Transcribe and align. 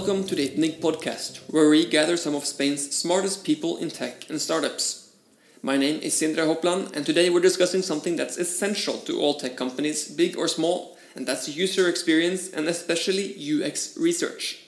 Welcome 0.00 0.26
to 0.28 0.34
the 0.34 0.48
Itnig 0.48 0.80
podcast, 0.80 1.40
where 1.52 1.68
we 1.68 1.84
gather 1.84 2.16
some 2.16 2.34
of 2.34 2.46
Spain's 2.46 2.96
smartest 2.96 3.44
people 3.44 3.76
in 3.76 3.90
tech 3.90 4.30
and 4.30 4.40
startups. 4.40 5.12
My 5.60 5.76
name 5.76 6.00
is 6.00 6.14
Sindre 6.14 6.46
Hopland, 6.46 6.96
and 6.96 7.04
today 7.04 7.28
we're 7.28 7.40
discussing 7.40 7.82
something 7.82 8.16
that's 8.16 8.38
essential 8.38 8.96
to 9.00 9.20
all 9.20 9.34
tech 9.34 9.58
companies, 9.58 10.08
big 10.08 10.38
or 10.38 10.48
small, 10.48 10.96
and 11.14 11.28
that's 11.28 11.54
user 11.54 11.86
experience 11.86 12.48
and 12.48 12.66
especially 12.66 13.36
UX 13.36 13.94
research. 13.98 14.60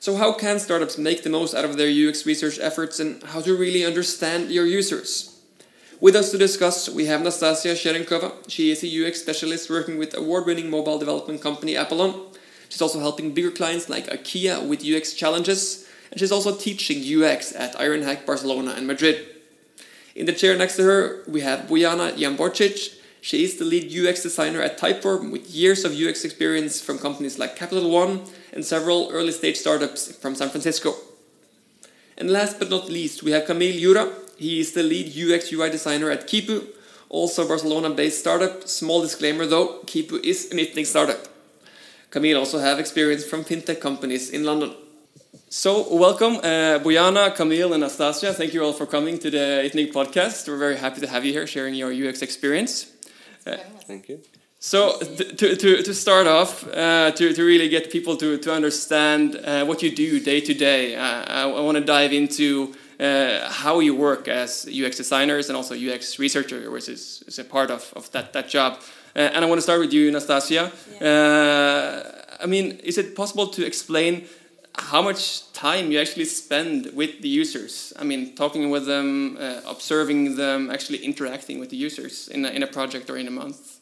So, 0.00 0.16
how 0.16 0.32
can 0.32 0.58
startups 0.58 0.96
make 0.96 1.24
the 1.24 1.28
most 1.28 1.54
out 1.54 1.66
of 1.66 1.76
their 1.76 1.92
UX 2.08 2.24
research 2.24 2.58
efforts 2.58 2.98
and 2.98 3.22
how 3.22 3.42
to 3.42 3.54
really 3.54 3.84
understand 3.84 4.50
your 4.50 4.64
users? 4.64 5.42
With 6.00 6.16
us 6.16 6.30
to 6.30 6.38
discuss, 6.38 6.88
we 6.88 7.04
have 7.04 7.20
Nastasia 7.20 7.74
Sherenkova. 7.74 8.48
She 8.48 8.70
is 8.70 8.82
a 8.82 8.88
UX 8.88 9.20
specialist 9.20 9.68
working 9.68 9.98
with 9.98 10.16
award 10.16 10.46
winning 10.46 10.70
mobile 10.70 10.98
development 10.98 11.42
company 11.42 11.74
Apalon. 11.74 12.33
She's 12.74 12.82
also 12.82 12.98
helping 12.98 13.30
bigger 13.30 13.52
clients 13.52 13.88
like 13.88 14.08
IKEA 14.08 14.66
with 14.66 14.84
UX 14.84 15.12
challenges, 15.12 15.86
and 16.10 16.18
she's 16.18 16.32
also 16.32 16.56
teaching 16.56 16.98
UX 16.98 17.54
at 17.54 17.72
Ironhack 17.76 18.26
Barcelona 18.26 18.74
and 18.76 18.84
Madrid. 18.84 19.24
In 20.16 20.26
the 20.26 20.32
chair 20.32 20.58
next 20.58 20.74
to 20.78 20.82
her, 20.82 21.22
we 21.28 21.42
have 21.42 21.68
Bojana 21.68 22.14
Jamborcic. 22.16 22.98
She 23.20 23.44
is 23.44 23.58
the 23.58 23.64
lead 23.64 23.94
UX 23.94 24.24
designer 24.24 24.60
at 24.60 24.76
Typeform 24.76 25.30
with 25.30 25.48
years 25.48 25.84
of 25.84 25.92
UX 25.92 26.24
experience 26.24 26.80
from 26.80 26.98
companies 26.98 27.38
like 27.38 27.54
Capital 27.54 27.88
One 27.88 28.24
and 28.52 28.64
several 28.64 29.08
early 29.12 29.30
stage 29.30 29.58
startups 29.58 30.10
from 30.16 30.34
San 30.34 30.48
Francisco. 30.48 30.96
And 32.18 32.28
last 32.28 32.58
but 32.58 32.70
not 32.70 32.88
least, 32.88 33.22
we 33.22 33.30
have 33.30 33.46
Camille 33.46 33.78
Jura. 33.78 34.12
He 34.36 34.58
is 34.58 34.72
the 34.72 34.82
lead 34.82 35.14
UX 35.16 35.52
UI 35.52 35.70
designer 35.70 36.10
at 36.10 36.26
Quipu, 36.26 36.66
also 37.08 37.46
Barcelona 37.46 37.90
based 37.90 38.18
startup. 38.18 38.66
Small 38.66 39.00
disclaimer 39.00 39.46
though, 39.46 39.78
Quipu 39.86 40.18
is 40.24 40.50
an 40.50 40.58
Itnig 40.58 40.86
startup. 40.86 41.28
Camille 42.14 42.38
also 42.38 42.60
have 42.60 42.78
experience 42.78 43.24
from 43.24 43.42
fintech 43.42 43.80
companies 43.80 44.30
in 44.30 44.44
London. 44.44 44.72
So, 45.48 45.92
welcome, 45.92 46.36
uh, 46.36 46.78
Bojana, 46.78 47.34
Camille, 47.34 47.72
and 47.72 47.82
Anastasia. 47.82 48.32
Thank 48.32 48.54
you 48.54 48.62
all 48.62 48.72
for 48.72 48.86
coming 48.86 49.18
to 49.18 49.30
the 49.30 49.68
Itnig 49.68 49.92
podcast. 49.92 50.46
We're 50.46 50.56
very 50.56 50.76
happy 50.76 51.00
to 51.00 51.08
have 51.08 51.24
you 51.24 51.32
here 51.32 51.44
sharing 51.48 51.74
your 51.74 51.92
UX 51.92 52.22
experience. 52.22 52.92
Uh, 53.44 53.56
Thank 53.88 54.08
you. 54.08 54.20
So, 54.60 54.96
to, 55.00 55.56
to, 55.56 55.82
to 55.82 55.92
start 55.92 56.28
off, 56.28 56.64
uh, 56.68 57.10
to, 57.10 57.32
to 57.32 57.42
really 57.42 57.68
get 57.68 57.90
people 57.90 58.16
to, 58.18 58.38
to 58.38 58.52
understand 58.52 59.34
uh, 59.34 59.64
what 59.64 59.82
you 59.82 59.90
do 59.90 60.20
day 60.20 60.40
to 60.40 60.54
day, 60.54 60.94
uh, 60.94 61.24
I, 61.26 61.42
I 61.50 61.60
want 61.62 61.78
to 61.78 61.84
dive 61.84 62.12
into 62.12 62.76
uh, 63.00 63.50
how 63.50 63.80
you 63.80 63.96
work 63.96 64.28
as 64.28 64.68
UX 64.68 64.98
designers 64.98 65.48
and 65.48 65.56
also 65.56 65.74
UX 65.74 66.20
researcher, 66.20 66.70
which 66.70 66.88
is, 66.88 67.24
is 67.26 67.40
a 67.40 67.44
part 67.44 67.72
of, 67.72 67.92
of 67.96 68.08
that, 68.12 68.32
that 68.34 68.48
job. 68.48 68.78
Uh, 69.16 69.20
and 69.34 69.44
I 69.44 69.48
want 69.48 69.58
to 69.58 69.62
start 69.62 69.80
with 69.80 69.92
you, 69.92 70.10
Nastasia. 70.10 70.72
Uh, 71.00 72.42
I 72.42 72.46
mean, 72.46 72.80
is 72.82 72.98
it 72.98 73.14
possible 73.14 73.46
to 73.46 73.64
explain 73.64 74.26
how 74.76 75.00
much 75.02 75.52
time 75.52 75.92
you 75.92 76.00
actually 76.00 76.24
spend 76.24 76.90
with 76.94 77.22
the 77.22 77.28
users? 77.28 77.92
I 77.96 78.02
mean, 78.02 78.34
talking 78.34 78.70
with 78.70 78.86
them, 78.86 79.36
uh, 79.38 79.60
observing 79.68 80.34
them, 80.36 80.68
actually 80.68 80.98
interacting 80.98 81.60
with 81.60 81.70
the 81.70 81.76
users 81.76 82.26
in 82.26 82.44
a, 82.44 82.48
in 82.48 82.64
a 82.64 82.66
project 82.66 83.08
or 83.08 83.16
in 83.16 83.28
a 83.28 83.30
month? 83.30 83.78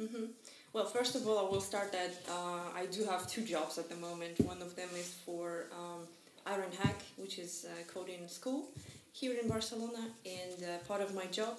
Mm 0.00 0.08
-hmm. 0.12 0.26
Well, 0.72 0.86
first 0.86 1.14
of 1.14 1.22
all, 1.26 1.38
I 1.44 1.46
will 1.52 1.64
start 1.70 1.88
that 1.92 2.12
uh, 2.36 2.82
I 2.82 2.86
do 2.96 3.04
have 3.10 3.22
two 3.34 3.44
jobs 3.54 3.78
at 3.78 3.86
the 3.88 3.98
moment. 4.06 4.34
One 4.54 4.64
of 4.64 4.74
them 4.74 4.90
is 5.02 5.08
for 5.24 5.46
um, 5.80 6.00
Ironhack, 6.54 6.98
which 7.22 7.38
is 7.38 7.66
coding 7.94 8.28
school 8.28 8.60
here 9.20 9.34
in 9.40 9.48
Barcelona, 9.48 10.02
and 10.40 10.58
uh, 10.62 10.68
part 10.88 11.02
of 11.06 11.10
my 11.14 11.26
job 11.38 11.54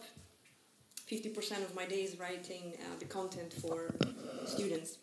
50% 1.14 1.64
of 1.64 1.76
my 1.76 1.86
day 1.86 2.04
is 2.04 2.20
writing 2.20 2.74
uh, 2.80 2.98
the 3.00 3.06
content 3.06 3.54
for 3.54 3.94
students. 4.46 4.98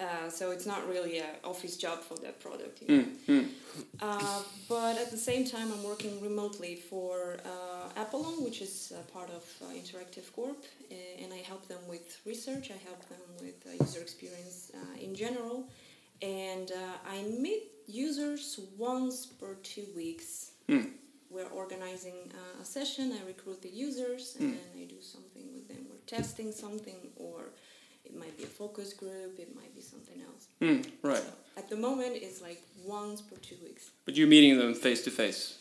Uh, 0.00 0.28
so 0.28 0.52
it's 0.52 0.66
not 0.66 0.88
really 0.88 1.18
an 1.18 1.34
office 1.42 1.76
job 1.76 1.98
for 2.00 2.16
that 2.18 2.38
product. 2.40 2.82
You 2.82 2.88
know? 2.96 3.04
mm, 3.28 3.42
mm. 3.42 3.48
Uh, 4.00 4.42
but 4.68 4.96
at 4.96 5.10
the 5.10 5.16
same 5.16 5.44
time, 5.44 5.72
I'm 5.72 5.82
working 5.82 6.20
remotely 6.20 6.76
for 6.76 7.38
uh, 7.44 8.00
Apalon, 8.02 8.44
which 8.44 8.60
is 8.62 8.92
part 9.12 9.30
of 9.30 9.44
uh, 9.62 9.72
Interactive 9.74 10.32
Corp, 10.32 10.62
and 11.22 11.32
I 11.32 11.38
help 11.38 11.66
them 11.66 11.82
with 11.88 12.20
research. 12.24 12.70
I 12.70 12.78
help 12.88 13.02
them 13.08 13.24
with 13.40 13.58
uh, 13.66 13.84
user 13.84 14.00
experience 14.00 14.70
in 15.00 15.16
general, 15.16 15.68
and 16.22 16.70
I 17.04 17.22
meet 17.22 17.64
users 17.88 18.60
once 18.76 19.26
per 19.26 19.54
two 19.62 19.86
weeks. 19.96 20.52
Mm 20.68 20.90
we're 21.30 21.48
organizing 21.48 22.32
a 22.60 22.64
session, 22.64 23.12
I 23.12 23.26
recruit 23.26 23.62
the 23.62 23.68
users, 23.68 24.36
and 24.38 24.54
mm. 24.54 24.56
then 24.56 24.82
I 24.82 24.86
do 24.86 25.00
something 25.00 25.44
with 25.54 25.68
them. 25.68 25.86
We're 25.90 26.06
testing 26.06 26.52
something, 26.52 26.96
or 27.16 27.40
it 28.04 28.16
might 28.16 28.36
be 28.36 28.44
a 28.44 28.46
focus 28.46 28.92
group, 28.94 29.38
it 29.38 29.54
might 29.54 29.74
be 29.74 29.82
something 29.82 30.22
else. 30.22 30.46
Mm, 30.60 30.90
right. 31.02 31.18
So 31.18 31.32
at 31.56 31.68
the 31.68 31.76
moment, 31.76 32.12
it's 32.14 32.40
like 32.40 32.62
once 32.84 33.20
per 33.20 33.36
two 33.36 33.56
weeks. 33.62 33.90
But 34.04 34.16
you're 34.16 34.28
meeting 34.28 34.58
them 34.58 34.74
face 34.74 35.02
to 35.04 35.10
face? 35.10 35.58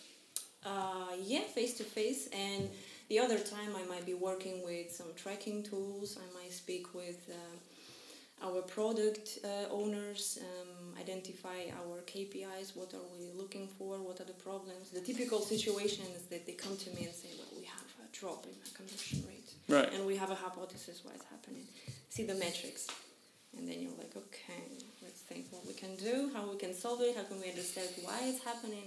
Yeah, 1.24 1.42
face 1.42 1.74
to 1.80 1.84
face. 1.84 2.28
And 2.28 2.70
the 3.10 3.20
other 3.20 3.40
time, 3.40 3.76
I 3.76 3.84
might 3.88 4.06
be 4.06 4.14
working 4.14 4.64
with 4.64 4.92
some 4.92 5.08
tracking 5.16 5.64
tools, 5.64 6.18
I 6.18 6.42
might 6.42 6.54
speak 6.54 6.94
with. 6.94 7.30
Uh, 7.30 7.58
our 8.44 8.62
product 8.62 9.40
uh, 9.44 9.74
owners 9.74 10.38
um, 10.42 10.67
identify 11.08 11.72
our 11.80 12.02
KPIs, 12.02 12.76
what 12.76 12.94
are 12.94 13.08
we 13.18 13.30
looking 13.36 13.68
for, 13.68 13.98
what 13.98 14.20
are 14.20 14.26
the 14.26 14.34
problems. 14.34 14.92
The 14.92 15.02
typical 15.02 15.40
situation 15.40 16.06
is 16.16 16.24
that 16.24 16.46
they 16.46 16.54
come 16.54 16.76
to 16.78 16.90
me 16.92 17.06
and 17.06 17.14
say, 17.14 17.30
well, 17.38 17.48
we 17.58 17.66
have 17.66 17.86
a 18.04 18.18
drop 18.18 18.46
in 18.46 18.54
the 18.64 18.70
conversion 18.76 19.24
rate. 19.28 19.52
Right. 19.70 19.94
And 19.94 20.06
we 20.06 20.16
have 20.18 20.32
a 20.32 20.36
hypothesis 20.36 21.02
why 21.04 21.12
it's 21.16 21.26
happening. 21.26 21.66
See 22.10 22.26
the 22.26 22.36
metrics. 22.36 22.88
And 23.58 23.68
then 23.68 23.80
you're 23.82 23.98
like, 23.98 24.16
okay, 24.16 24.64
let's 25.02 25.22
think 25.22 25.46
what 25.52 25.66
we 25.66 25.74
can 25.74 25.96
do, 25.96 26.30
how 26.34 26.50
we 26.50 26.58
can 26.58 26.74
solve 26.74 27.02
it, 27.02 27.16
how 27.16 27.24
can 27.24 27.40
we 27.40 27.50
understand 27.50 27.90
why 28.04 28.20
it's 28.24 28.44
happening. 28.44 28.84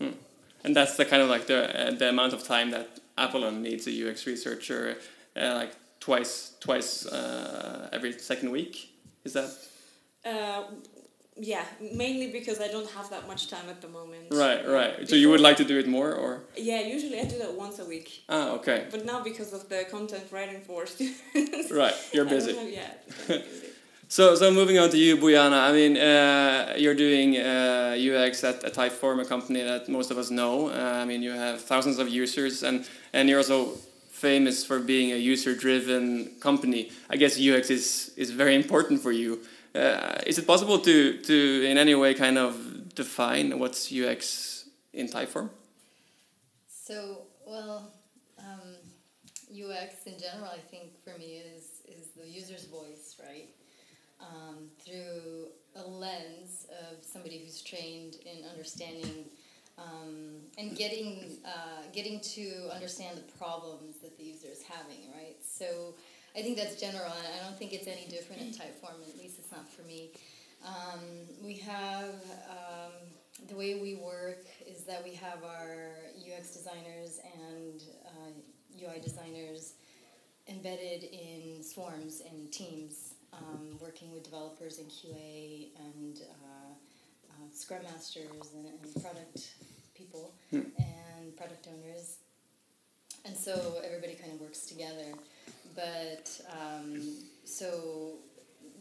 And, 0.00 0.10
hmm. 0.10 0.18
and 0.64 0.76
that's 0.76 0.96
the 0.96 1.04
kind 1.04 1.22
of 1.22 1.28
like 1.28 1.46
the, 1.46 1.88
uh, 1.88 1.90
the 1.92 2.10
amount 2.10 2.32
of 2.32 2.44
time 2.44 2.70
that 2.72 3.00
Apalon 3.16 3.62
needs 3.62 3.86
a 3.86 4.10
UX 4.10 4.26
researcher, 4.26 4.96
uh, 5.36 5.54
like 5.54 5.72
twice 6.00 6.54
twice 6.60 7.06
uh, 7.06 7.88
every 7.92 8.12
second 8.12 8.50
week. 8.50 8.90
Is 9.24 9.32
that? 9.32 9.50
Uh, 10.24 10.64
yeah, 11.36 11.64
mainly 11.92 12.28
because 12.28 12.60
I 12.60 12.68
don't 12.68 12.88
have 12.90 13.10
that 13.10 13.26
much 13.26 13.48
time 13.48 13.68
at 13.68 13.80
the 13.80 13.88
moment. 13.88 14.26
Right, 14.30 14.66
right. 14.68 14.92
Before, 14.92 15.06
so 15.06 15.16
you 15.16 15.30
would 15.30 15.40
like 15.40 15.56
to 15.56 15.64
do 15.64 15.78
it 15.78 15.88
more, 15.88 16.12
or? 16.12 16.42
Yeah, 16.56 16.80
usually 16.80 17.18
I 17.20 17.24
do 17.24 17.38
that 17.38 17.54
once 17.54 17.80
a 17.80 17.84
week. 17.84 18.22
Ah, 18.28 18.52
okay. 18.52 18.86
But 18.90 19.04
now 19.04 19.22
because 19.22 19.52
of 19.52 19.68
the 19.68 19.84
content 19.90 20.24
writing 20.30 20.60
for 20.60 20.86
students. 20.94 21.72
Right, 21.72 21.94
you're 22.12 22.24
busy. 22.24 22.54
Have, 22.54 22.70
yeah. 22.70 23.38
so, 24.08 24.36
so 24.36 24.52
moving 24.52 24.78
on 24.78 24.90
to 24.90 24.96
you, 24.96 25.16
Bojana. 25.16 25.68
I 25.68 25.72
mean, 25.72 25.96
uh, 25.96 26.74
you're 26.76 26.94
doing 26.94 27.36
uh, 27.36 27.96
UX 27.98 28.44
at 28.44 28.62
a 28.62 28.70
Typeform, 28.70 29.20
a 29.20 29.24
company 29.24 29.62
that 29.62 29.88
most 29.88 30.12
of 30.12 30.18
us 30.18 30.30
know. 30.30 30.68
Uh, 30.68 31.00
I 31.02 31.04
mean, 31.04 31.20
you 31.20 31.32
have 31.32 31.60
thousands 31.60 31.98
of 31.98 32.08
users, 32.08 32.62
and 32.62 32.86
and 33.12 33.28
you're 33.28 33.38
also 33.38 33.72
famous 34.10 34.64
for 34.64 34.78
being 34.78 35.12
a 35.12 35.16
user-driven 35.16 36.30
company. 36.40 36.90
I 37.10 37.16
guess 37.16 37.40
UX 37.40 37.70
is 37.70 38.12
is 38.16 38.30
very 38.30 38.54
important 38.54 39.02
for 39.02 39.10
you. 39.10 39.40
Uh, 39.74 40.20
is 40.26 40.38
it 40.38 40.46
possible 40.46 40.78
to 40.78 41.18
to 41.22 41.66
in 41.68 41.78
any 41.78 41.94
way 41.94 42.14
kind 42.14 42.38
of 42.38 42.94
define 42.94 43.58
what's 43.58 43.92
UX 43.92 44.68
in 44.92 45.08
Typeform? 45.08 45.50
So 46.68 47.22
well, 47.46 47.92
um, 48.38 48.76
UX 49.50 50.06
in 50.06 50.18
general, 50.18 50.50
I 50.52 50.58
think 50.58 51.02
for 51.02 51.18
me 51.18 51.42
is 51.56 51.82
is 51.88 52.10
the 52.16 52.28
user's 52.28 52.66
voice, 52.66 53.16
right? 53.20 53.48
Um, 54.20 54.70
through 54.78 55.48
a 55.76 55.82
lens 55.82 56.66
of 56.70 57.04
somebody 57.04 57.38
who's 57.38 57.60
trained 57.60 58.16
in 58.24 58.48
understanding 58.48 59.24
um, 59.76 60.36
and 60.56 60.76
getting 60.76 61.38
uh, 61.44 61.82
getting 61.92 62.20
to 62.20 62.70
understand 62.72 63.18
the 63.18 63.32
problems 63.38 63.98
that 64.02 64.16
the 64.16 64.24
user 64.24 64.48
is 64.50 64.62
having, 64.62 65.10
right? 65.12 65.36
So 65.44 65.94
I 66.36 66.42
think 66.42 66.56
that's 66.56 66.80
general, 66.80 67.12
and 67.12 67.26
I 67.26 67.44
don't 67.44 67.58
think 67.58 67.72
it's 67.72 67.86
any 67.86 68.06
different 68.08 68.42
in 68.42 68.48
Typeform. 68.48 69.02
At 69.08 69.18
least 69.18 69.38
it's 69.38 69.52
not 69.52 69.68
for 69.70 69.82
me. 69.82 70.10
Um, 70.64 71.00
we 71.42 71.54
have 71.58 72.14
um, 72.48 72.92
the 73.48 73.54
way 73.54 73.74
we 73.74 73.96
work 73.96 74.44
is 74.66 74.84
that 74.84 75.04
we 75.04 75.14
have 75.14 75.44
our 75.44 75.90
UX 76.16 76.54
designers 76.54 77.20
and 77.38 77.82
uh, 78.06 78.82
UI 78.82 79.00
designers 79.00 79.74
embedded 80.48 81.04
in 81.04 81.62
swarms 81.62 82.22
and 82.28 82.50
teams, 82.50 83.14
um, 83.32 83.78
working 83.80 84.12
with 84.12 84.22
developers 84.22 84.78
in 84.78 84.86
QA 84.86 85.68
and 85.78 86.20
uh, 86.22 86.72
uh, 87.30 87.46
Scrum 87.52 87.82
Masters 87.82 88.54
and, 88.54 88.66
and 88.66 89.02
product 89.02 89.54
people 89.94 90.32
hmm. 90.50 90.60
and 90.78 91.36
product 91.36 91.68
owners. 91.68 92.18
And 93.26 93.36
so 93.36 93.80
everybody 93.84 94.14
kind 94.14 94.32
of 94.32 94.40
works 94.40 94.66
together. 94.66 95.12
But 95.74 96.40
um, 96.52 97.16
so 97.44 98.18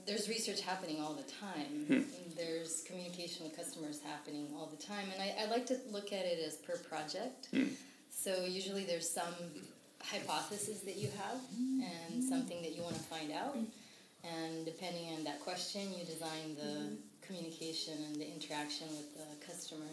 there's 0.06 0.28
research 0.28 0.62
happening 0.62 1.02
all 1.02 1.14
the 1.14 1.24
time. 1.24 1.86
Hmm. 1.88 2.02
There's 2.36 2.84
communication 2.86 3.46
with 3.46 3.56
customers 3.56 4.00
happening 4.04 4.48
all 4.56 4.68
the 4.68 4.82
time. 4.84 5.06
And 5.14 5.22
I, 5.22 5.44
I 5.44 5.50
like 5.50 5.66
to 5.68 5.78
look 5.92 6.12
at 6.14 6.26
it 6.26 6.40
as 6.46 6.56
per 6.58 6.78
project. 6.78 7.48
Hmm. 7.52 7.68
So 8.10 8.46
usually 8.46 8.86
there's 8.86 9.10
some 9.10 9.34
hypothesis 10.02 10.82
that 10.82 10.98
you 10.98 11.10
have 11.18 11.40
and 11.60 12.24
something 12.24 12.62
that 12.62 12.76
you 12.76 12.82
want 12.82 12.96
to 12.96 13.04
find 13.04 13.32
out. 13.32 13.58
And 14.24 14.66
depending 14.66 15.14
on 15.14 15.24
that 15.26 15.42
question, 15.42 15.82
you 15.98 16.06
design 16.06 16.56
the 16.56 16.96
communication 17.26 17.94
and 18.08 18.16
the 18.16 18.28
interaction 18.28 18.88
with 18.90 19.18
the 19.18 19.46
customer. 19.46 19.86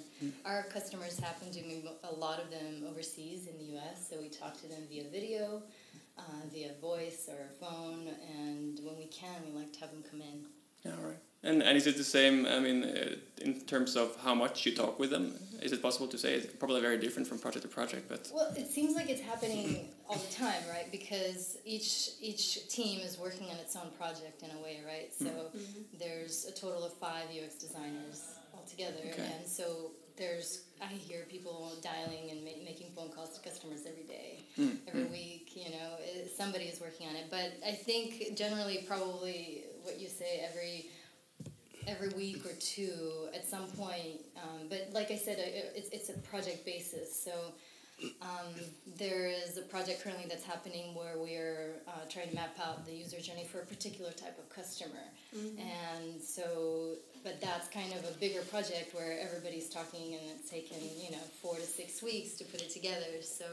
Our 0.45 0.65
customers 0.65 1.19
happen 1.19 1.51
to 1.51 1.61
be 1.61 1.85
a 2.05 2.15
lot 2.15 2.41
of 2.41 2.51
them 2.51 2.85
overseas 2.89 3.47
in 3.47 3.57
the 3.59 3.73
U.S., 3.75 4.09
so 4.11 4.21
we 4.21 4.29
talk 4.29 4.61
to 4.61 4.69
them 4.69 4.83
via 4.91 5.05
video, 5.05 5.63
uh, 6.29 6.47
via 6.53 6.73
voice 6.81 7.29
or 7.29 7.51
phone, 7.61 8.09
and 8.39 8.79
when 8.85 8.97
we 8.97 9.07
can, 9.07 9.37
we 9.47 9.59
like 9.59 9.73
to 9.75 9.81
have 9.81 9.91
them 9.91 10.03
come 10.11 10.21
in. 10.21 10.45
Yeah, 10.85 10.93
all 10.99 11.09
right. 11.09 11.19
And 11.43 11.63
and 11.63 11.75
is 11.77 11.87
it 11.87 11.97
the 11.97 12.05
same? 12.19 12.45
I 12.47 12.61
mean, 12.61 12.85
uh, 12.85 13.17
in 13.41 13.61
terms 13.73 13.97
of 13.97 14.15
how 14.25 14.35
much 14.35 14.67
you 14.67 14.75
talk 14.75 14.99
with 14.99 15.11
them, 15.11 15.35
is 15.63 15.73
it 15.73 15.81
possible 15.81 16.07
to 16.09 16.19
say 16.19 16.35
it's 16.35 16.47
probably 16.63 16.83
very 16.83 16.99
different 16.99 17.27
from 17.29 17.39
project 17.39 17.63
to 17.63 17.69
project? 17.69 18.09
But 18.11 18.31
Well, 18.35 18.53
it 18.57 18.69
seems 18.77 18.95
like 18.95 19.09
it's 19.09 19.23
happening 19.33 19.89
all 20.09 20.17
the 20.27 20.33
time, 20.35 20.63
right? 20.69 20.89
Because 20.99 21.57
each 21.65 22.11
each 22.21 22.69
team 22.69 23.01
is 23.01 23.19
working 23.19 23.47
on 23.49 23.57
its 23.65 23.75
own 23.75 23.91
project 23.99 24.43
in 24.43 24.51
a 24.59 24.61
way, 24.63 24.81
right? 24.87 25.11
So 25.15 25.31
there's 25.99 26.45
a 26.45 26.53
total 26.53 26.85
of 26.85 26.93
five 26.95 27.27
UX 27.39 27.55
designers 27.55 28.19
altogether, 28.55 29.01
Okay. 29.13 29.31
and 29.39 29.47
so 29.49 29.93
there's 30.21 30.65
I 30.81 30.87
hear 30.87 31.25
people 31.29 31.73
dialing 31.83 32.31
and 32.31 32.45
ma- 32.45 32.65
making 32.65 32.93
phone 32.95 33.11
calls 33.11 33.37
to 33.39 33.49
customers 33.49 33.81
every 33.89 34.05
day, 34.05 34.45
every 34.87 35.05
week. 35.05 35.51
You 35.55 35.71
know, 35.71 35.97
it, 36.01 36.31
somebody 36.37 36.65
is 36.65 36.81
working 36.81 37.09
on 37.09 37.17
it. 37.17 37.27
But 37.31 37.53
I 37.67 37.73
think 37.73 38.37
generally, 38.37 38.85
probably 38.87 39.65
what 39.83 39.99
you 39.99 40.09
say 40.09 40.47
every 40.49 40.91
every 41.87 42.11
week 42.11 42.45
or 42.45 42.53
two 42.61 43.29
at 43.35 43.49
some 43.49 43.67
point. 43.69 44.21
Um, 44.37 44.69
but 44.69 44.91
like 44.93 45.11
I 45.11 45.17
said, 45.17 45.39
it, 45.39 45.73
it's, 45.75 45.89
it's 45.89 46.09
a 46.11 46.19
project 46.21 46.65
basis. 46.65 47.25
So 47.25 47.33
um, 48.23 48.55
there 48.99 49.29
is 49.29 49.57
a 49.57 49.63
project 49.63 50.03
currently 50.03 50.27
that's 50.29 50.45
happening 50.45 50.95
where 50.95 51.17
we're 51.17 51.83
uh, 51.89 51.93
trying 52.09 52.29
to 52.29 52.35
map 52.35 52.57
out 52.63 52.85
the 52.87 52.93
user 52.93 53.21
journey 53.21 53.45
for 53.45 53.61
a 53.61 53.67
particular 53.67 54.11
type 54.13 54.39
of 54.39 54.49
customer. 54.49 55.05
And 55.33 56.21
so, 56.21 56.97
but 57.23 57.41
that's 57.41 57.69
kind 57.69 57.93
of 57.93 58.05
a 58.05 58.19
bigger 58.19 58.41
project 58.43 58.95
where 58.95 59.19
everybody's 59.21 59.69
talking 59.69 60.15
and 60.15 60.23
it's 60.39 60.51
taken, 60.51 60.79
you 61.03 61.11
know, 61.13 61.23
four 61.43 61.55
to 61.57 61.63
six 61.63 62.03
weeks 62.03 62.35
to 62.35 62.45
put 62.45 62.63
it 62.63 62.71
together. 62.71 63.23
So 63.23 63.45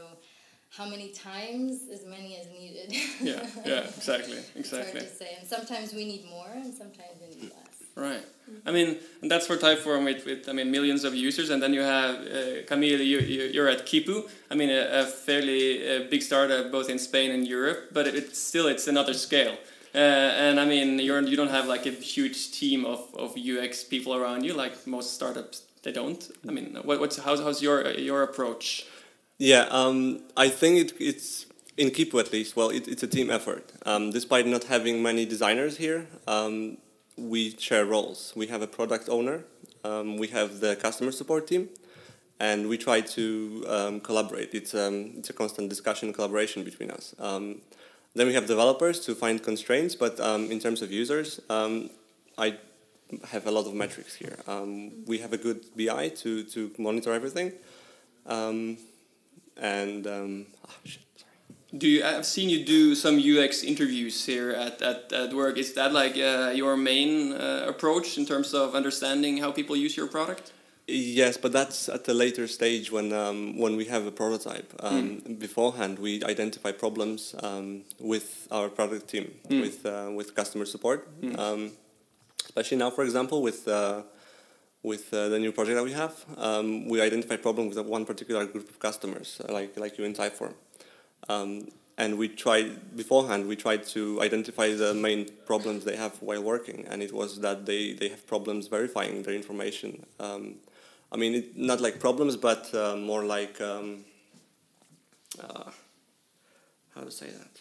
how 0.70 0.88
many 0.88 1.10
times? 1.10 1.88
As 1.92 2.04
many 2.04 2.36
as 2.36 2.46
needed. 2.48 2.92
yeah, 3.20 3.46
yeah, 3.64 3.80
exactly, 3.80 4.38
It's 4.54 4.70
hard 4.70 4.92
to 4.92 5.06
say. 5.06 5.36
And 5.38 5.48
sometimes 5.48 5.92
we 5.94 6.04
need 6.04 6.24
more 6.28 6.48
and 6.52 6.74
sometimes 6.74 7.20
we 7.20 7.40
need 7.40 7.50
less. 7.50 7.67
Right. 7.98 8.24
I 8.64 8.70
mean, 8.70 8.96
and 9.20 9.30
that's 9.30 9.46
for 9.46 9.56
Typeform 9.56 10.04
with, 10.04 10.24
with 10.24 10.48
I 10.48 10.52
mean 10.52 10.70
millions 10.70 11.04
of 11.04 11.14
users, 11.14 11.50
and 11.50 11.62
then 11.62 11.74
you 11.74 11.82
have 11.82 12.14
uh, 12.14 12.62
Camille. 12.66 13.00
You, 13.00 13.18
you 13.18 13.42
you're 13.54 13.68
at 13.68 13.86
Quipu. 13.86 14.28
I 14.50 14.54
mean, 14.54 14.70
a, 14.70 15.00
a 15.00 15.04
fairly 15.04 16.06
big 16.08 16.22
startup 16.22 16.72
both 16.72 16.88
in 16.88 16.98
Spain 16.98 17.30
and 17.30 17.46
Europe, 17.46 17.90
but 17.92 18.06
it, 18.06 18.14
it's 18.14 18.40
still 18.40 18.66
it's 18.68 18.86
another 18.86 19.14
scale. 19.14 19.58
Uh, 19.94 19.98
and 19.98 20.60
I 20.60 20.64
mean, 20.64 20.98
you're 20.98 21.20
you 21.22 21.36
don't 21.36 21.50
have 21.50 21.66
like 21.66 21.86
a 21.86 21.90
huge 21.90 22.52
team 22.52 22.84
of, 22.84 23.00
of 23.14 23.36
UX 23.36 23.84
people 23.84 24.14
around 24.14 24.44
you 24.44 24.54
like 24.54 24.86
most 24.86 25.14
startups. 25.14 25.62
They 25.82 25.92
don't. 25.92 26.22
I 26.48 26.52
mean, 26.52 26.76
what, 26.84 27.00
what's 27.00 27.18
how's, 27.18 27.40
how's 27.40 27.62
your 27.62 27.90
your 27.92 28.22
approach? 28.22 28.86
Yeah, 29.38 29.66
um, 29.70 30.20
I 30.36 30.48
think 30.48 30.78
it, 30.78 30.92
it's 31.00 31.46
in 31.76 31.90
Quipu 31.90 32.20
at 32.20 32.32
least. 32.32 32.56
Well, 32.56 32.70
it, 32.70 32.88
it's 32.88 33.02
a 33.02 33.06
team 33.06 33.30
effort. 33.30 33.72
Um, 33.86 34.10
despite 34.10 34.46
not 34.46 34.64
having 34.64 35.02
many 35.02 35.24
designers 35.24 35.76
here, 35.76 36.06
um, 36.26 36.78
we 37.18 37.56
share 37.56 37.84
roles. 37.84 38.32
We 38.36 38.46
have 38.46 38.62
a 38.62 38.66
product 38.66 39.08
owner, 39.08 39.44
um, 39.84 40.16
we 40.16 40.28
have 40.28 40.60
the 40.60 40.76
customer 40.76 41.12
support 41.12 41.46
team, 41.46 41.68
and 42.40 42.68
we 42.68 42.78
try 42.78 43.00
to 43.00 43.64
um, 43.68 44.00
collaborate. 44.00 44.54
It's 44.54 44.74
um, 44.74 45.12
it's 45.16 45.30
a 45.30 45.32
constant 45.32 45.68
discussion, 45.68 46.08
and 46.08 46.14
collaboration 46.14 46.64
between 46.64 46.90
us. 46.90 47.14
Um, 47.18 47.60
then 48.14 48.26
we 48.26 48.34
have 48.34 48.46
developers 48.46 49.00
to 49.00 49.14
find 49.14 49.42
constraints, 49.42 49.94
but 49.94 50.18
um, 50.20 50.50
in 50.50 50.58
terms 50.58 50.82
of 50.82 50.90
users, 50.90 51.40
um, 51.50 51.90
I 52.36 52.56
have 53.24 53.46
a 53.46 53.50
lot 53.50 53.66
of 53.66 53.74
metrics 53.74 54.14
here. 54.14 54.36
We 55.06 55.18
have 55.18 55.32
a 55.32 55.38
good 55.38 55.64
BI 55.76 56.08
to, 56.08 56.42
to 56.44 56.70
monitor 56.78 57.12
everything. 57.12 57.52
And 58.26 60.06
sorry. 60.84 61.07
Do 61.76 61.86
you? 61.86 62.02
I've 62.02 62.24
seen 62.24 62.48
you 62.48 62.64
do 62.64 62.94
some 62.94 63.18
UX 63.18 63.62
interviews 63.62 64.24
here 64.24 64.52
at, 64.52 64.80
at, 64.80 65.12
at 65.12 65.34
work. 65.34 65.58
Is 65.58 65.74
that 65.74 65.92
like 65.92 66.16
uh, 66.16 66.52
your 66.54 66.76
main 66.76 67.32
uh, 67.32 67.66
approach 67.68 68.16
in 68.16 68.24
terms 68.24 68.54
of 68.54 68.74
understanding 68.74 69.36
how 69.36 69.52
people 69.52 69.76
use 69.76 69.94
your 69.94 70.06
product? 70.06 70.52
Yes, 70.86 71.36
but 71.36 71.52
that's 71.52 71.90
at 71.90 72.08
a 72.08 72.14
later 72.14 72.48
stage 72.48 72.90
when 72.90 73.12
um, 73.12 73.58
when 73.58 73.76
we 73.76 73.84
have 73.84 74.06
a 74.06 74.10
prototype. 74.10 74.72
Um, 74.80 75.20
Beforehand, 75.38 75.98
we 75.98 76.24
identify 76.24 76.72
problems 76.72 77.34
um, 77.42 77.82
with 78.00 78.48
our 78.50 78.70
product 78.70 79.08
team, 79.08 79.34
with 79.50 79.84
uh, 79.84 80.10
with 80.16 80.34
customer 80.34 80.64
support. 80.64 81.06
Um, 81.36 81.72
especially 82.46 82.78
now, 82.78 82.88
for 82.90 83.04
example, 83.04 83.42
with 83.42 83.68
uh, 83.68 84.04
with 84.82 85.12
uh, 85.12 85.28
the 85.28 85.38
new 85.38 85.52
project 85.52 85.76
that 85.76 85.84
we 85.84 85.92
have, 85.92 86.24
um, 86.38 86.88
we 86.88 87.02
identify 87.02 87.36
problems 87.36 87.76
with 87.76 87.86
one 87.86 88.06
particular 88.06 88.46
group 88.46 88.70
of 88.70 88.78
customers, 88.78 89.42
like 89.50 89.76
like 89.76 89.98
you 89.98 90.04
in 90.04 90.14
Typeform. 90.14 90.54
Um, 91.28 91.68
and 91.98 92.16
we 92.16 92.28
tried 92.28 92.96
beforehand. 92.96 93.48
We 93.48 93.56
tried 93.56 93.84
to 93.88 94.22
identify 94.22 94.72
the 94.72 94.94
main 94.94 95.28
problems 95.46 95.84
they 95.84 95.96
have 95.96 96.12
while 96.22 96.42
working, 96.42 96.86
and 96.88 97.02
it 97.02 97.12
was 97.12 97.40
that 97.40 97.66
they, 97.66 97.92
they 97.92 98.08
have 98.08 98.26
problems 98.26 98.68
verifying 98.68 99.24
their 99.24 99.34
information. 99.34 100.06
Um, 100.20 100.56
I 101.10 101.16
mean, 101.16 101.34
it, 101.34 101.56
not 101.56 101.80
like 101.80 101.98
problems, 101.98 102.36
but 102.36 102.72
uh, 102.72 102.96
more 102.96 103.24
like 103.24 103.60
um, 103.60 104.04
uh, 105.40 105.70
how 106.94 107.00
to 107.02 107.10
say 107.10 107.26
that. 107.26 107.60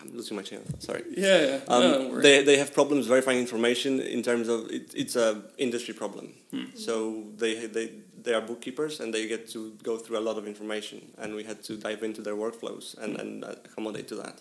I'm 0.00 0.14
losing 0.14 0.36
my 0.36 0.42
channel. 0.42 0.64
Sorry. 0.78 1.02
Yeah, 1.16 1.40
yeah. 1.46 1.60
Um, 1.68 1.82
no, 1.82 2.20
they, 2.20 2.42
they 2.42 2.58
have 2.58 2.74
problems 2.74 3.06
verifying 3.06 3.38
information 3.38 4.00
in 4.00 4.22
terms 4.22 4.48
of 4.48 4.70
it, 4.70 4.92
it's 4.94 5.16
a 5.16 5.42
industry 5.58 5.94
problem. 5.94 6.34
Hmm. 6.50 6.64
So 6.74 7.24
they, 7.36 7.66
they 7.66 7.90
they 8.24 8.34
are 8.34 8.40
bookkeepers 8.40 9.00
and 9.00 9.12
they 9.12 9.26
get 9.28 9.48
to 9.50 9.72
go 9.82 9.96
through 9.96 10.18
a 10.18 10.24
lot 10.28 10.36
of 10.36 10.46
information 10.46 11.12
and 11.18 11.34
we 11.34 11.44
had 11.44 11.62
to 11.64 11.76
dive 11.76 12.02
into 12.02 12.22
their 12.22 12.34
workflows 12.34 12.96
and, 12.98 13.20
and 13.20 13.44
accommodate 13.44 14.08
to 14.08 14.16
that. 14.16 14.40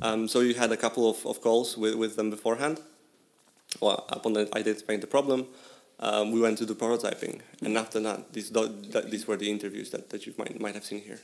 Um, 0.00 0.28
so 0.28 0.40
you 0.40 0.54
had 0.54 0.70
a 0.72 0.76
couple 0.76 1.08
of, 1.10 1.26
of 1.26 1.40
calls 1.40 1.76
with, 1.76 1.94
with 1.94 2.16
them 2.16 2.30
beforehand. 2.30 2.80
Well, 3.80 4.04
upon 4.10 4.36
identifying 4.54 5.00
the 5.00 5.06
problem, 5.06 5.46
um, 5.98 6.32
we 6.32 6.40
went 6.40 6.58
to 6.58 6.66
do 6.66 6.74
prototyping 6.74 7.40
and 7.62 7.76
after 7.76 8.00
that, 8.00 8.32
these, 8.32 8.52
these 9.10 9.26
were 9.26 9.36
the 9.36 9.50
interviews 9.50 9.90
that, 9.90 10.10
that 10.10 10.26
you 10.26 10.34
might, 10.38 10.60
might 10.60 10.74
have 10.74 10.84
seen 10.84 11.00
here. 11.00 11.20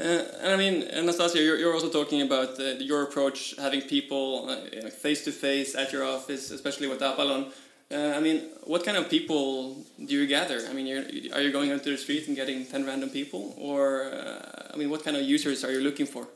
Uh, 0.00 0.24
and 0.40 0.52
I 0.54 0.56
mean, 0.56 0.84
Anastasia, 0.84 1.42
you're, 1.42 1.58
you're 1.58 1.74
also 1.74 1.90
talking 1.90 2.22
about 2.22 2.58
uh, 2.58 2.76
your 2.78 3.02
approach, 3.02 3.54
having 3.58 3.82
people 3.82 4.48
uh, 4.48 4.88
face 4.88 5.24
to 5.24 5.32
face 5.32 5.74
at 5.74 5.92
your 5.92 6.04
office, 6.04 6.50
especially 6.50 6.88
with 6.88 7.00
Apalon. 7.00 7.52
Uh, 7.92 8.14
I 8.16 8.20
mean, 8.20 8.50
what 8.64 8.84
kind 8.84 8.96
of 8.96 9.10
people 9.10 9.84
do 9.98 10.14
you 10.14 10.26
gather? 10.26 10.60
I 10.68 10.72
mean, 10.72 10.86
you're, 10.86 11.02
are 11.34 11.42
you 11.42 11.50
going 11.50 11.72
out 11.72 11.82
to 11.82 11.90
the 11.90 11.96
street 11.96 12.28
and 12.28 12.36
getting 12.36 12.64
10 12.64 12.86
random 12.86 13.10
people? 13.10 13.54
Or, 13.58 14.04
uh, 14.04 14.70
I 14.72 14.76
mean, 14.76 14.90
what 14.90 15.02
kind 15.02 15.16
of 15.16 15.24
users 15.24 15.64
are 15.64 15.72
you 15.72 15.80
looking 15.80 16.06
for? 16.06 16.28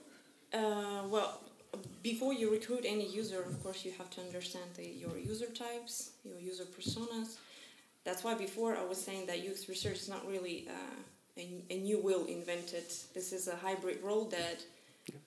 Uh, 0.53 1.03
well, 1.09 1.41
before 2.03 2.33
you 2.35 2.51
recruit 2.51 2.85
any 2.85 3.09
user, 3.09 3.41
of 3.43 3.63
course, 3.63 3.85
you 3.85 3.93
have 3.99 4.11
to 4.11 4.21
understand 4.21 4.65
the, 4.77 4.85
your 4.85 5.17
user 5.17 5.47
types, 5.47 6.11
your 6.25 6.39
user 6.41 6.65
personas. 6.65 7.37
That's 8.05 8.25
why 8.25 8.35
before 8.35 8.77
I 8.77 8.85
was 8.85 9.03
saying 9.03 9.27
that 9.27 9.39
UX 9.39 9.69
research 9.69 9.99
is 9.99 10.09
not 10.09 10.27
really 10.29 10.67
uh, 10.69 11.39
a, 11.39 11.63
a 11.71 11.79
new 11.79 11.99
wheel 11.99 12.27
invented. 12.27 12.89
This 13.15 13.33
is 13.33 13.47
a 13.47 13.57
hybrid 13.57 14.03
role 14.03 14.25
that 14.27 14.61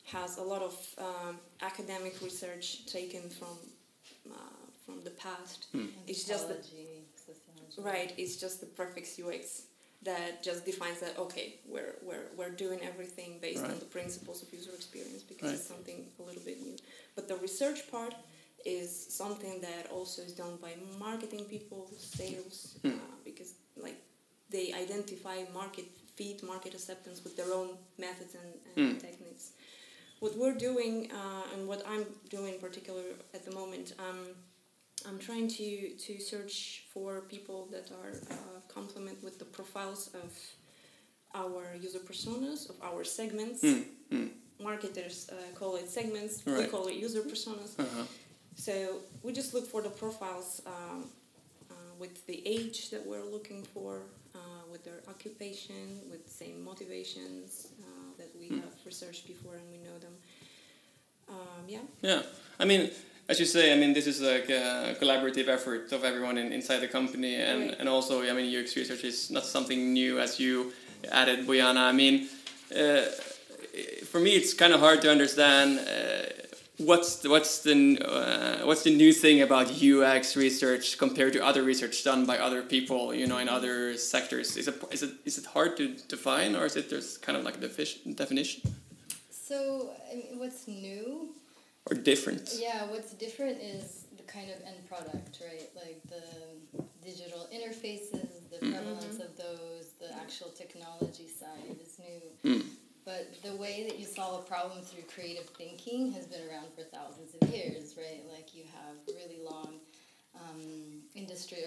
has 0.06 0.38
a 0.38 0.44
lot 0.44 0.62
of 0.62 0.76
um, 0.98 1.38
academic 1.62 2.22
research 2.22 2.86
taken 2.86 3.30
from 3.30 3.58
uh, 4.30 4.57
from 4.88 5.04
the 5.04 5.12
past. 5.12 5.68
It's 6.08 6.24
just 6.32 6.48
the 6.48 6.56
sociology. 6.64 7.82
Right, 7.90 8.14
it's 8.18 8.38
just 8.38 8.62
the 8.62 8.70
prefix 8.80 9.20
UX 9.20 9.64
that 10.04 10.44
just 10.44 10.66
defines 10.66 11.00
that 11.02 11.14
okay, 11.26 11.48
we're 11.68 11.96
we're 12.08 12.28
we're 12.38 12.56
doing 12.66 12.80
everything 12.92 13.32
based 13.42 13.64
on 13.74 13.80
the 13.80 13.86
principles 13.98 14.42
of 14.44 14.48
user 14.54 14.72
experience 14.74 15.22
because 15.32 15.50
it's 15.56 15.68
something 15.68 16.06
a 16.20 16.24
little 16.24 16.42
bit 16.50 16.58
new. 16.62 16.78
But 17.16 17.28
the 17.28 17.36
research 17.48 17.80
part 17.92 18.16
is 18.66 18.90
something 19.22 19.62
that 19.62 19.84
also 19.92 20.22
is 20.22 20.34
done 20.34 20.56
by 20.62 20.74
marketing 21.00 21.46
people, 21.46 21.82
sales, 21.98 22.58
uh, 22.86 23.16
because 23.26 23.52
like 23.86 23.98
they 24.50 24.74
identify 24.74 25.38
market 25.54 25.86
fit, 26.16 26.42
market 26.44 26.74
acceptance 26.74 27.24
with 27.24 27.36
their 27.38 27.52
own 27.54 27.70
methods 27.98 28.36
and, 28.42 28.54
and 28.92 29.00
techniques. 29.00 29.52
What 30.20 30.36
we're 30.36 30.56
doing 30.70 31.12
uh, 31.12 31.44
and 31.54 31.68
what 31.68 31.84
I'm 31.88 32.06
doing 32.30 32.56
in 32.56 32.60
particular 32.60 33.04
at 33.36 33.46
the 33.46 33.52
moment, 33.52 33.94
um, 34.00 34.30
I'm 35.08 35.20
trying 35.20 35.48
to, 35.48 35.90
to 35.92 36.20
search 36.20 36.84
for 36.94 37.22
people 37.22 37.68
that 37.72 37.90
are 37.92 38.12
uh, 38.30 38.36
complement 38.68 39.24
with 39.24 39.40
the 39.40 39.46
profiles 39.46 40.10
of 40.14 40.34
our 41.34 41.76
user 41.80 42.00
personas, 42.00 42.70
of 42.70 42.76
our 42.84 43.04
segments. 43.04 43.64
Marketers 44.62 45.30
uh, 45.32 45.36
call 45.56 45.76
it 45.76 45.90
segments, 45.90 46.44
we 46.46 46.66
call 46.66 46.88
it 46.88 46.96
user 46.96 47.22
personas. 47.22 47.80
Uh-huh. 47.80 48.04
So 48.56 48.98
we 49.24 49.32
just 49.32 49.54
look 49.54 49.68
for 49.68 49.82
the 49.82 49.90
profiles 49.90 50.62
um, 50.66 51.06
uh, 51.70 51.74
with 52.00 52.26
the 52.26 52.42
age 52.46 52.90
that 52.90 53.06
we're 53.06 53.24
looking 53.24 53.64
for, 53.64 54.02
uh, 54.34 54.40
with 54.72 54.84
their 54.84 55.02
occupation, 55.08 56.02
with 56.10 56.26
the 56.26 56.32
same 56.32 56.64
motivations 56.64 57.68
uh, 57.82 58.18
that 58.18 58.30
we 58.38 58.50
have 58.58 58.74
researched 58.84 59.28
before 59.28 59.54
and 59.54 59.70
we 59.72 59.78
know 59.78 59.98
them. 60.00 60.14
Um, 61.30 61.64
yeah. 61.68 61.80
Yeah, 62.02 62.22
I 62.60 62.66
mean, 62.66 62.90
as 63.30 63.40
you 63.40 63.46
say, 63.46 63.74
I 63.74 63.78
mean, 63.78 63.94
this 63.94 64.08
is 64.08 64.22
like 64.22 64.50
a 64.50 64.96
collaborative 65.00 65.48
effort 65.48 65.92
of 65.92 66.04
everyone 66.04 66.38
in, 66.38 66.54
inside 66.54 66.80
the 66.80 66.88
company, 66.88 67.36
and, 67.36 67.76
and 67.80 67.90
also, 67.90 68.24
I 68.24 68.34
mean, 68.34 68.48
UX 68.58 68.76
research 68.76 69.04
is 69.04 69.30
not 69.30 69.46
something 69.46 69.94
new 69.94 70.20
as 70.20 70.40
you 70.40 70.72
added, 71.12 71.46
Bojana. 71.46 71.90
I 71.90 71.92
mean, 71.92 72.30
uh, 72.76 73.02
for 74.06 74.20
me, 74.20 74.32
it's 74.32 74.54
kind 74.54 74.74
of 74.74 74.80
hard 74.80 75.02
to 75.02 75.12
understand 75.12 75.80
uh, 75.80 76.30
what's 76.78 77.18
the, 77.18 77.30
what's 77.30 77.60
the 77.64 78.00
uh, 78.00 78.66
what's 78.66 78.84
the 78.84 78.96
new 78.96 79.12
thing 79.12 79.42
about 79.42 79.72
UX 79.84 80.36
research 80.38 80.98
compared 80.98 81.34
to 81.34 81.46
other 81.46 81.64
research 81.64 82.04
done 82.04 82.26
by 82.26 82.38
other 82.38 82.62
people, 82.62 83.14
you 83.14 83.28
know, 83.28 83.40
in 83.40 83.50
other 83.50 83.98
sectors. 83.98 84.56
Is 84.58 84.68
it 84.68 84.76
is 84.92 85.04
it 85.04 85.12
is 85.26 85.38
it 85.38 85.46
hard 85.48 85.76
to 85.78 85.96
define, 86.08 86.56
or 86.56 86.66
is 86.66 86.76
it 86.76 86.90
just 86.90 87.22
kind 87.22 87.38
of 87.38 87.44
like 87.44 87.58
a 87.58 87.60
defi- 87.60 88.14
definition 88.16 88.62
So, 89.30 89.92
I 90.12 90.16
mean, 90.16 90.40
what's 90.40 90.68
new? 90.68 91.30
Or 91.90 91.96
different? 91.96 92.52
Yeah, 92.58 92.86
what's 92.90 93.14
different 93.14 93.62
is 93.62 94.06
the 94.16 94.24
kind 94.24 94.50
of 94.50 94.58
end 94.66 94.88
product, 94.88 95.42
right? 95.42 95.70
Like 95.76 96.02
the 96.10 96.84
digital 97.04 97.48
interfaces, 97.54 98.28
the 98.52 98.60
prevalence 98.60 99.20
of 99.20 99.36
those, 99.38 99.94
the 100.00 100.14
actual 100.16 100.50
technology 100.50 101.28
side 101.28 101.78
is 101.82 102.00
new. 102.00 102.58
Mm. 102.58 102.66
But 103.06 103.42
the 103.42 103.56
way 103.56 103.86
that 103.88 103.98
you 103.98 104.06
solve 104.06 104.44
a 104.44 104.46
problem 104.46 104.82
through 104.82 105.04
creative 105.04 105.46
thinking 105.58 106.12
has 106.12 106.26
been 106.26 106.42
around 106.50 106.68
for 106.76 106.82
thousands 106.82 107.36
of 107.40 107.48
years, 107.50 107.96
right? 107.98 108.24
Like 108.30 108.54
you 108.54 108.64
have 108.66 108.98
really 109.08 109.40
long 109.50 109.80
um, 110.36 111.02
industry 111.16 111.60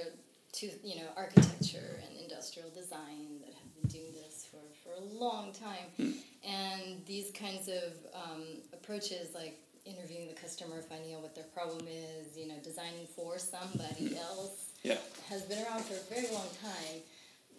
to 0.52 0.70
you 0.82 0.96
know 0.96 1.06
architecture 1.16 2.00
and 2.04 2.20
industrial 2.20 2.68
design 2.70 3.40
that 3.40 3.54
have 3.54 3.74
been 3.80 3.88
doing 3.88 4.12
this 4.12 4.46
for, 4.50 4.58
for 4.82 5.00
a 5.00 5.18
long 5.18 5.52
time, 5.52 6.14
and 6.44 7.06
these 7.06 7.30
kinds 7.30 7.68
of 7.68 7.92
um, 8.14 8.44
approaches 8.72 9.34
like 9.34 9.58
interviewing 9.90 10.28
the 10.28 10.34
customer, 10.34 10.80
finding 10.82 11.14
out 11.14 11.22
what 11.22 11.34
their 11.34 11.50
problem 11.52 11.86
is, 11.86 12.36
you 12.36 12.48
know, 12.48 12.56
designing 12.62 13.06
for 13.14 13.38
somebody 13.38 14.10
mm-hmm. 14.10 14.16
else 14.16 14.70
Yeah. 14.82 14.98
has 15.28 15.42
been 15.42 15.58
around 15.64 15.84
for 15.84 15.94
a 15.94 16.14
very 16.14 16.32
long 16.32 16.48
time. 16.62 17.02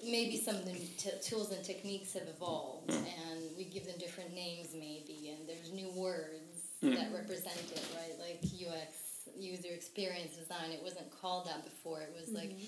Maybe 0.04 0.38
some 0.38 0.56
of 0.56 0.66
the 0.66 0.74
t- 0.74 1.12
tools 1.22 1.52
and 1.52 1.64
techniques 1.64 2.14
have 2.14 2.28
evolved, 2.28 2.90
mm. 2.90 3.06
and 3.30 3.40
we 3.56 3.66
give 3.66 3.86
them 3.86 3.94
different 4.00 4.34
names, 4.34 4.70
maybe, 4.74 5.30
and 5.30 5.48
there's 5.48 5.72
new 5.72 5.92
words 5.92 6.74
mm. 6.84 6.96
that 6.96 7.14
represent 7.14 7.62
it, 7.72 7.86
right? 7.94 8.18
Like 8.18 8.42
UX, 8.50 9.30
user 9.38 9.70
experience 9.70 10.36
design. 10.36 10.72
It 10.72 10.82
wasn't 10.82 11.12
called 11.22 11.46
that 11.46 11.64
before. 11.64 12.02
It 12.02 12.16
was 12.20 12.34
like, 12.34 12.50
mm-hmm. 12.50 12.66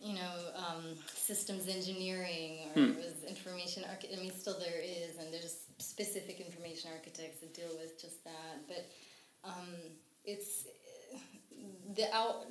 You 0.00 0.14
know, 0.14 0.32
um, 0.56 0.84
systems 1.14 1.68
engineering, 1.68 2.58
or 2.74 2.82
it 2.82 2.96
was 2.96 3.24
information 3.28 3.84
archi- 3.90 4.08
I 4.16 4.20
mean, 4.20 4.32
still 4.32 4.58
there 4.58 4.80
is, 4.80 5.16
and 5.18 5.32
there's 5.32 5.56
specific 5.78 6.40
information 6.40 6.90
architects 6.92 7.40
that 7.40 7.54
deal 7.54 7.70
with 7.80 8.00
just 8.00 8.22
that. 8.24 8.66
But 8.68 8.84
um, 9.44 9.68
it's 10.24 10.64
the 11.94 12.06
out 12.14 12.46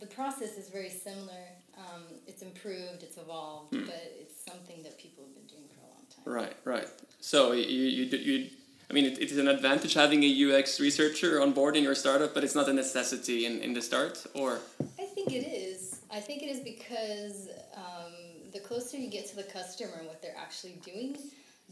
the 0.00 0.06
process 0.06 0.56
is 0.56 0.68
very 0.70 0.90
similar. 0.90 1.44
Um, 1.76 2.02
it's 2.26 2.42
improved, 2.42 3.02
it's 3.02 3.16
evolved, 3.18 3.70
but 3.72 4.02
it's 4.20 4.44
something 4.44 4.82
that 4.82 4.98
people 4.98 5.24
have 5.24 5.34
been 5.34 5.46
doing 5.46 5.68
for 5.74 5.80
a 5.80 5.90
long 5.94 6.04
time. 6.14 6.24
Right, 6.24 6.56
right. 6.64 6.88
So 7.20 7.52
you 7.52 7.62
you 7.98 8.06
do- 8.10 8.16
you. 8.30 8.50
I 8.90 8.92
mean, 8.92 9.06
it, 9.06 9.18
it 9.18 9.30
is 9.32 9.38
an 9.38 9.48
advantage 9.48 9.94
having 9.94 10.22
a 10.24 10.28
UX 10.60 10.78
researcher 10.78 11.40
on 11.40 11.52
board 11.52 11.74
in 11.74 11.82
your 11.82 11.94
startup, 11.94 12.34
but 12.34 12.44
it's 12.44 12.54
not 12.54 12.68
a 12.68 12.72
necessity 12.72 13.46
in, 13.46 13.60
in 13.60 13.72
the 13.72 13.80
start, 13.80 14.22
or 14.34 14.58
I 15.02 15.06
think 15.14 15.32
it 15.32 15.46
is. 15.68 15.73
I 16.14 16.20
think 16.20 16.42
it 16.42 16.46
is 16.46 16.60
because 16.60 17.48
um, 17.76 18.12
the 18.52 18.60
closer 18.60 18.96
you 18.96 19.10
get 19.10 19.26
to 19.30 19.36
the 19.36 19.42
customer 19.42 19.92
and 19.98 20.06
what 20.06 20.22
they're 20.22 20.36
actually 20.38 20.78
doing, 20.84 21.16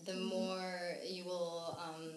the 0.04 0.14
more 0.14 0.96
you 1.06 1.24
will 1.24 1.78
um, 1.80 2.10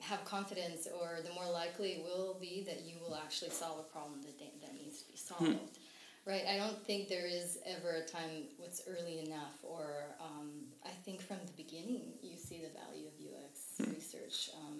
have 0.00 0.24
confidence, 0.24 0.88
or 0.98 1.18
the 1.26 1.32
more 1.34 1.50
likely 1.52 1.90
it 1.90 2.04
will 2.04 2.38
be 2.40 2.64
that 2.66 2.80
you 2.82 2.96
will 3.00 3.14
actually 3.16 3.50
solve 3.50 3.80
a 3.80 3.92
problem 3.92 4.22
that 4.22 4.38
they, 4.38 4.50
that 4.62 4.74
needs 4.74 5.02
to 5.02 5.12
be 5.12 5.18
solved. 5.18 5.78
Right. 6.26 6.44
I 6.48 6.56
don't 6.58 6.78
think 6.84 7.08
there 7.08 7.26
is 7.26 7.58
ever 7.66 7.96
a 7.96 8.04
time 8.04 8.44
what's 8.58 8.82
early 8.86 9.20
enough, 9.26 9.56
or 9.62 9.86
um, 10.20 10.50
I 10.84 10.90
think 11.04 11.22
from 11.22 11.38
the 11.46 11.52
beginning 11.62 12.02
you 12.22 12.36
see 12.36 12.58
the 12.58 12.68
value 12.78 13.06
of 13.06 13.14
UX 13.18 13.94
research, 13.94 14.50
um, 14.60 14.78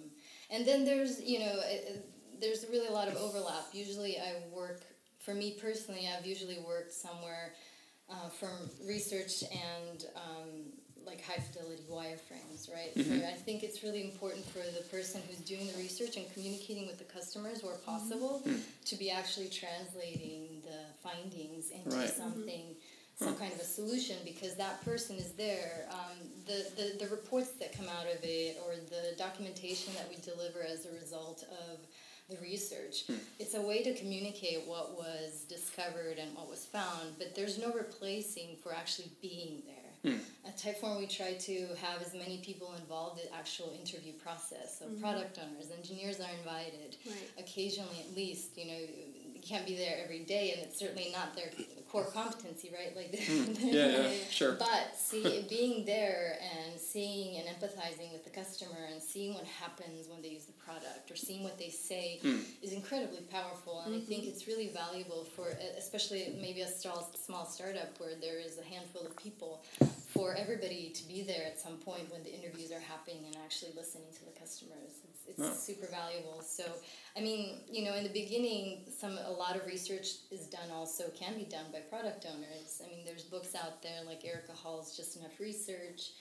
and 0.51 0.65
then 0.65 0.85
there's 0.85 1.21
you 1.21 1.39
know 1.39 1.53
it- 1.65 2.05
there's 2.39 2.65
really 2.71 2.87
a 2.87 2.91
lot 2.91 3.09
of 3.09 3.17
overlap. 3.17 3.65
Usually, 3.73 4.17
I 4.17 4.35
work 4.53 4.81
for 5.29 5.35
me 5.35 5.55
personally. 5.61 6.09
I've 6.09 6.25
usually 6.25 6.57
worked 6.67 6.91
somewhere 6.91 7.53
uh, 8.09 8.29
from 8.29 8.49
research 8.87 9.43
and 9.43 10.05
um, 10.15 10.49
like 11.05 11.23
high 11.23 11.39
fidelity 11.39 11.83
wireframes, 11.89 12.71
right? 12.73 12.91
So 12.95 13.13
I 13.27 13.33
think 13.33 13.63
it's 13.63 13.83
really 13.83 14.03
important 14.03 14.45
for 14.45 14.59
the 14.59 14.83
person 14.89 15.21
who's 15.27 15.37
doing 15.39 15.67
the 15.67 15.77
research 15.77 16.17
and 16.17 16.31
communicating 16.33 16.87
with 16.87 16.97
the 16.97 17.03
customers 17.03 17.63
where 17.63 17.75
possible 17.85 18.43
to 18.85 18.95
be 18.95 19.11
actually 19.11 19.49
translating 19.49 20.61
the 20.63 21.07
findings 21.07 21.69
into 21.69 21.95
Right. 21.95 22.09
something. 22.09 22.75
Some 23.15 23.35
kind 23.35 23.51
of 23.51 23.59
a 23.59 23.65
solution 23.65 24.15
because 24.23 24.55
that 24.55 24.83
person 24.85 25.17
is 25.17 25.33
there. 25.33 25.89
Um, 25.91 26.15
the, 26.45 26.65
the, 26.77 27.03
the 27.05 27.11
reports 27.11 27.51
that 27.59 27.73
come 27.77 27.87
out 27.89 28.05
of 28.05 28.23
it 28.23 28.57
or 28.65 28.75
the 28.75 29.13
documentation 29.17 29.93
that 29.95 30.07
we 30.09 30.15
deliver 30.23 30.63
as 30.63 30.85
a 30.85 30.91
result 30.93 31.43
of 31.69 31.79
the 32.29 32.37
research. 32.41 33.05
Hmm. 33.07 33.15
It's 33.39 33.55
a 33.55 33.61
way 33.61 33.83
to 33.83 33.93
communicate 33.93 34.67
what 34.67 34.97
was 34.97 35.45
discovered 35.47 36.17
and 36.19 36.35
what 36.35 36.49
was 36.49 36.65
found, 36.65 37.17
but 37.17 37.35
there's 37.35 37.57
no 37.57 37.71
replacing 37.73 38.57
for 38.63 38.73
actually 38.73 39.11
being 39.21 39.63
there. 39.65 40.13
Hmm. 40.13 40.19
At 40.47 40.57
Typeform, 40.57 40.97
we 40.97 41.07
try 41.07 41.33
to 41.33 41.67
have 41.81 42.01
as 42.01 42.13
many 42.13 42.37
people 42.37 42.73
involved 42.79 43.19
in 43.19 43.27
the 43.29 43.35
actual 43.35 43.73
interview 43.77 44.13
process. 44.13 44.79
So 44.79 44.85
mm-hmm. 44.85 45.01
product 45.01 45.37
owners, 45.39 45.71
engineers 45.75 46.19
are 46.21 46.31
invited. 46.39 46.95
Right. 47.05 47.15
Occasionally, 47.37 48.05
at 48.07 48.15
least, 48.15 48.57
you 48.57 48.65
know, 48.67 48.79
you 48.79 49.08
can't 49.41 49.65
be 49.65 49.75
there 49.75 49.97
every 50.03 50.19
day, 50.19 50.53
and 50.53 50.61
it's 50.63 50.79
certainly 50.79 51.11
not 51.11 51.35
their 51.35 51.49
core 51.89 52.05
competency, 52.05 52.71
right? 52.73 52.95
Like, 52.95 53.17
hmm. 53.19 53.53
yeah, 53.59 53.87
yeah, 53.87 54.11
sure. 54.29 54.53
but 54.53 54.95
see, 54.95 55.45
being 55.49 55.85
there 55.85 56.37
and 56.41 56.79
seeing 56.79 57.37
and 57.37 57.47
empathizing 57.47 58.11
with 58.13 58.23
the 58.23 58.29
customer 58.29 58.77
and 58.91 59.01
seeing 59.01 59.33
what 59.33 59.45
happens 59.45 60.07
when 60.07 60.21
they 60.21 60.29
use 60.29 60.45
the 60.45 60.53
product 60.53 61.09
or 61.09 61.15
seeing 61.15 61.43
what 61.43 61.57
they 61.57 61.69
say 61.69 62.19
hmm. 62.21 62.37
is 62.61 62.73
incredibly 62.73 63.21
powerful. 63.31 63.83
And 63.85 63.95
I 63.95 63.99
think 63.99 64.21
mm-hmm. 64.21 64.29
it's 64.29 64.47
really 64.47 64.69
valuable 64.69 65.25
for, 65.35 65.49
especially 65.77 66.35
maybe 66.41 66.61
a 66.61 66.67
small, 66.67 67.11
small 67.19 67.45
startup 67.45 67.99
where 67.99 68.15
there 68.21 68.39
is 68.39 68.59
a 68.59 68.63
handful 68.63 69.01
of 69.01 69.15
people, 69.17 69.63
for 70.13 70.35
everybody 70.35 70.89
to 70.89 71.07
be 71.07 71.21
there 71.21 71.45
at 71.45 71.59
some 71.59 71.77
point 71.77 72.11
when 72.11 72.23
the 72.23 72.33
interviews 72.33 72.71
are 72.71 72.79
happening 72.79 73.23
and 73.25 73.37
actually 73.45 73.71
listening 73.75 74.07
to 74.13 74.25
the 74.25 74.39
customers. 74.39 75.05
It's, 75.37 75.59
super 75.59 75.87
valuable. 75.87 76.41
So, 76.41 76.63
I 77.17 77.21
mean, 77.21 77.61
you 77.69 77.85
know, 77.85 77.95
in 77.95 78.03
the 78.03 78.09
beginning, 78.09 78.85
some 78.97 79.17
a 79.17 79.31
lot 79.31 79.55
of 79.55 79.65
research 79.65 80.07
is 80.31 80.47
done 80.47 80.69
also 80.73 81.05
can 81.17 81.35
be 81.37 81.45
done 81.45 81.65
by 81.71 81.79
product 81.79 82.25
owners. 82.25 82.81
I 82.83 82.89
mean, 82.89 83.05
there's 83.05 83.23
books 83.23 83.55
out 83.55 83.81
there 83.81 84.03
like 84.05 84.25
Erica 84.25 84.53
Hall's 84.53 84.95
Just 84.95 85.17
Enough 85.17 85.39
Research 85.39 86.11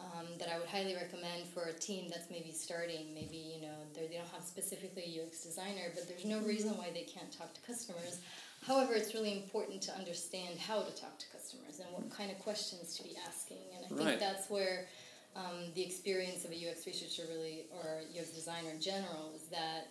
um, 0.00 0.26
that 0.38 0.48
I 0.48 0.58
would 0.58 0.68
highly 0.68 0.94
recommend 0.94 1.46
for 1.52 1.64
a 1.64 1.72
team 1.72 2.08
that's 2.08 2.30
maybe 2.30 2.52
starting. 2.52 3.14
Maybe 3.14 3.36
you 3.36 3.62
know 3.62 3.74
they're- 3.94 4.08
don't 4.08 4.28
have 4.28 4.44
specifically 4.44 5.02
a 5.04 5.22
UX 5.24 5.42
designer, 5.42 5.90
but 5.94 6.08
there's 6.08 6.24
no 6.24 6.38
reason 6.40 6.76
why 6.76 6.90
they 6.92 7.02
can't 7.02 7.30
talk 7.32 7.52
to 7.54 7.60
customers. 7.62 8.20
However, 8.66 8.94
it's 8.94 9.14
really 9.14 9.32
important 9.32 9.82
to 9.82 9.92
understand 9.94 10.58
how 10.58 10.82
to 10.82 10.90
talk 10.94 11.18
to 11.18 11.26
customers 11.30 11.78
and 11.80 11.88
what 11.92 12.10
kind 12.10 12.30
of 12.30 12.38
questions 12.40 12.96
to 12.96 13.02
be 13.02 13.16
asking. 13.26 13.58
And 13.76 13.84
I 13.84 13.88
think 13.88 14.20
that's 14.20 14.50
where 14.50 14.86
um, 15.38 15.72
the 15.74 15.82
experience 15.82 16.44
of 16.44 16.50
a 16.50 16.54
UX 16.54 16.86
researcher 16.86 17.22
really, 17.30 17.66
or 17.70 18.00
UX 18.18 18.30
designer 18.30 18.70
in 18.70 18.80
general, 18.80 19.32
is 19.34 19.42
that 19.48 19.88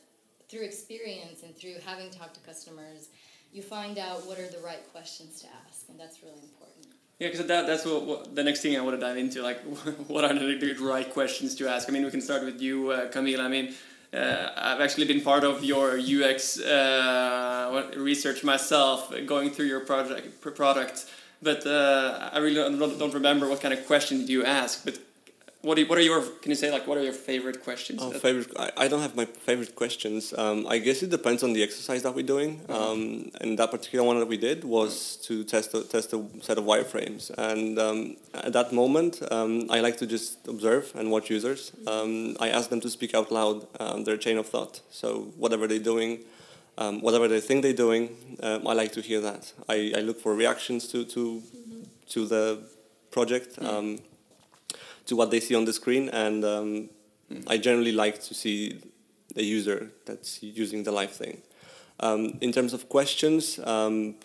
through 0.50 0.62
experience 0.62 1.44
and 1.44 1.56
through 1.56 1.76
having 1.86 2.10
talked 2.10 2.36
to 2.36 2.42
customers, 2.42 3.10
you 3.54 3.62
find 3.62 3.98
out 3.98 4.26
what 4.26 4.38
are 4.40 4.48
the 4.48 4.60
right 4.60 4.84
questions 4.92 5.42
to 5.42 5.48
ask, 5.66 5.88
and 5.90 6.00
that's 6.00 6.22
really 6.22 6.42
important. 6.42 6.88
Yeah, 7.20 7.30
because 7.30 7.48
that, 7.48 7.66
that's 7.66 7.86
what, 7.86 8.06
what 8.06 8.36
the 8.36 8.44
next 8.44 8.62
thing 8.62 8.78
I 8.78 8.82
want 8.82 9.00
to 9.00 9.06
dive 9.06 9.18
into. 9.18 9.42
Like, 9.42 9.60
what 10.08 10.24
are 10.24 10.34
the, 10.34 10.76
right 10.82 11.12
questions 11.12 11.56
to 11.56 11.68
ask? 11.68 11.90
I 11.90 11.92
mean, 11.92 12.06
we 12.06 12.12
can 12.12 12.22
start 12.22 12.44
with 12.44 12.62
you, 12.62 12.92
uh, 12.92 13.08
Camille. 13.10 13.42
I 13.42 13.48
mean, 13.48 13.74
uh, 14.14 14.50
I've 14.56 14.82
actually 14.82 15.08
been 15.08 15.22
part 15.22 15.44
of 15.44 15.64
your 15.64 15.98
UX 15.98 16.60
uh, 16.60 17.90
research 17.98 18.44
myself, 18.44 19.14
going 19.26 19.50
through 19.50 19.66
your 19.66 19.80
project 19.82 20.42
pr- 20.42 20.52
product. 20.52 21.06
But 21.42 21.66
uh, 21.66 22.30
I 22.34 22.40
really 22.40 22.56
don't, 22.56 23.00
don't 23.00 23.14
remember 23.14 23.48
what 23.48 23.62
kind 23.62 23.74
of 23.74 23.86
questions 23.86 24.30
you 24.30 24.44
ask. 24.44 24.86
But 24.86 25.00
what 25.62 25.76
do 25.76 25.82
you, 25.82 25.88
what 25.88 25.98
are 25.98 26.02
your 26.02 26.22
can 26.22 26.52
you 26.52 26.56
say 26.56 26.72
like 26.72 26.86
what 26.88 26.98
are 26.98 27.04
your 27.04 27.14
favorite 27.14 27.64
questions? 27.64 28.00
Oh, 28.02 28.12
favorite! 28.12 28.52
I, 28.58 28.72
I 28.78 28.88
don't 28.88 29.02
have 29.02 29.16
my 29.16 29.26
favorite 29.26 29.76
questions. 29.76 30.34
Um, 30.38 30.68
I 30.68 30.78
guess 30.78 31.02
it 31.02 31.10
depends 31.10 31.44
on 31.44 31.54
the 31.54 31.64
exercise 31.64 32.04
that 32.04 32.14
we're 32.14 32.26
doing. 32.26 32.62
Um, 32.70 33.32
and 33.42 33.58
that 33.58 33.72
particular 33.72 34.06
one 34.06 34.20
that 34.20 34.28
we 34.28 34.38
did 34.38 34.64
was 34.64 35.18
to 35.24 35.44
test 35.44 35.74
a, 35.74 35.82
test 35.84 36.14
a 36.14 36.24
set 36.42 36.58
of 36.58 36.64
wireframes. 36.64 37.32
And 37.38 37.80
um, 37.80 38.18
at 38.36 38.54
that 38.54 38.72
moment, 38.72 39.22
um, 39.32 39.68
I 39.70 39.80
like 39.80 39.98
to 39.98 40.08
just 40.08 40.48
observe 40.48 40.92
and 40.96 41.12
watch 41.12 41.30
users. 41.30 41.72
Um, 41.88 42.38
I 42.40 42.50
ask 42.50 42.70
them 42.70 42.82
to 42.82 42.90
speak 42.90 43.16
out 43.16 43.32
loud 43.32 43.68
um, 43.80 44.04
their 44.04 44.18
chain 44.18 44.38
of 44.38 44.48
thought. 44.48 44.82
So 44.92 45.34
whatever 45.38 45.68
they're 45.68 45.80
doing, 45.80 46.20
um, 46.78 47.02
whatever 47.02 47.28
they 47.28 47.42
think 47.42 47.64
they're 47.64 47.74
doing, 47.74 48.16
um, 48.44 48.68
I 48.68 48.74
like 48.74 48.92
to 48.94 49.02
hear 49.02 49.22
that. 49.22 49.52
I, 49.68 49.94
I 49.98 50.02
look 50.02 50.22
for 50.22 50.36
reactions 50.36 50.88
to 50.90 51.04
to 51.06 51.42
to 52.10 52.26
the 52.28 52.60
project. 53.12 53.58
Um, 53.62 54.00
to 55.08 55.16
what 55.16 55.30
they 55.32 55.40
see 55.40 55.56
on 55.56 55.66
the 55.66 55.74
screen, 55.74 56.10
and 56.10 56.44
um, 56.46 56.90
I 57.48 57.58
generally 57.58 57.92
like 57.92 58.22
to 58.24 58.34
see 58.34 58.80
the 59.36 59.44
user 59.44 59.92
that's 60.06 60.42
using 60.44 60.84
the 60.84 60.92
live 60.92 61.12
thing. 61.12 61.42
Um, 62.00 62.38
in 62.42 62.52
terms 62.52 62.74
of 62.74 62.88
questions, 62.90 63.60
um, 63.60 64.16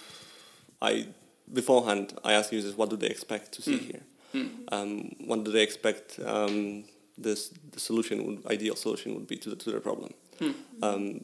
I 0.81 1.07
beforehand 1.53 2.15
I 2.25 2.33
ask 2.35 2.53
users 2.53 2.75
what 2.77 2.91
do 2.91 2.97
they 2.97 3.09
expect 3.09 3.53
to 3.53 3.62
see 3.62 3.79
Mm. 3.79 3.87
here. 3.91 4.03
Mm. 4.35 4.49
Um, 4.73 4.89
what 5.29 5.45
do 5.45 5.51
they 5.53 5.62
expect 5.62 6.19
um, 6.25 6.85
this 7.19 7.51
the 7.73 7.81
solution 7.81 8.25
would, 8.27 8.47
ideal 8.47 8.77
solution 8.77 9.15
would 9.15 9.27
be 9.27 9.37
to, 9.37 9.55
to 9.57 9.71
their 9.71 9.81
problem. 9.81 10.12
Hmm. 10.39 10.53
Um, 10.83 11.21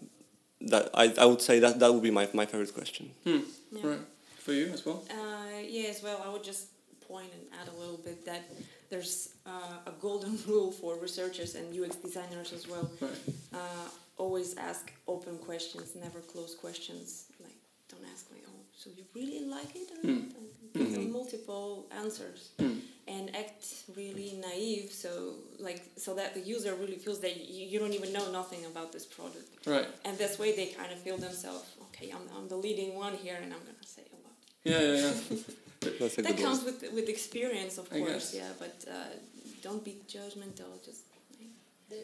that 0.61 0.91
I, 0.95 1.15
I 1.19 1.25
would 1.25 1.41
say 1.41 1.61
that 1.61 1.79
that 1.81 1.93
would 1.93 2.03
be 2.03 2.11
my, 2.11 2.29
my 2.35 2.47
favorite 2.47 2.75
question. 2.75 3.11
Hmm. 3.25 3.39
Yeah. 3.73 3.87
Right. 3.91 4.01
For 4.39 4.53
you 4.53 4.67
as 4.73 4.85
well. 4.87 5.03
Uh, 5.11 5.61
yeah, 5.67 5.89
as 5.89 6.03
well, 6.03 6.23
I 6.25 6.29
would 6.33 6.45
just 6.45 6.67
point 7.09 7.31
and 7.37 7.43
add 7.61 7.69
a 7.75 7.77
little 7.83 7.97
bit 8.09 8.25
that 8.27 8.43
there's 8.91 9.31
uh, 9.47 9.91
a 9.91 9.93
golden 10.01 10.39
rule 10.49 10.71
for 10.71 10.97
researchers 10.99 11.55
and 11.55 11.67
UX 11.79 11.97
designers 11.97 12.53
as 12.53 12.69
well. 12.69 12.91
Right. 13.01 13.11
Uh, 13.53 13.89
always 14.17 14.57
ask 14.57 14.93
open 15.07 15.39
questions, 15.39 15.97
never 15.97 16.21
close 16.21 16.55
questions. 16.55 17.27
Like, 17.43 17.57
don't 17.91 18.05
ask 18.13 18.27
like, 18.33 18.45
oh, 18.49 18.61
so 18.77 18.91
you 18.97 19.05
really 19.15 19.45
like 19.57 19.73
it? 19.75 19.89
Or 19.93 20.01
Hmm. 20.03 20.15
not? 20.15 20.37
And 20.39 20.47
Give 20.75 20.93
them 20.93 21.07
Mhm. 21.09 21.13
multiple 21.21 21.87
answers 22.03 22.41
Hmm. 22.61 22.79
and 23.15 23.35
act 23.35 23.65
really 23.97 24.31
naive, 24.49 24.93
so 24.93 25.11
like 25.59 25.81
so 25.97 26.11
that 26.15 26.35
the 26.35 26.41
user 26.55 26.73
really 26.83 26.99
feels 27.05 27.21
that 27.21 27.35
you, 27.55 27.63
you 27.73 27.79
don't 27.83 27.95
even 28.01 28.13
know 28.13 28.31
nothing 28.31 28.63
about 28.67 28.93
this 28.93 29.07
product, 29.17 29.49
Right. 29.67 29.89
and 30.07 30.15
this 30.19 30.39
way 30.39 30.51
they 30.55 30.67
kind 30.81 30.93
of 30.93 30.99
feel 31.07 31.17
themselves, 31.17 31.65
okay, 31.87 32.09
I'm, 32.17 32.25
I'm 32.37 32.47
the 32.55 32.57
leading 32.67 32.91
one 33.05 33.15
here, 33.25 33.39
and 33.43 33.51
I'm 33.55 33.65
gonna 33.69 33.87
say 33.97 34.05
a 34.13 34.19
lot. 34.27 34.37
Yeah, 34.71 34.83
yeah, 34.89 35.15
yeah. 35.31 35.39
That's 35.81 36.19
a 36.19 36.23
That 36.23 36.37
good 36.37 36.45
comes 36.45 36.59
one. 36.65 36.75
with 36.81 36.93
with 36.93 37.09
experience, 37.09 37.79
of 37.79 37.87
I 37.93 37.99
course. 37.99 38.33
guess. 38.33 38.35
Yeah, 38.35 38.51
but 38.59 38.85
uh, 38.91 38.95
don't 39.63 39.85
be 39.85 39.97
judgmental. 40.09 40.71
Just 40.85 41.03
the 41.89 42.01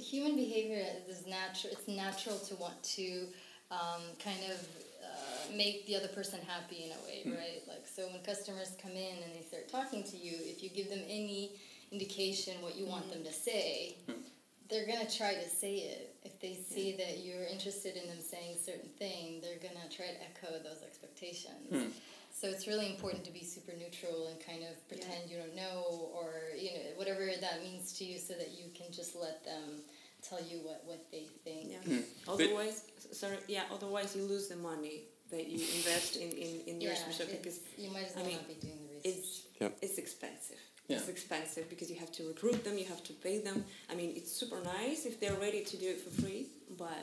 human 0.00 0.36
behavior 0.36 0.84
is 1.08 1.26
natural. 1.26 1.72
It's 1.72 1.88
natural 1.88 2.38
to 2.38 2.54
want 2.56 2.82
to 2.98 3.26
um, 3.70 4.02
kind 4.22 4.42
of 4.52 4.58
uh, 5.04 5.56
make 5.56 5.86
the 5.86 5.96
other 5.96 6.08
person 6.08 6.38
happy 6.46 6.84
in 6.86 6.90
a 6.92 7.00
way, 7.06 7.18
Hmm. 7.24 7.32
right? 7.42 7.62
Like 7.66 7.86
so, 7.86 8.06
when 8.12 8.22
customers 8.22 8.70
come 8.80 8.92
in 8.92 9.16
and 9.24 9.34
they 9.34 9.42
start 9.42 9.68
talking 9.68 10.02
to 10.04 10.16
you, 10.16 10.34
if 10.52 10.62
you 10.62 10.70
give 10.70 10.88
them 10.88 11.02
any 11.08 11.52
indication 11.92 12.60
what 12.62 12.76
you 12.76 12.86
want 12.86 13.10
them 13.12 13.22
to 13.24 13.32
say, 13.32 13.96
Hmm. 14.06 14.22
they're 14.68 14.86
gonna 14.86 15.10
try 15.10 15.34
to 15.34 15.48
say 15.48 15.74
it. 15.94 16.14
If 16.24 16.38
they 16.40 16.54
see 16.54 16.92
that 17.02 17.18
you're 17.24 17.44
interested 17.46 17.96
in 17.96 18.06
them 18.08 18.20
saying 18.20 18.54
a 18.56 18.58
certain 18.58 18.90
thing, 18.98 19.40
they're 19.40 19.58
gonna 19.66 19.88
try 19.90 20.06
to 20.14 20.18
echo 20.28 20.58
those 20.62 20.82
expectations. 20.82 21.70
Hmm. 21.70 21.90
So 22.38 22.48
it's 22.48 22.66
really 22.66 22.90
important 22.90 23.24
to 23.24 23.32
be 23.32 23.42
super 23.42 23.72
neutral 23.72 24.26
and 24.28 24.36
kind 24.44 24.62
of 24.62 24.74
pretend 24.88 25.30
you 25.30 25.38
don't 25.38 25.56
know, 25.56 26.10
or 26.14 26.34
you 26.56 26.70
know 26.74 26.80
whatever 26.96 27.24
that 27.40 27.62
means 27.62 27.92
to 27.98 28.04
you, 28.04 28.18
so 28.18 28.34
that 28.34 28.50
you 28.58 28.64
can 28.74 28.92
just 28.92 29.16
let 29.16 29.42
them 29.44 29.80
tell 30.28 30.40
you 30.42 30.58
what, 30.58 30.82
what 30.84 31.02
they 31.10 31.24
think. 31.44 31.70
yeah. 31.72 31.78
Hmm. 31.96 32.00
Otherwise, 32.28 32.82
sorry, 33.12 33.38
yeah. 33.48 33.62
Otherwise, 33.72 34.14
you 34.14 34.22
lose 34.24 34.48
the 34.48 34.56
money 34.56 35.04
that 35.30 35.46
you 35.48 35.58
invest 35.78 36.16
in 36.16 36.30
in, 36.30 36.60
in 36.66 36.80
your 36.80 36.92
Yeah, 36.92 37.06
research 37.06 37.30
because 37.30 37.56
it's- 37.56 37.78
you 37.84 37.90
might 37.90 38.06
as 38.10 38.16
I 38.16 38.18
well 38.20 38.26
mean, 38.26 38.36
not 38.36 38.48
be 38.48 38.54
doing 38.66 38.80
the 38.86 38.94
research. 38.96 39.16
it's 39.18 39.42
Yeah. 39.60 39.68
it's 39.80 39.98
expensive. 39.98 40.60
Yeah. 40.88 40.98
It's 40.98 41.08
expensive 41.08 41.64
because 41.70 41.88
you 41.90 41.96
have 42.04 42.12
to 42.12 42.22
recruit 42.28 42.62
them, 42.64 42.76
you 42.78 42.84
have 42.84 43.02
to 43.04 43.12
pay 43.14 43.38
them. 43.40 43.64
I 43.90 43.94
mean, 43.94 44.12
it's 44.14 44.30
super 44.30 44.60
nice 44.62 45.04
if 45.06 45.18
they're 45.20 45.40
ready 45.46 45.62
to 45.64 45.76
do 45.78 45.86
it 45.94 46.00
for 46.04 46.10
free, 46.22 46.46
but 46.84 47.02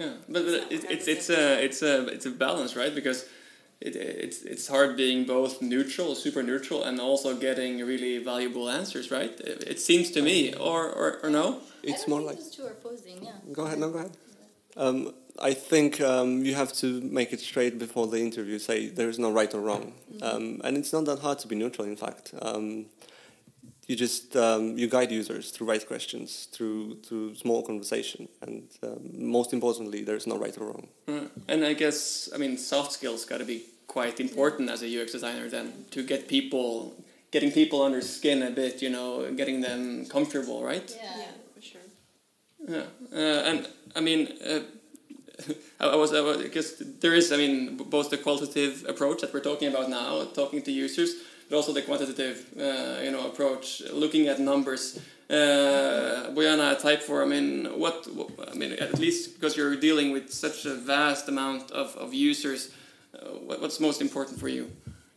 Yeah, 0.00 0.14
but, 0.28 0.44
but 0.46 0.66
It's 0.74 0.84
it's 0.94 1.08
it's 1.14 1.28
a 1.30 1.42
it's 1.66 1.82
a 1.82 1.94
it's 2.16 2.26
a 2.26 2.30
balance, 2.30 2.72
right? 2.76 2.94
Because 2.94 3.20
it, 3.80 3.94
it's 3.96 4.42
it's 4.42 4.66
hard 4.68 4.96
being 4.96 5.24
both 5.24 5.62
neutral, 5.62 6.14
super 6.14 6.42
neutral, 6.42 6.84
and 6.84 7.00
also 7.00 7.36
getting 7.36 7.78
really 7.78 8.18
valuable 8.18 8.68
answers, 8.68 9.10
right? 9.10 9.30
It, 9.40 9.64
it 9.66 9.80
seems 9.80 10.10
to 10.12 10.22
me, 10.22 10.54
or 10.54 10.88
or, 10.90 11.20
or 11.22 11.30
no? 11.30 11.60
I 11.84 11.90
It's 11.90 12.00
don't 12.00 12.08
more 12.08 12.18
think 12.20 12.30
like 12.30 12.38
those 12.38 12.50
two 12.50 12.64
are 12.64 12.70
opposing. 12.70 13.24
Yeah. 13.24 13.32
Go 13.52 13.64
ahead, 13.66 13.78
no, 13.78 13.90
go 13.90 13.98
ahead. 13.98 14.16
Um, 14.76 15.14
I 15.40 15.54
think 15.54 16.00
um, 16.00 16.44
you 16.44 16.54
have 16.54 16.72
to 16.74 17.00
make 17.02 17.32
it 17.32 17.40
straight 17.40 17.78
before 17.78 18.06
the 18.08 18.18
interview. 18.18 18.58
Say 18.58 18.88
there 18.88 19.08
is 19.08 19.18
no 19.18 19.30
right 19.30 19.52
or 19.54 19.60
wrong, 19.60 19.92
um, 20.22 20.60
and 20.64 20.76
it's 20.76 20.92
not 20.92 21.04
that 21.06 21.20
hard 21.20 21.38
to 21.40 21.48
be 21.48 21.54
neutral. 21.54 21.86
In 21.86 21.96
fact, 21.96 22.34
um, 22.42 22.86
you 23.88 23.96
just 23.96 24.36
um, 24.36 24.78
you 24.78 24.86
guide 24.86 25.10
users 25.10 25.50
through 25.50 25.66
right 25.66 25.84
questions, 25.84 26.46
through 26.52 26.98
through 27.06 27.34
small 27.34 27.62
conversation, 27.62 28.28
and 28.42 28.68
um, 28.82 29.00
most 29.14 29.52
importantly, 29.52 30.04
there 30.04 30.16
is 30.16 30.26
no 30.26 30.38
right 30.38 30.56
or 30.58 30.66
wrong. 30.66 30.88
Right. 31.06 31.30
And 31.48 31.64
I 31.64 31.72
guess 31.72 32.28
I 32.34 32.38
mean 32.38 32.56
soft 32.58 32.92
skills 32.92 33.24
got 33.24 33.38
to 33.38 33.46
be 33.46 33.64
quite 33.86 34.20
important 34.20 34.70
as 34.70 34.82
a 34.82 35.02
UX 35.02 35.12
designer 35.12 35.48
then 35.48 35.86
to 35.90 36.02
get 36.02 36.28
people 36.28 36.94
getting 37.30 37.50
people 37.50 37.82
under 37.82 38.00
skin 38.00 38.42
a 38.42 38.50
bit, 38.50 38.82
you 38.82 38.90
know, 38.90 39.32
getting 39.32 39.60
them 39.60 40.06
comfortable, 40.06 40.62
right? 40.62 40.94
Yeah. 40.96 41.18
yeah, 41.18 41.24
for 41.54 41.62
sure. 41.62 41.80
Yeah, 42.66 42.86
uh, 43.12 43.50
and 43.50 43.68
I 43.96 44.00
mean, 44.00 44.28
uh, 44.46 44.60
I, 45.80 45.96
was, 45.96 46.12
I 46.12 46.20
was 46.20 46.42
because 46.42 46.78
there 47.00 47.14
is, 47.14 47.32
I 47.32 47.36
mean, 47.36 47.76
both 47.76 48.10
the 48.10 48.18
qualitative 48.18 48.84
approach 48.88 49.20
that 49.20 49.32
we're 49.32 49.40
talking 49.40 49.68
about 49.68 49.88
now, 49.88 50.24
talking 50.34 50.62
to 50.62 50.72
users, 50.72 51.14
but 51.48 51.56
also 51.56 51.72
the 51.72 51.82
quantitative, 51.82 52.46
uh, 52.58 53.00
you 53.02 53.10
know, 53.10 53.26
approach, 53.26 53.82
looking 53.92 54.28
at 54.28 54.38
numbers. 54.38 55.00
Uh, 55.30 56.30
Bojana 56.34 56.72
at 56.72 56.80
Typeform, 56.80 57.22
I 57.22 57.26
mean, 57.26 57.78
what, 57.78 58.06
what, 58.14 58.50
I 58.50 58.54
mean, 58.54 58.72
at 58.72 58.98
least 58.98 59.34
because 59.34 59.56
you're 59.56 59.76
dealing 59.76 60.10
with 60.12 60.32
such 60.32 60.64
a 60.64 60.74
vast 60.74 61.28
amount 61.28 61.70
of, 61.70 61.94
of 61.96 62.14
users, 62.14 62.72
uh, 63.14 63.28
what, 63.46 63.60
what's 63.60 63.78
most 63.78 64.00
important 64.00 64.38
for 64.40 64.48
you? 64.48 64.70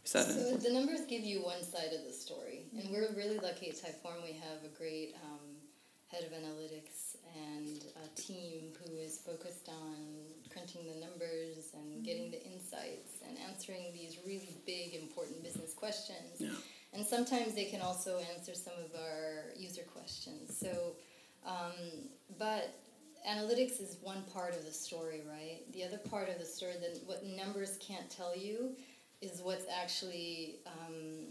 Is 0.04 0.12
that 0.14 0.26
So 0.26 0.32
important? 0.32 0.64
the 0.64 0.74
numbers 0.74 1.02
give 1.08 1.22
you 1.24 1.44
one 1.44 1.64
side 1.64 1.92
of 1.98 2.04
the 2.06 2.12
story, 2.14 2.64
and 2.78 2.90
we're 2.92 3.08
really 3.16 3.38
lucky 3.38 3.70
at 3.70 3.76
Typeform. 3.76 4.22
We 4.24 4.34
have 4.34 4.60
a 4.66 4.78
great 4.78 5.16
um, 5.24 5.40
head 6.08 6.24
of 6.24 6.32
analytics 6.32 7.16
and 7.34 7.80
a 8.04 8.22
team 8.22 8.74
who 8.84 8.98
is 8.98 9.18
focused 9.20 9.70
on 9.70 9.96
crunching 10.52 10.82
the 10.88 11.00
numbers 11.00 11.74
and 11.74 12.04
getting 12.04 12.32
the 12.32 12.44
insights 12.44 13.22
and 13.28 13.38
answering 13.50 13.94
these 13.94 14.18
really 14.26 14.58
big, 14.66 14.94
important 14.94 15.44
business 15.44 15.74
questions. 15.74 16.40
Yeah. 16.40 16.50
And 16.94 17.06
sometimes 17.06 17.56
they 17.56 17.66
can 17.66 17.82
also 17.82 18.20
answer 18.36 18.54
some 18.54 18.74
of 18.84 19.00
our 19.00 19.46
user 19.56 19.84
questions. 19.94 20.58
So, 20.58 20.96
um, 21.46 22.10
but 22.38 22.76
analytics 23.28 23.82
is 23.82 23.98
one 24.02 24.24
part 24.34 24.56
of 24.56 24.66
the 24.66 24.72
story, 24.72 25.22
right? 25.28 25.60
The 25.74 25.84
other 25.84 25.98
part 25.98 26.30
of 26.30 26.40
the 26.40 26.46
story, 26.46 26.74
that 26.82 27.00
what 27.06 27.26
numbers 27.26 27.78
can't 27.80 28.10
tell 28.10 28.36
you, 28.36 28.76
is 29.22 29.42
what's 29.42 29.66
actually 29.82 30.60
um, 30.66 31.28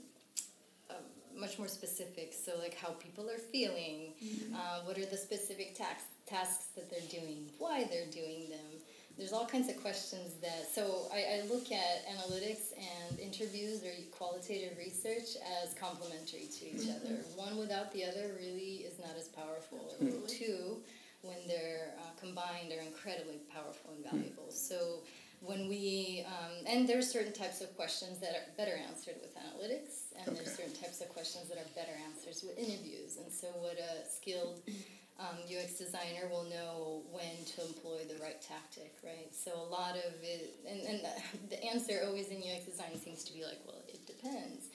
uh, 0.88 0.94
much 1.38 1.58
more 1.58 1.68
specific. 1.68 2.32
So, 2.32 2.52
like 2.58 2.74
how 2.74 2.90
people 2.92 3.28
are 3.28 3.38
feeling, 3.38 4.14
uh, 4.54 4.80
what 4.84 4.96
are 4.98 5.06
the 5.06 5.16
specific 5.16 5.74
tax, 5.74 6.04
tasks 6.26 6.66
that 6.76 6.90
they're 6.90 7.20
doing, 7.20 7.50
why 7.58 7.84
they're 7.84 8.10
doing 8.10 8.48
them. 8.48 8.79
There's 9.18 9.32
all 9.32 9.46
kinds 9.46 9.68
of 9.68 9.80
questions 9.82 10.34
that. 10.40 10.68
So, 10.72 11.08
I, 11.12 11.40
I 11.42 11.46
look 11.48 11.70
at 11.72 12.06
analytics 12.08 12.72
and 12.78 13.18
interviews 13.18 13.82
or 13.84 13.92
qualitative 14.10 14.78
research 14.78 15.36
as 15.62 15.74
complementary 15.74 16.46
to 16.58 16.64
each 16.66 16.88
other. 16.88 17.14
One 17.36 17.58
without 17.58 17.92
the 17.92 18.04
other 18.04 18.32
really 18.38 18.86
is 18.88 18.98
not 18.98 19.16
as 19.18 19.28
powerful. 19.28 19.94
Or 20.00 20.06
Totally. 20.06 20.26
two, 20.28 20.78
when 21.22 21.36
they're 21.46 21.92
uh, 21.98 22.18
combined, 22.18 22.72
are 22.72 22.80
incredibly 22.82 23.40
powerful 23.52 23.92
and 23.94 24.04
valuable. 24.04 24.50
So 24.50 25.00
when 25.40 25.68
we 25.68 26.24
um, 26.26 26.66
and 26.66 26.88
are 26.90 27.02
certain 27.02 27.32
types 27.32 27.60
of 27.60 27.74
questions 27.76 28.18
that 28.20 28.30
are 28.30 28.44
better 28.56 28.76
answered 28.88 29.14
with 29.20 29.34
analytics, 29.36 30.12
and 30.16 30.36
there's 30.36 30.48
Okay. 30.48 30.64
certain 30.68 30.76
types 30.82 31.00
of 31.00 31.08
questions 31.10 31.48
that 31.48 31.56
are 31.58 31.68
better 31.74 31.92
answers 32.08 32.42
with 32.44 32.58
interviews. 32.58 33.16
And 33.16 33.32
so, 33.32 33.48
what 33.60 33.78
a 33.78 34.04
skilled 34.08 34.60
um, 35.20 35.36
UX 35.44 35.74
designer 35.74 36.28
will 36.30 36.44
know 36.44 37.02
when 37.12 37.44
to 37.54 37.60
employ 37.66 38.00
the 38.08 38.20
right 38.22 38.40
tactic, 38.40 38.96
right? 39.04 39.28
So 39.34 39.52
a 39.52 39.68
lot 39.68 39.92
of 39.96 40.12
it, 40.22 40.56
and, 40.68 40.80
and 40.80 41.00
the, 41.04 41.56
the 41.56 41.64
answer 41.64 42.00
always 42.06 42.28
in 42.28 42.38
UX 42.38 42.64
design 42.64 42.98
seems 42.98 43.22
to 43.24 43.32
be 43.32 43.44
like, 43.44 43.60
well, 43.66 43.82
it 43.88 44.06
depends. 44.06 44.68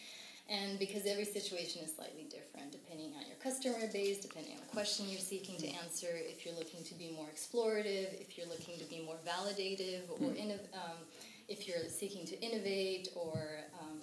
And 0.47 0.77
because 0.77 1.07
every 1.07 1.25
situation 1.25 1.81
is 1.83 1.95
slightly 1.95 2.29
different, 2.29 2.71
depending 2.71 3.13
on 3.17 3.25
your 3.25 3.37
customer 3.41 3.87
base, 3.91 4.19
depending 4.19 4.53
on 4.53 4.59
the 4.61 4.71
question 4.71 5.09
you're 5.09 5.19
seeking 5.19 5.57
to 5.57 5.67
answer, 5.81 6.09
if 6.13 6.45
you're 6.45 6.53
looking 6.53 6.83
to 6.83 6.93
be 6.93 7.09
more 7.17 7.25
explorative, 7.33 8.13
if 8.21 8.37
you're 8.37 8.45
looking 8.47 8.77
to 8.77 8.85
be 8.85 9.01
more 9.03 9.17
validative, 9.25 10.05
or 10.11 10.29
innov- 10.37 10.69
um, 10.75 11.01
if 11.49 11.67
you're 11.67 11.89
seeking 11.89 12.27
to 12.27 12.39
innovate, 12.41 13.09
or 13.15 13.41
um, 13.81 13.97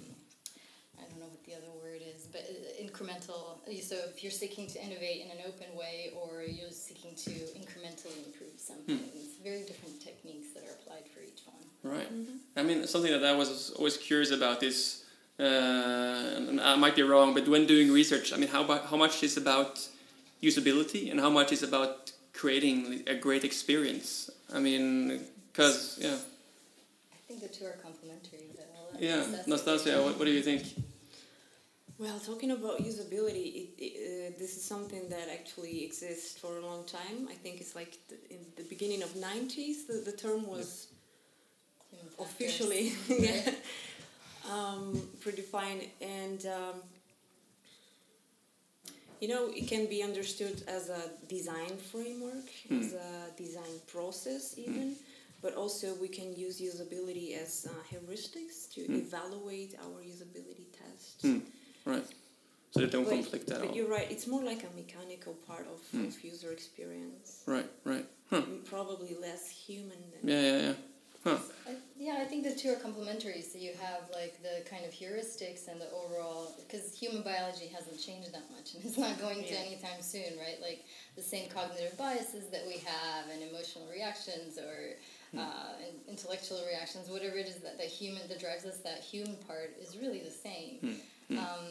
I 1.03 1.11
don't 1.11 1.21
know 1.21 1.31
what 1.35 1.45
the 1.45 1.55
other 1.55 1.73
word 1.83 2.01
is, 2.15 2.27
but 2.31 2.43
uh, 2.43 2.87
incremental. 2.87 3.59
So 3.83 3.97
if 4.09 4.23
you're 4.23 4.31
seeking 4.31 4.67
to 4.69 4.79
innovate 4.83 5.19
in 5.25 5.31
an 5.37 5.43
open 5.47 5.77
way, 5.77 6.12
or 6.21 6.43
you're 6.43 6.71
seeking 6.71 7.15
to 7.27 7.31
incrementally 7.61 8.19
improve 8.27 8.57
something, 8.57 9.01
it's 9.15 9.37
very 9.43 9.62
different 9.62 10.01
techniques 10.01 10.49
that 10.55 10.62
are 10.69 10.75
applied 10.79 11.07
for 11.12 11.21
each 11.21 11.43
one. 11.47 11.62
Right. 11.95 12.09
I 12.57 12.62
mean, 12.62 12.87
something 12.87 13.12
that 13.12 13.25
I 13.25 13.35
was 13.35 13.73
always 13.77 13.97
curious 13.97 14.31
about 14.31 14.62
is, 14.62 15.05
uh, 15.41 15.43
and 15.43 16.61
I 16.61 16.77
might 16.77 16.95
be 16.95 17.03
wrong, 17.03 17.35
but 17.35 17.49
when 17.49 17.67
doing 17.67 17.91
research, 17.93 18.33
I 18.33 18.37
mean, 18.37 18.49
how 18.49 18.62
about, 18.62 18.87
how 18.87 18.97
much 18.97 19.23
is 19.23 19.37
about 19.37 19.88
usability 20.43 21.11
and 21.11 21.19
how 21.19 21.31
much 21.31 21.51
is 21.53 21.62
about 21.62 22.12
creating 22.33 23.03
a 23.07 23.15
great 23.15 23.45
experience? 23.45 24.31
I 24.55 24.61
mean, 24.61 25.21
because 25.53 25.99
yeah, 26.01 26.17
I 27.12 27.17
think 27.27 27.41
the 27.41 27.49
two 27.49 27.65
are 27.65 27.79
complementary. 27.83 28.47
But 28.55 28.71
I'll 28.77 28.93
let 28.93 29.03
yeah, 29.03 29.17
Nastasia 29.17 29.51
Nastasia, 29.51 30.03
what, 30.03 30.19
what 30.19 30.25
do 30.27 30.31
you 30.31 30.43
think? 30.43 30.62
Well, 31.98 32.18
talking 32.18 32.50
about 32.50 32.78
usability, 32.83 33.55
it, 33.55 33.68
it, 33.78 34.35
uh, 34.35 34.38
this 34.38 34.57
is 34.57 34.64
something 34.64 35.09
that 35.11 35.28
actually 35.33 35.85
exists 35.85 36.38
for 36.38 36.59
a 36.59 36.66
long 36.66 36.85
time. 36.85 37.28
I 37.31 37.35
think 37.35 37.61
it's 37.61 37.76
like 37.76 37.98
the, 38.09 38.16
in 38.31 38.40
the 38.57 38.64
beginning 38.64 39.02
of 39.02 39.11
90s, 39.11 39.87
the, 39.87 40.02
the 40.05 40.16
term 40.16 40.46
was 40.46 40.88
factors. 41.90 42.26
officially 42.26 42.92
yeah, 43.09 43.52
um, 44.50 45.00
predefined. 45.20 45.88
And, 46.00 46.44
um, 46.46 46.83
you 49.20 49.28
know, 49.28 49.50
it 49.55 49.68
can 49.68 49.87
be 49.87 50.02
understood 50.02 50.62
as 50.66 50.88
a 50.88 51.02
design 51.28 51.76
framework, 51.76 52.48
as 52.70 52.94
a 52.94 53.31
design 53.37 53.78
process, 53.87 54.55
even. 54.59 54.96
But 55.40 55.55
also, 55.55 55.94
we 56.00 56.09
can 56.09 56.35
use 56.37 56.61
usability 56.61 57.37
as 57.37 57.66
uh, 57.68 57.74
heuristics 57.92 58.72
to 58.74 58.81
evaluate 58.81 59.76
our 59.85 60.00
usability 60.00 60.66
tests. 60.72 61.22
Hmm. 61.22 61.38
Right. 61.85 62.05
So 62.73 62.81
they 62.81 62.87
don't 62.87 63.05
But, 63.05 63.11
conflict 63.11 63.51
at 63.51 63.61
but 63.61 63.68
all. 63.68 63.77
you're 63.77 63.88
right, 63.88 64.11
it's 64.11 64.27
more 64.27 64.42
like 64.42 64.64
a 64.64 64.75
mechanical 64.75 65.35
part 65.47 65.66
of, 65.66 65.79
hmm. 65.90 66.07
of 66.07 66.25
user 66.25 66.53
experience. 66.53 67.42
Right, 67.47 67.68
right. 67.85 68.07
Huh. 68.31 68.42
Probably 68.64 69.14
less 69.21 69.51
human 69.51 69.99
than. 70.12 70.31
Yeah, 70.31 70.40
yeah, 70.40 70.59
yeah. 70.68 70.73
Huh. 71.23 71.38
I, 71.68 71.77
yeah, 71.97 72.18
I 72.21 72.25
think 72.25 72.42
the 72.42 72.55
two 72.55 72.71
are 72.71 72.77
complementary. 72.77 73.42
So 73.42 73.59
you 73.59 73.73
have 73.81 74.11
like 74.12 74.42
the 74.42 74.68
kind 74.68 74.85
of 74.85 74.90
heuristics 74.90 75.68
and 75.68 75.81
the 75.81 75.88
overall, 75.92 76.57
because 76.59 76.97
human 76.97 77.23
biology 77.23 77.66
hasn't 77.66 78.01
changed 78.01 78.33
that 78.33 78.51
much, 78.51 78.75
and 78.75 78.85
it's 78.85 78.99
not 78.99 79.21
going 79.21 79.45
to 79.45 79.55
anytime 79.55 80.01
soon, 80.01 80.37
right? 80.38 80.59
Like 80.61 80.85
the 81.14 81.23
same 81.23 81.49
cognitive 81.51 81.97
biases 81.99 82.49
that 82.51 82.66
we 82.66 82.79
have, 82.79 83.29
and 83.31 83.42
emotional 83.42 83.87
reactions 83.92 84.59
or 84.59 84.97
hmm. 85.31 85.38
uh, 85.38 85.77
intellectual 86.09 86.64
reactions, 86.66 87.11
whatever 87.11 87.37
it 87.37 87.47
is 87.47 87.57
that 87.57 87.79
the 87.79 87.85
human 87.85 88.27
that 88.29 88.40
drives 88.40 88.64
us, 88.64 88.79
that 88.79 89.01
human 89.01 89.37
part 89.47 89.77
is 89.81 89.97
really 89.97 90.21
the 90.21 90.31
same. 90.31 90.79
Hmm. 90.81 90.92
Um, 91.38 91.66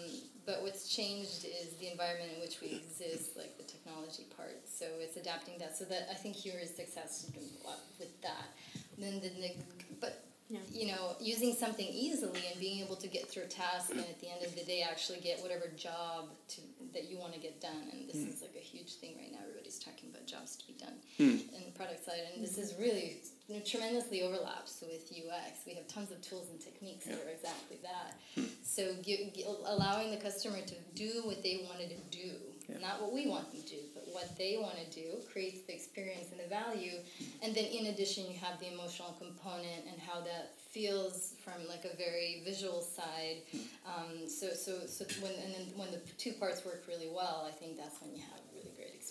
but 0.45 0.63
what's 0.63 0.89
changed 0.93 1.45
is 1.45 1.73
the 1.79 1.91
environment 1.91 2.31
in 2.35 2.41
which 2.41 2.61
we 2.61 2.69
exist, 2.81 3.37
like 3.37 3.57
the 3.57 3.63
technology 3.63 4.25
part. 4.35 4.57
So 4.67 4.85
it's 4.99 5.15
adapting 5.17 5.59
that. 5.59 5.77
So 5.77 5.85
that 5.85 6.07
I 6.09 6.15
think 6.15 6.35
heuristics 6.35 6.95
has 6.95 7.23
to 7.25 7.31
do 7.31 7.39
a 7.39 7.67
lot 7.67 7.79
with 7.99 8.09
that. 8.21 8.49
Then 8.97 9.21
the 9.21 9.29
neg- 9.39 9.57
but 9.99 10.23
Yeah. 10.49 10.59
you 10.73 10.87
know, 10.91 11.15
using 11.21 11.53
something 11.55 11.87
easily 11.87 12.41
and 12.51 12.59
being 12.59 12.83
able 12.83 12.97
to 12.97 13.07
get 13.07 13.29
through 13.29 13.43
a 13.43 13.47
task 13.47 13.91
and 13.91 13.99
at 14.01 14.19
the 14.19 14.27
end 14.29 14.43
of 14.43 14.53
the 14.55 14.63
day 14.65 14.81
actually 14.81 15.19
get 15.19 15.39
whatever 15.41 15.67
job 15.77 16.29
to 16.49 16.61
that 16.93 17.05
you 17.09 17.17
want 17.17 17.33
to 17.33 17.39
get 17.39 17.61
done. 17.61 17.87
And 17.93 18.09
this 18.09 18.17
is 18.17 18.41
like 18.41 18.55
a 18.57 18.59
huge 18.59 18.95
thing 18.95 19.15
right 19.17 19.31
now. 19.31 19.45
Everybody's 19.71 19.85
talking 19.85 20.09
about 20.09 20.27
jobs 20.27 20.57
to 20.57 20.67
be 20.67 20.73
done 20.73 20.99
hmm. 21.15 21.55
in 21.55 21.63
the 21.65 21.71
product 21.75 22.03
side, 22.03 22.19
and 22.33 22.43
this 22.43 22.57
is 22.57 22.75
really 22.77 23.21
you 23.47 23.55
know, 23.55 23.61
tremendously 23.63 24.21
overlaps 24.21 24.81
with 24.81 25.11
UX. 25.11 25.63
We 25.65 25.73
have 25.75 25.87
tons 25.87 26.11
of 26.11 26.21
tools 26.21 26.49
and 26.51 26.59
techniques 26.59 27.05
that 27.05 27.15
are 27.15 27.31
exactly 27.31 27.77
that. 27.83 28.19
Hmm. 28.35 28.51
So 28.63 28.93
gi- 29.01 29.31
gi- 29.33 29.45
allowing 29.65 30.11
the 30.11 30.17
customer 30.17 30.59
to 30.59 30.75
do 30.95 31.21
what 31.23 31.41
they 31.41 31.65
wanted 31.69 31.89
to 31.89 32.17
do, 32.17 32.31
Yeah. 32.67 32.79
not 32.79 33.01
what 33.01 33.13
we 33.13 33.27
want 33.27 33.51
them 33.51 33.63
to 33.63 33.67
do, 33.67 33.81
but 33.93 34.07
what 34.13 34.37
they 34.37 34.57
want 34.57 34.75
to 34.75 34.87
do, 34.91 35.23
creates 35.31 35.61
the 35.67 35.73
experience 35.73 36.31
and 36.31 36.39
the 36.39 36.47
value. 36.47 36.99
Hmm. 37.17 37.25
And 37.43 37.55
then 37.55 37.65
in 37.65 37.87
addition, 37.87 38.29
you 38.29 38.37
have 38.39 38.59
the 38.59 38.67
emotional 38.73 39.15
component 39.19 39.85
and 39.87 39.99
how 40.01 40.19
that 40.21 40.59
feels 40.71 41.33
from 41.43 41.67
like 41.67 41.85
a 41.85 41.95
very 41.95 42.41
visual 42.43 42.81
side. 42.81 43.43
Um, 43.85 44.27
so, 44.27 44.49
so, 44.53 44.85
so 44.87 45.05
when 45.21 45.31
and 45.33 45.53
then 45.53 45.65
when 45.75 45.91
the 45.91 45.99
two 46.17 46.33
parts 46.33 46.65
work 46.65 46.83
really 46.87 47.09
well, 47.09 47.47
I 47.47 47.51
think 47.51 47.77
that's 47.77 48.01
when 48.01 48.11
you 48.15 48.21
have 48.21 48.39
a 48.39 48.41
really 48.41 48.50
great 48.50 48.50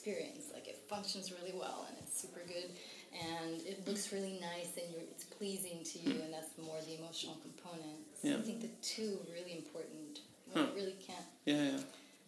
experience. 0.01 0.51
Like 0.53 0.67
it 0.67 0.79
functions 0.89 1.33
really 1.33 1.57
well 1.57 1.87
and 1.89 1.97
it's 2.01 2.21
super 2.21 2.41
good, 2.47 2.71
and 3.13 3.61
it 3.63 3.87
looks 3.87 4.13
really 4.13 4.41
nice 4.41 4.77
and 4.77 4.87
you're, 4.93 5.03
it's 5.03 5.25
pleasing 5.25 5.85
to 5.85 5.99
you, 5.99 6.23
and 6.23 6.33
that's 6.33 6.57
more 6.59 6.77
the 6.87 6.99
emotional 6.99 7.37
component. 7.43 8.01
So 8.23 8.29
Yeah. 8.29 8.37
I 8.37 8.43
think 8.43 8.61
the 8.63 8.73
two 8.83 9.19
are 9.29 9.33
really 9.35 9.57
important. 9.57 10.21
Huh. 10.55 10.67
really 10.75 10.97
can't. 11.07 11.25
Yeah, 11.45 11.63
yeah. 11.63 11.79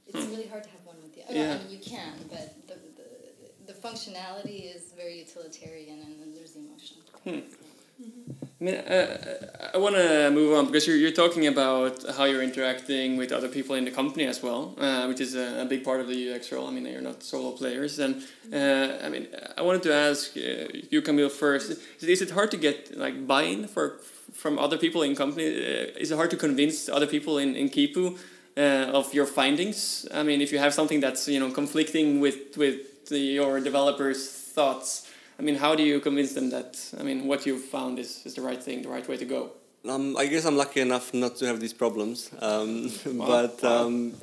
It's 0.07 0.27
really 0.27 0.47
hard 0.47 0.63
to 0.65 0.71
have 0.71 0.85
one 0.85 0.97
with 1.03 1.15
the 1.15 1.25
other. 1.25 1.35
Yeah. 1.35 1.55
I 1.55 1.59
mean, 1.59 1.71
you 1.71 1.79
can, 1.79 2.15
but 2.31 2.55
the, 2.69 2.75
the 2.75 3.73
the 3.73 3.73
functionality 3.73 4.75
is 4.75 4.93
very 4.97 5.19
utilitarian, 5.21 5.99
and 6.01 6.21
then 6.21 6.35
there's 6.35 6.53
the 6.53 6.61
emotional. 6.61 7.03
I 7.27 8.65
mean, 8.65 8.75
uh, 8.75 9.52
I 9.75 9.79
want 9.79 9.97
to 9.97 10.31
move 10.31 10.53
on 10.59 10.67
because 10.67 10.87
you're, 10.87 10.97
you're 10.97 11.13
talking 11.13 11.47
about 11.47 12.05
how 12.17 12.25
you're 12.25 12.43
interacting 12.43 13.17
with 13.17 13.33
other 13.33 13.49
people 13.49 13.75
in 13.75 13.87
the 13.87 13.91
company 13.91 14.27
as 14.27 14.43
well, 14.43 14.75
uh, 14.77 15.07
which 15.07 15.21
is 15.21 15.35
a, 15.35 15.63
a 15.63 15.65
big 15.65 15.83
part 15.83 16.01
of 16.01 16.09
the 16.09 16.35
UX 16.35 16.53
role. 16.53 16.67
I 16.67 16.73
mean, 16.73 16.85
you're 16.85 17.01
not 17.01 17.23
solo 17.23 17.53
players, 17.53 17.99
and 17.99 18.23
uh, 18.53 18.99
I 19.03 19.09
mean, 19.09 19.29
I 19.57 19.63
wanted 19.63 19.83
to 19.85 19.95
ask 19.95 20.37
uh, 20.37 20.69
you, 20.91 21.01
Camille, 21.01 21.31
first. 21.31 21.71
Is, 21.71 22.03
is 22.03 22.21
it 22.21 22.31
hard 22.33 22.51
to 22.51 22.59
get 22.59 22.99
like 22.99 23.27
buy-in 23.27 23.67
for 23.67 23.99
from 24.35 24.59
other 24.59 24.77
people 24.77 25.03
in 25.03 25.17
company? 25.17 25.47
Uh, 25.47 26.03
is 26.03 26.11
it 26.11 26.17
hard 26.17 26.31
to 26.33 26.37
convince 26.37 26.91
other 26.91 27.07
people 27.07 27.39
in 27.39 27.57
in 27.57 27.71
Quipu 27.71 28.19
uh, 28.59 28.99
of 28.99 29.15
your 29.15 29.27
findings? 29.27 30.07
I 30.13 30.23
mean, 30.23 30.43
if 30.43 30.53
you 30.53 30.59
have 30.59 30.75
something 30.75 31.01
that's 31.01 31.29
you 31.29 31.41
know 31.41 31.51
conflicting 31.51 32.21
with 32.21 32.59
with 32.59 33.07
the, 33.07 33.19
your 33.19 33.59
developers' 33.59 34.29
thoughts. 34.29 35.09
I 35.39 35.43
mean, 35.43 35.57
how 35.57 35.75
do 35.75 35.83
you 35.83 35.99
convince 35.99 36.35
them 36.35 36.51
that 36.51 36.79
I 37.01 37.03
mean 37.03 37.27
what 37.27 37.47
you've 37.47 37.65
found 37.65 37.99
is, 37.99 38.21
is 38.27 38.35
the 38.35 38.43
right 38.43 38.63
thing, 38.63 38.83
the 38.83 38.91
right 38.91 39.09
way 39.09 39.17
to 39.17 39.25
go? 39.25 39.53
Um, 39.89 40.17
I 40.17 40.27
guess 40.27 40.45
I'm 40.45 40.57
lucky 40.57 40.81
enough 40.81 41.13
not 41.13 41.37
to 41.37 41.47
have 41.47 41.59
these 41.61 41.73
problems, 41.73 42.31
um, 42.41 42.91
Wow. 43.07 43.27
but 43.27 43.65
um, 43.65 44.15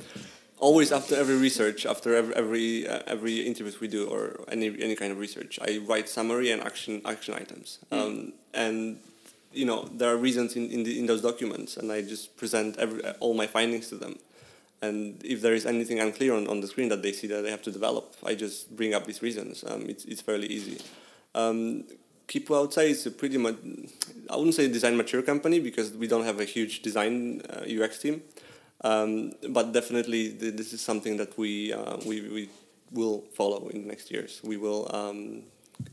always 0.57 0.91
after 0.91 1.15
every 1.15 1.35
research, 1.37 1.85
after 1.85 2.15
every 2.15 2.33
every, 2.35 2.87
uh, 2.87 3.01
every 3.07 3.41
interviews 3.45 3.79
we 3.81 3.87
do 3.89 4.07
or 4.07 4.39
any 4.49 4.67
any 4.81 4.95
kind 4.95 5.11
of 5.11 5.17
research, 5.19 5.59
I 5.61 5.79
write 5.85 6.07
summary 6.07 6.51
and 6.51 6.61
action 6.63 7.01
action 7.05 7.33
items, 7.33 7.79
um, 7.91 8.31
and 8.53 8.99
you 9.51 9.65
know 9.65 9.89
there 9.93 10.09
are 10.13 10.17
reasons 10.17 10.55
in 10.55 10.69
in, 10.71 10.83
the, 10.83 10.97
in 10.97 11.05
those 11.07 11.21
documents, 11.21 11.75
and 11.75 11.91
I 11.91 12.03
just 12.03 12.37
present 12.37 12.77
every 12.77 13.01
all 13.19 13.33
my 13.33 13.47
findings 13.47 13.89
to 13.89 13.95
them. 13.95 14.15
And 14.81 15.21
if 15.25 15.41
there 15.41 15.53
is 15.53 15.65
anything 15.65 15.99
unclear 15.99 16.33
on, 16.33 16.47
on 16.47 16.61
the 16.61 16.67
screen 16.67 16.87
that 16.87 17.01
they 17.01 17.11
see 17.11 17.27
that 17.27 17.41
they 17.41 17.51
have 17.51 17.61
to 17.63 17.71
develop, 17.71 18.15
I 18.25 18.33
just 18.33 18.73
bring 18.77 18.93
up 18.93 19.05
these 19.05 19.21
reasons. 19.21 19.61
Um, 19.67 19.89
it's, 19.89 20.05
it's 20.05 20.21
fairly 20.21 20.47
easy. 20.47 20.77
Um, 21.35 21.83
Quipu, 22.29 22.55
outside. 22.55 22.91
is 22.91 23.05
a 23.05 23.11
pretty 23.11 23.37
much, 23.37 23.55
I 24.29 24.35
wouldn't 24.35 24.55
say 24.55 24.67
design 24.67 24.95
mature 24.95 25.21
company 25.21 25.59
because 25.59 25.91
we 25.91 26.07
don't 26.07 26.23
have 26.23 26.39
a 26.39 26.45
huge 26.45 26.81
design 26.81 27.41
uh, 27.49 27.65
UX 27.67 27.99
team. 27.99 28.21
Um, 28.81 29.33
but 29.49 29.73
definitely, 29.73 30.33
th- 30.33 30.55
this 30.55 30.71
is 30.71 30.81
something 30.81 31.17
that 31.17 31.37
we, 31.37 31.73
uh, 31.73 31.97
we, 32.05 32.21
we 32.21 32.49
will 32.91 33.25
follow 33.33 33.67
in 33.69 33.81
the 33.81 33.87
next 33.87 34.11
years. 34.11 34.39
We 34.43 34.57
will 34.57 34.89
um, 34.95 35.43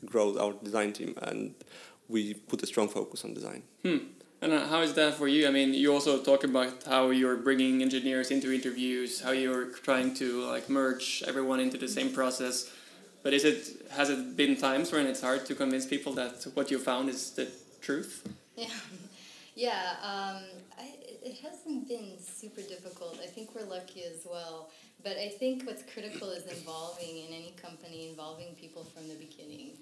grow 0.04 0.38
our 0.38 0.52
design 0.62 0.92
team 0.92 1.14
and 1.22 1.54
we 2.08 2.34
put 2.34 2.62
a 2.62 2.66
strong 2.66 2.88
focus 2.88 3.24
on 3.24 3.34
design. 3.34 3.62
Hmm. 3.82 3.98
And 4.42 4.52
uh, 4.52 4.66
how 4.66 4.82
is 4.82 4.92
that 4.94 5.14
for 5.14 5.28
you? 5.28 5.48
I 5.48 5.50
mean, 5.50 5.72
you 5.72 5.92
also 5.92 6.22
talk 6.22 6.44
about 6.44 6.84
how 6.84 7.10
you're 7.10 7.36
bringing 7.36 7.80
engineers 7.82 8.30
into 8.30 8.52
interviews, 8.52 9.20
how 9.20 9.30
you're 9.30 9.70
trying 9.70 10.14
to 10.14 10.42
like 10.42 10.68
merge 10.68 11.24
everyone 11.26 11.58
into 11.58 11.78
the 11.78 11.88
same 11.88 12.12
process. 12.12 12.70
But 13.26 13.34
is 13.34 13.44
it 13.44 13.90
has 13.90 14.08
it 14.08 14.36
been 14.36 14.54
times 14.54 14.92
when 14.92 15.04
it's 15.04 15.20
hard 15.20 15.46
to 15.46 15.54
convince 15.56 15.84
people 15.84 16.12
that 16.12 16.46
what 16.54 16.70
you 16.70 16.78
found 16.78 17.08
is 17.08 17.32
the 17.32 17.48
truth? 17.80 18.22
Yeah, 18.56 18.78
yeah. 19.56 19.86
Um, 20.00 20.42
I, 20.78 20.86
it 21.30 21.36
hasn't 21.42 21.88
been 21.88 22.12
super 22.20 22.62
difficult. 22.62 23.18
I 23.20 23.26
think 23.26 23.52
we're 23.52 23.68
lucky 23.78 24.04
as 24.04 24.24
well. 24.24 24.70
But 25.02 25.16
I 25.18 25.28
think 25.40 25.66
what's 25.66 25.82
critical 25.92 26.30
is 26.30 26.46
involving 26.46 27.14
in 27.24 27.34
any 27.40 27.52
company, 27.60 28.08
involving 28.10 28.54
people 28.54 28.84
from 28.84 29.08
the 29.08 29.16
beginning, 29.16 29.72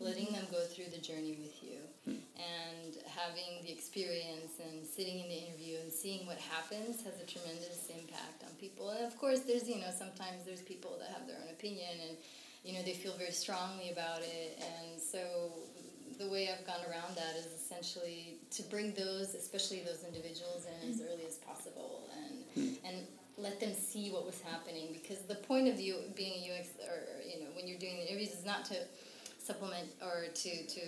letting 0.00 0.32
them 0.34 0.44
go 0.50 0.60
through 0.72 0.90
the 0.90 1.00
journey 1.00 1.38
with 1.40 1.56
you, 1.62 1.78
and 2.04 2.92
having 3.06 3.62
the 3.62 3.70
experience 3.70 4.58
and 4.58 4.84
sitting 4.84 5.20
in 5.20 5.28
the 5.28 5.40
interview 5.46 5.78
and 5.80 5.92
seeing 5.92 6.26
what 6.26 6.38
happens 6.38 7.00
has 7.06 7.16
a 7.22 7.26
tremendous 7.30 7.88
impact 7.94 8.42
on 8.42 8.50
people. 8.58 8.90
And 8.90 9.06
of 9.06 9.16
course, 9.16 9.40
there's 9.46 9.68
you 9.68 9.78
know 9.78 9.92
sometimes 9.96 10.44
there's 10.44 10.62
people 10.62 10.98
that 10.98 11.14
have 11.16 11.28
their 11.28 11.38
own 11.38 11.48
opinion 11.48 11.94
and 12.08 12.18
you 12.64 12.72
know 12.74 12.82
they 12.82 12.94
feel 12.94 13.16
very 13.16 13.32
strongly 13.32 13.90
about 13.90 14.20
it, 14.20 14.58
and 14.60 15.00
so 15.00 15.52
the 16.18 16.28
way 16.28 16.48
I've 16.52 16.66
gone 16.66 16.80
around 16.88 17.16
that 17.16 17.34
is 17.36 17.46
essentially 17.46 18.36
to 18.50 18.62
bring 18.64 18.92
those, 18.92 19.34
especially 19.34 19.80
those 19.80 20.04
individuals, 20.06 20.66
in 20.66 20.90
as 20.90 21.00
early 21.00 21.26
as 21.26 21.36
possible, 21.36 22.10
and 22.16 22.38
hmm. 22.54 22.86
and 22.86 22.96
let 23.38 23.58
them 23.60 23.72
see 23.72 24.10
what 24.10 24.26
was 24.26 24.40
happening. 24.42 24.88
Because 24.92 25.22
the 25.22 25.36
point 25.36 25.68
of 25.68 25.80
you 25.80 25.96
being 26.14 26.44
a 26.44 26.60
UX, 26.60 26.68
or 26.86 26.98
you 27.28 27.40
know, 27.40 27.50
when 27.56 27.66
you're 27.66 27.78
doing 27.78 27.96
the 27.96 28.08
interviews, 28.08 28.32
is 28.32 28.44
not 28.44 28.64
to 28.66 28.76
supplement 29.38 29.88
or 30.00 30.26
to 30.32 30.66
to 30.66 30.80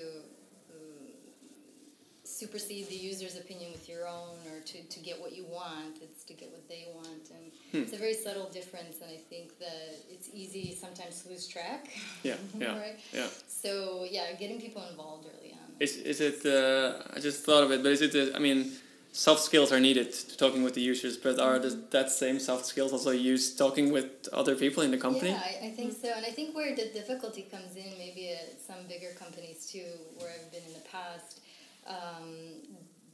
supersede 2.35 2.89
the 2.89 3.01
user's 3.13 3.37
opinion 3.37 3.71
with 3.73 3.89
your 3.89 4.07
own, 4.07 4.37
or 4.51 4.59
to 4.71 4.79
to 4.95 4.99
get 5.01 5.21
what 5.21 5.33
you 5.39 5.45
want. 5.45 5.95
It's 6.03 6.25
to 6.25 6.35
get 6.35 6.49
what 6.51 6.69
they 6.69 6.85
want, 6.95 7.25
and 7.37 7.45
it's 7.83 7.93
a 7.93 8.01
very 8.05 8.15
subtle 8.15 8.49
difference. 8.59 8.97
And 9.03 9.11
I 9.19 9.21
think 9.31 9.59
that 9.59 9.89
it's 10.15 10.29
easy 10.43 10.75
sometimes 10.85 11.23
to 11.23 11.29
lose 11.33 11.47
track. 11.47 11.83
Yeah, 12.23 12.35
yeah, 12.59 12.79
right. 12.79 12.99
yeah. 13.13 13.29
So 13.47 14.07
yeah, 14.17 14.33
getting 14.43 14.61
people 14.61 14.83
involved 14.91 15.27
early 15.33 15.53
on. 15.53 15.67
Is 15.81 15.97
is 16.13 16.21
it? 16.21 16.39
Uh, 16.45 17.17
I 17.17 17.21
just 17.21 17.45
thought 17.45 17.63
of 17.67 17.71
it, 17.71 17.83
but 17.83 17.93
is 17.93 18.03
it? 18.03 18.15
Uh, 18.15 18.37
I 18.37 18.41
mean, 18.41 18.73
soft 19.15 19.43
skills 19.43 19.73
are 19.73 19.81
needed 19.81 20.13
to 20.13 20.37
talking 20.37 20.63
with 20.65 20.75
the 20.75 20.81
users, 20.81 21.17
but 21.17 21.39
are 21.39 21.59
the, 21.59 21.71
that 21.91 22.11
same 22.11 22.39
soft 22.41 22.67
skills 22.67 22.93
also 22.93 23.13
used 23.13 23.57
talking 23.57 23.93
with 23.93 24.29
other 24.33 24.57
people 24.57 24.83
in 24.83 24.91
the 24.91 24.99
company? 24.99 25.31
Yeah, 25.31 25.41
I, 25.63 25.69
I 25.69 25.71
think 25.71 25.95
so, 26.03 26.09
and 26.17 26.27
I 26.27 26.31
think 26.31 26.55
where 26.55 26.75
the 26.75 26.89
difficulty 27.01 27.43
comes 27.43 27.77
in, 27.77 27.91
maybe 27.97 28.31
at 28.31 28.61
some 28.61 28.83
bigger 28.89 29.13
companies 29.17 29.71
too, 29.71 29.91
where 30.19 30.31
I've 30.31 30.51
been 30.51 30.65
in 30.67 30.75
the 30.75 30.87
past, 30.91 31.41
um, 31.87 32.63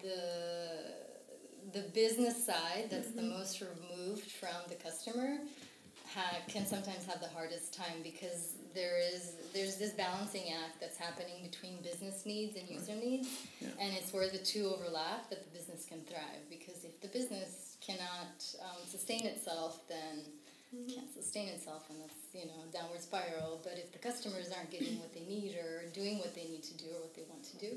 the 0.02 1.00
the 1.72 1.82
business 1.94 2.44
side, 2.44 2.88
that's 2.90 3.10
the 3.12 3.22
most 3.22 3.60
removed 3.60 4.30
from 4.30 4.48
the 4.68 4.74
customer, 4.74 5.38
ha- 6.14 6.38
can 6.48 6.66
sometimes 6.66 7.04
have 7.06 7.20
the 7.20 7.28
hardest 7.28 7.72
time 7.74 8.02
because 8.02 8.54
there 8.74 8.98
is 8.98 9.34
there's 9.52 9.76
this 9.76 9.92
balancing 9.92 10.44
act 10.64 10.80
that's 10.80 10.96
happening 10.96 11.42
between 11.42 11.80
business 11.82 12.24
needs 12.26 12.56
and 12.56 12.68
user 12.68 12.94
needs, 12.94 13.28
Yeah. 13.60 13.68
and 13.80 13.94
it's 13.96 14.12
where 14.12 14.28
the 14.28 14.38
two 14.38 14.66
overlap 14.74 15.28
that 15.30 15.44
the 15.44 15.56
business 15.56 15.84
can 15.86 16.00
thrive. 16.02 16.42
Because 16.48 16.84
if 16.84 17.00
the 17.00 17.08
business 17.08 17.76
cannot 17.80 18.42
um, 18.62 18.80
sustain 18.86 19.24
itself, 19.26 19.80
then 19.88 20.24
it 20.72 20.94
can't 20.94 21.12
sustain 21.12 21.48
itself, 21.48 21.90
and 21.90 22.00
that's 22.00 22.14
you 22.32 22.46
know 22.46 22.62
downward 22.72 23.00
spiral. 23.00 23.60
But 23.62 23.74
if 23.76 23.92
the 23.92 23.98
customers 23.98 24.50
aren't 24.56 24.70
getting 24.70 24.98
what 24.98 25.12
they 25.12 25.20
need 25.26 25.56
or 25.56 25.88
doing 25.92 26.18
what 26.18 26.34
they 26.34 26.44
need 26.44 26.62
to 26.64 26.74
do 26.74 26.86
or 26.96 27.00
what 27.00 27.14
they 27.14 27.24
want 27.28 27.44
to 27.44 27.56
do, 27.58 27.76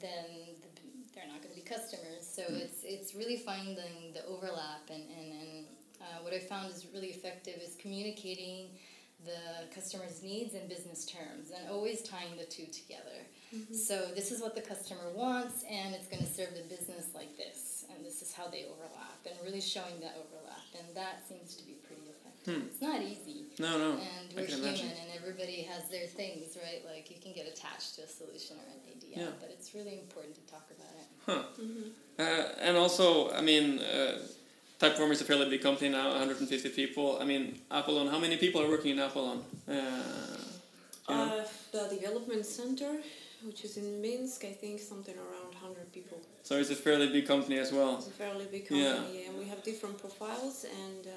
then 0.00 0.56
the, 0.60 0.68
they're 1.14 1.26
not 1.26 1.42
going 1.42 1.54
to 1.54 1.60
be 1.60 1.66
customers. 1.66 2.22
So 2.22 2.42
it's 2.48 2.82
it's 2.84 3.14
really 3.14 3.36
finding 3.36 4.12
the 4.12 4.24
overlap, 4.26 4.90
and 4.90 5.04
and, 5.18 5.32
and 5.40 5.66
uh, 6.00 6.22
what 6.22 6.32
I 6.34 6.38
found 6.38 6.72
is 6.72 6.86
really 6.92 7.08
effective 7.08 7.60
is 7.62 7.76
communicating 7.80 8.70
the 9.24 9.72
customer's 9.74 10.22
needs 10.22 10.52
in 10.54 10.68
business 10.68 11.06
terms 11.06 11.50
and 11.50 11.70
always 11.70 12.02
tying 12.02 12.36
the 12.36 12.44
two 12.44 12.66
together. 12.66 13.24
So 13.72 14.10
this 14.14 14.32
is 14.32 14.42
what 14.42 14.56
the 14.56 14.60
customer 14.60 15.12
wants, 15.14 15.62
and 15.70 15.94
it's 15.94 16.08
going 16.08 16.22
to 16.22 16.28
serve 16.28 16.54
the 16.54 16.66
business 16.68 17.14
like 17.14 17.36
this, 17.36 17.84
and 17.88 18.04
this 18.04 18.20
is 18.20 18.32
how 18.32 18.48
they 18.48 18.64
overlap, 18.64 19.22
and 19.24 19.34
really 19.44 19.60
showing 19.60 20.00
that 20.00 20.18
overlap, 20.18 20.66
and 20.76 20.96
that 20.96 21.22
seems 21.28 21.54
to 21.54 21.64
be 21.64 21.74
pretty 21.86 21.93
effective. 22.46 22.66
It's 22.70 22.82
not 22.82 23.02
easy. 23.02 23.44
No, 23.58 23.78
no. 23.78 23.90
And 23.92 24.00
we're 24.36 24.44
can 24.46 24.54
human, 24.56 24.68
imagine. 24.70 24.88
and 24.88 25.10
everybody 25.20 25.62
has 25.62 25.88
their 25.90 26.06
things, 26.06 26.56
right? 26.62 26.82
Like 26.84 27.10
you 27.10 27.16
can 27.22 27.32
get 27.32 27.46
attached 27.46 27.94
to 27.96 28.02
a 28.02 28.06
solution 28.08 28.56
or 28.56 28.66
an 28.72 28.80
idea, 28.96 29.24
Yeah. 29.24 29.30
but 29.40 29.50
it's 29.50 29.74
really 29.74 29.98
important 30.00 30.34
to 30.34 30.42
talk 30.52 30.66
about 30.76 30.94
it. 31.00 31.04
Uh, 32.18 32.22
and 32.60 32.76
also, 32.76 33.30
I 33.32 33.40
mean, 33.40 33.78
uh, 33.80 34.18
Typeform 34.78 35.10
is 35.12 35.20
a 35.20 35.24
fairly 35.24 35.48
big 35.48 35.62
company 35.62 35.88
now, 35.90 36.10
150 36.10 36.68
people. 36.70 37.18
I 37.20 37.24
mean, 37.24 37.60
Apalon, 37.70 38.10
how 38.10 38.18
many 38.18 38.36
people 38.36 38.60
are 38.60 38.68
working 38.68 38.90
in 38.92 38.98
Apalon? 38.98 39.42
Uh, 39.68 39.72
you 41.08 41.14
know? 41.14 41.38
Uh, 41.38 41.44
the 41.72 41.96
development 41.96 42.44
center, 42.44 42.92
which 43.44 43.64
is 43.64 43.76
in 43.76 44.00
Minsk, 44.02 44.44
I 44.44 44.52
think 44.52 44.80
something 44.80 45.14
around 45.16 45.54
100 45.54 45.92
people. 45.92 46.18
so 46.42 46.56
it's 46.58 46.70
a 46.70 46.76
fairly 46.76 47.08
big 47.08 47.26
company 47.26 47.58
as 47.58 47.72
well. 47.72 47.96
It's 47.98 48.08
a 48.08 48.10
fairly 48.10 48.46
big 48.50 48.68
company, 48.68 48.84
Yeah. 48.84 49.02
yeah. 49.20 49.28
and 49.28 49.38
we 49.38 49.46
have 49.46 49.62
different 49.62 49.96
profiles, 49.98 50.64
and 50.64 51.06
uh, 51.06 51.10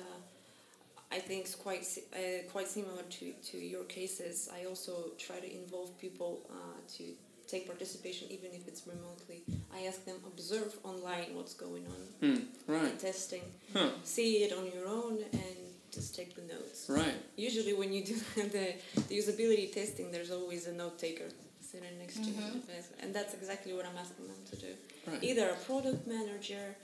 I 1.12 1.20
think 1.20 1.46
it's 1.46 1.56
quite 1.56 1.86
uh, 2.14 2.18
quite 2.52 2.68
similar 2.68 3.04
to, 3.18 3.32
to 3.52 3.58
your 3.58 3.84
cases. 3.86 4.50
I 4.54 4.66
also 4.66 5.12
try 5.18 5.40
to 5.40 5.50
involve 5.62 5.98
people 6.00 6.42
uh, 6.52 6.56
to 6.98 7.04
take 7.48 7.66
participation, 7.66 8.28
even 8.30 8.52
if 8.54 8.68
it's 8.68 8.84
remotely. 8.86 9.44
I 9.74 9.86
ask 9.88 10.04
them 10.04 10.18
observe 10.28 10.76
online 10.84 11.34
what's 11.34 11.54
going 11.54 11.86
on, 11.96 12.02
Hmm, 12.22 12.44
right. 12.68 13.00
testing, 13.00 13.42
Huh. 13.74 13.90
see 14.04 14.44
it 14.44 14.52
on 14.52 14.66
your 14.76 14.86
own, 14.88 15.20
and 15.32 15.56
just 15.94 16.14
take 16.14 16.36
the 16.36 16.42
notes. 16.54 16.88
Right. 16.90 17.16
Usually, 17.38 17.74
when 17.74 17.94
you 17.94 18.04
do 18.04 18.16
the, 18.36 18.74
the 19.08 19.18
usability 19.18 19.72
testing, 19.72 20.12
there's 20.12 20.30
always 20.32 20.68
a 20.68 20.74
note 20.74 21.00
taker 21.00 21.30
sitting 21.62 21.98
next 22.00 22.18
to 22.26 22.30
you, 22.30 22.62
and 23.02 23.14
that's 23.14 23.34
exactly 23.34 23.72
what 23.74 23.86
I'm 23.86 23.98
asking 23.98 24.28
them 24.28 24.42
to 24.52 24.56
do. 24.58 24.72
Right. 25.10 25.24
Either 25.24 25.50
a 25.50 25.56
product 25.66 26.06
manager 26.06 26.76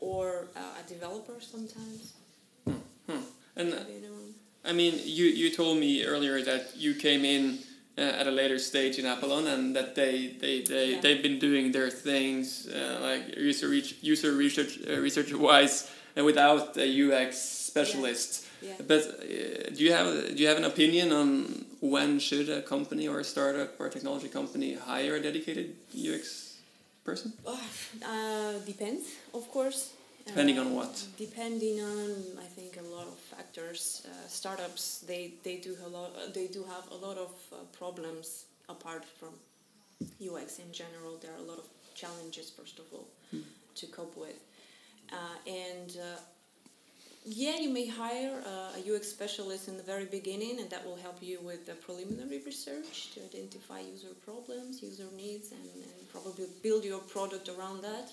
or 0.00 0.48
uh, 0.54 0.60
a 0.84 0.88
developer 0.88 1.40
sometimes. 1.40 2.12
And. 3.60 3.74
I 4.62 4.72
mean, 4.72 4.94
you, 5.04 5.24
you 5.24 5.48
told 5.50 5.78
me 5.78 6.04
earlier 6.04 6.42
that 6.42 6.76
you 6.76 6.94
came 6.94 7.24
in 7.24 7.58
uh, 7.96 8.02
at 8.20 8.26
a 8.26 8.30
later 8.30 8.58
stage 8.58 8.98
in 8.98 9.06
Apalon 9.06 9.46
and 9.46 9.74
that 9.74 9.94
they, 9.94 10.34
they, 10.38 10.60
they, 10.62 10.86
Yeah. 10.92 11.00
they've 11.00 11.22
been 11.22 11.38
doing 11.38 11.72
their 11.72 11.90
things 11.90 12.68
uh, 12.68 12.98
like 13.00 13.36
user, 13.36 13.68
reach, 13.68 13.96
user 14.02 14.32
research, 14.32 14.78
uh, 14.86 15.00
research 15.00 15.32
wise 15.32 15.90
uh, 16.16 16.22
without 16.24 16.76
a 16.76 16.86
UX 17.04 17.38
specialist. 17.38 18.46
Yeah. 18.60 18.74
But 18.86 19.00
uh, 19.00 19.70
do 19.74 19.80
you 19.86 19.92
have 19.92 20.36
do 20.36 20.42
you 20.42 20.48
have 20.48 20.58
an 20.58 20.64
opinion 20.64 21.12
on 21.12 21.64
when 21.80 22.18
should 22.20 22.50
a 22.50 22.60
company 22.60 23.08
or 23.08 23.20
a 23.20 23.24
startup 23.24 23.80
or 23.80 23.86
a 23.86 23.90
technology 23.90 24.28
company 24.28 24.74
hire 24.74 25.16
a 25.16 25.22
dedicated 25.22 25.76
UX 25.96 26.56
person? 27.02 27.32
Uh, 27.46 28.58
depends, 28.66 29.06
of 29.32 29.50
course. 29.50 29.92
Depending 30.26 30.58
Uh, 30.58 30.62
on 30.64 30.74
what? 30.74 31.06
Depending 31.16 31.80
on, 31.80 32.10
I 32.38 32.46
think, 32.56 32.76
a 32.78 32.82
lot 32.96 33.06
of 33.06 33.18
factors. 33.18 34.02
Uh, 34.06 34.28
startups, 34.28 35.00
they, 35.06 35.32
they 35.42 35.56
do 35.56 35.76
a 35.84 35.88
lot. 35.88 36.10
They 36.34 36.46
do 36.46 36.64
have 36.64 36.90
a 36.90 36.94
lot 37.06 37.16
of 37.18 37.32
uh, 37.52 37.56
problems 37.76 38.44
apart 38.68 39.04
from 39.18 39.30
UX 40.22 40.58
in 40.58 40.72
general. 40.72 41.16
There 41.20 41.32
are 41.32 41.38
a 41.46 41.48
lot 41.52 41.58
of 41.58 41.66
challenges, 41.94 42.50
first 42.50 42.78
of 42.78 42.84
all, 42.92 43.08
to 43.74 43.86
cope 43.86 44.16
with. 44.16 44.38
Uh, 45.12 45.16
and 45.46 45.96
uh, 45.98 46.20
yeah, 47.24 47.56
you 47.58 47.68
may 47.70 47.86
hire 47.86 48.42
uh, 48.46 48.78
a 48.78 48.94
UX 48.96 49.08
specialist 49.08 49.68
in 49.68 49.76
the 49.76 49.82
very 49.82 50.04
beginning, 50.06 50.60
and 50.60 50.70
that 50.70 50.86
will 50.86 50.96
help 50.96 51.18
you 51.20 51.38
with 51.42 51.66
the 51.66 51.74
preliminary 51.74 52.40
research 52.46 53.10
to 53.14 53.20
identify 53.24 53.80
user 53.80 54.14
problems, 54.24 54.82
user 54.82 55.04
needs, 55.16 55.50
and, 55.52 55.60
and 55.74 56.08
probably 56.12 56.46
build 56.62 56.84
your 56.84 57.00
product 57.00 57.48
around 57.48 57.82
that. 57.82 58.12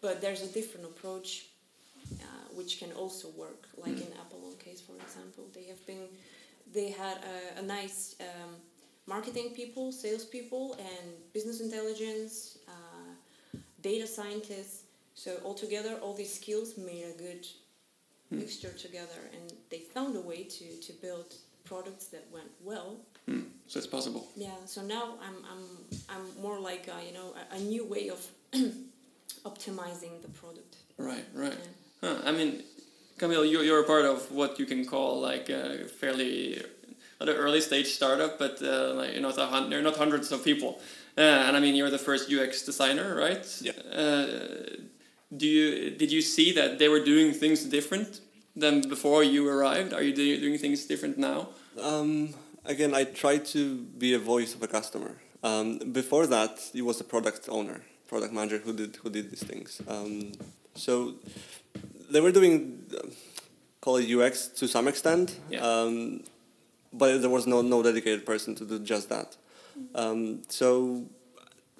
But 0.00 0.20
there's 0.20 0.42
a 0.42 0.52
different 0.52 0.86
approach 0.86 1.46
uh, 2.12 2.24
which 2.54 2.78
can 2.78 2.92
also 2.92 3.28
work, 3.30 3.68
like 3.76 3.96
in 3.96 4.12
Apalon 4.22 4.58
case, 4.58 4.80
for 4.80 4.94
example. 5.02 5.44
They 5.54 5.64
have 5.64 5.84
been, 5.86 6.06
they 6.72 6.90
had 6.90 7.18
a, 7.18 7.60
a 7.60 7.62
nice 7.62 8.16
um, 8.20 8.50
marketing 9.06 9.50
people, 9.54 9.92
salespeople, 9.92 10.74
and 10.78 11.10
business 11.32 11.60
intelligence, 11.60 12.58
uh, 12.68 13.58
data 13.82 14.06
scientists. 14.06 14.84
So 15.14 15.38
altogether, 15.44 15.98
all 16.02 16.14
these 16.14 16.34
skills 16.34 16.76
made 16.76 17.04
a 17.14 17.18
good 17.18 17.46
mixture 18.30 18.72
together, 18.72 19.20
and 19.32 19.52
they 19.70 19.78
found 19.78 20.16
a 20.16 20.20
way 20.20 20.44
to, 20.44 20.76
to 20.80 20.92
build 20.94 21.34
products 21.64 22.06
that 22.06 22.24
went 22.32 22.50
well. 22.62 22.96
Hmm. 23.26 23.42
So 23.66 23.78
it's 23.78 23.86
possible. 23.86 24.28
Yeah. 24.36 24.50
So 24.66 24.82
now 24.82 25.14
I'm 25.20 25.36
I'm 25.50 25.64
I'm 26.08 26.42
more 26.42 26.60
like 26.60 26.88
a, 26.88 27.04
you 27.04 27.12
know 27.12 27.34
a, 27.52 27.56
a 27.56 27.58
new 27.58 27.84
way 27.84 28.08
of 28.08 28.24
optimizing 29.44 30.22
the 30.22 30.28
product. 30.28 30.76
Right, 30.98 31.24
right. 31.34 31.56
Yeah. 32.02 32.14
Huh. 32.14 32.16
I 32.24 32.32
mean, 32.32 32.62
Camille, 33.18 33.44
you're, 33.44 33.62
you're 33.62 33.80
a 33.80 33.84
part 33.86 34.04
of 34.04 34.30
what 34.30 34.58
you 34.58 34.66
can 34.66 34.84
call 34.84 35.20
like 35.20 35.48
a 35.48 35.84
fairly 36.00 36.62
not 37.20 37.28
an 37.30 37.36
early 37.36 37.60
stage 37.60 37.88
startup, 37.88 38.38
but 38.38 38.60
uh, 38.62 38.92
like 38.94 39.14
you 39.14 39.20
know, 39.20 39.28
it's 39.30 39.38
hun- 39.38 39.70
they're 39.70 39.82
not 39.82 39.96
hundreds 39.96 40.32
of 40.32 40.44
people. 40.44 40.80
Uh, 41.16 41.22
and 41.46 41.56
I 41.56 41.60
mean, 41.60 41.74
you're 41.74 41.90
the 41.90 41.98
first 41.98 42.30
UX 42.30 42.62
designer, 42.62 43.16
right? 43.16 43.46
Yeah. 43.62 43.72
Uh, 43.90 44.26
do 45.34 45.46
you 45.46 45.90
did 45.90 46.12
you 46.12 46.20
see 46.22 46.52
that 46.52 46.78
they 46.78 46.88
were 46.88 47.02
doing 47.02 47.32
things 47.32 47.64
different 47.64 48.20
than 48.54 48.82
before 48.88 49.24
you 49.24 49.48
arrived? 49.48 49.92
Are 49.92 50.02
you 50.02 50.14
do- 50.14 50.40
doing 50.40 50.58
things 50.58 50.84
different 50.84 51.16
now? 51.18 51.48
Um, 51.80 52.34
again, 52.64 52.94
I 52.94 53.04
try 53.04 53.38
to 53.38 53.76
be 53.98 54.12
a 54.14 54.18
voice 54.18 54.54
of 54.54 54.62
a 54.62 54.68
customer. 54.68 55.16
Um, 55.42 55.78
before 55.92 56.26
that, 56.26 56.70
it 56.74 56.82
was 56.82 57.00
a 57.00 57.04
product 57.04 57.48
owner, 57.48 57.80
product 58.08 58.32
manager 58.32 58.58
who 58.58 58.72
did 58.72 58.96
who 59.02 59.10
did 59.10 59.30
these 59.30 59.42
things. 59.44 59.80
Um, 59.88 60.32
so 60.74 61.14
they 62.10 62.20
were 62.20 62.32
doing, 62.32 62.84
uh, 62.96 63.06
call 63.80 63.96
it 63.96 64.08
UX 64.10 64.48
to 64.60 64.66
some 64.68 64.88
extent, 64.88 65.36
Yeah. 65.50 65.60
um, 65.66 66.22
but 66.92 67.18
there 67.20 67.30
was 67.30 67.46
no 67.46 67.62
no 67.62 67.82
dedicated 67.82 68.24
person 68.24 68.54
to 68.56 68.64
do 68.64 68.78
just 68.78 69.08
that. 69.08 69.36
Um, 69.94 70.42
so 70.48 71.04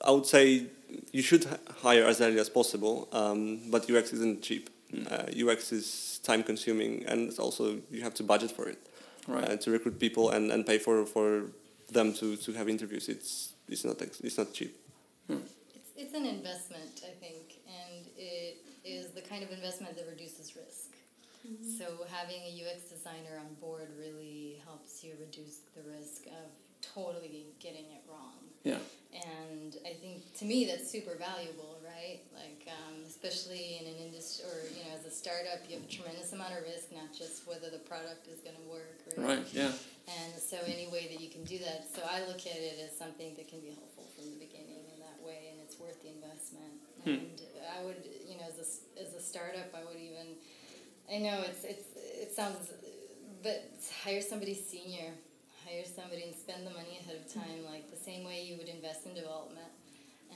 I 0.05 0.11
would 0.11 0.27
say 0.27 0.67
you 1.13 1.23
should 1.23 1.47
hire 1.83 2.05
as 2.05 2.21
early 2.21 2.39
as 2.39 2.49
possible, 2.49 3.09
um, 3.13 3.71
but 3.71 3.89
UX 3.91 4.13
isn't 4.13 4.43
cheap. 4.43 4.71
Uh, 5.11 5.25
UX 5.35 5.73
is 5.73 6.21
time 6.23 6.43
consuming, 6.43 7.05
and 7.07 7.29
it's 7.29 7.39
also 7.39 7.79
you 7.91 8.03
have 8.03 8.15
to 8.15 8.23
budget 8.23 8.51
for 8.53 8.69
it 8.69 8.79
Right. 9.29 9.45
uh, 9.51 9.57
to 9.57 9.71
recruit 9.71 9.99
people 9.99 10.31
and, 10.31 10.53
and 10.53 10.65
pay 10.65 10.79
for, 10.79 11.05
for 11.07 11.47
them 11.91 12.13
to, 12.15 12.37
to 12.37 12.53
have 12.53 12.69
interviews. 12.69 13.09
It's 13.09 13.53
it's 13.69 13.85
not 13.85 14.01
it's 14.03 14.39
not 14.39 14.53
cheap. 14.53 14.77
It's, 15.29 15.56
it's 15.97 16.15
an 16.15 16.27
investment, 16.27 17.03
I 17.05 17.15
think, 17.19 17.61
and 17.67 18.07
it 18.17 18.65
is 18.85 19.13
the 19.13 19.23
kind 19.23 19.43
of 19.43 19.51
investment 19.51 19.97
that 19.97 20.07
reduces 20.09 20.55
risk. 20.57 20.97
So 21.79 22.07
having 22.11 22.43
a 22.43 22.51
UX 22.51 22.91
designer 22.91 23.39
on 23.39 23.55
board 23.61 23.89
really 23.99 24.61
helps 24.65 25.05
you 25.05 25.13
reduce 25.21 25.61
the 25.77 25.83
risk 25.87 26.27
of 26.27 26.51
totally 26.83 27.47
getting 27.61 27.87
it 27.95 28.03
wrong. 28.11 28.43
Yeah. 28.65 28.83
And 29.15 29.77
I 29.87 29.95
think 29.95 30.27
to 30.43 30.45
me 30.45 30.67
that's 30.67 30.91
super 30.91 31.15
valuable, 31.15 31.79
right? 31.87 32.21
Like 32.35 32.67
um, 32.67 33.07
especially 33.07 33.79
in 33.81 33.87
an 33.87 33.99
industry 34.11 34.45
or 34.45 34.59
you 34.75 34.83
know 34.85 34.99
as 34.99 35.07
a 35.07 35.11
startup, 35.11 35.63
you 35.71 35.79
have 35.79 35.87
a 35.87 35.93
tremendous 35.93 36.33
amount 36.33 36.53
of 36.59 36.67
risk, 36.67 36.91
not 36.91 37.15
just 37.15 37.47
whether 37.47 37.71
the 37.71 37.81
product 37.87 38.27
is 38.27 38.43
going 38.43 38.57
to 38.57 38.67
work, 38.67 38.99
right? 39.17 39.39
Right. 39.39 39.47
Yeah. 39.55 39.71
And 40.07 40.35
so 40.35 40.59
any 40.67 40.91
way 40.91 41.09
that 41.15 41.23
you 41.23 41.31
can 41.31 41.45
do 41.45 41.59
that, 41.63 41.87
so 41.95 42.03
I 42.03 42.27
look 42.27 42.43
at 42.43 42.59
it 42.59 42.79
as 42.83 42.95
something 42.99 43.35
that 43.39 43.49
can 43.49 43.63
be 43.63 43.71
helpful 43.71 44.07
from 44.15 44.27
the 44.35 44.39
beginning 44.39 44.83
in 44.91 44.99
that 44.99 45.19
way, 45.23 45.55
and 45.55 45.63
it's 45.63 45.76
worth 45.87 46.03
the 46.03 46.09
investment. 46.11 46.75
And 47.07 47.41
I 47.79 47.85
would, 47.85 48.03
you 48.29 48.37
know, 48.37 48.45
as 48.49 48.59
a, 48.59 49.01
as 49.03 49.15
a 49.15 49.21
startup, 49.23 49.71
I 49.75 49.85
would 49.85 49.97
even, 50.01 50.27
I 51.13 51.19
know 51.19 51.43
it's 51.49 51.63
it's 51.65 51.87
it 51.97 52.35
sounds, 52.35 52.71
but 53.43 53.71
hire 54.03 54.21
somebody 54.21 54.55
senior, 54.55 55.13
hire 55.65 55.85
somebody 55.85 56.25
and 56.25 56.35
spend 56.35 56.67
the 56.67 56.71
money 56.71 56.99
ahead 57.01 57.17
of 57.17 57.33
time, 57.33 57.65
like 57.71 57.89
the 57.91 57.97
same 57.97 58.25
way 58.25 58.43
you 58.45 58.57
would 58.57 58.69
invest 58.69 59.07
in 59.07 59.15
development. 59.15 59.71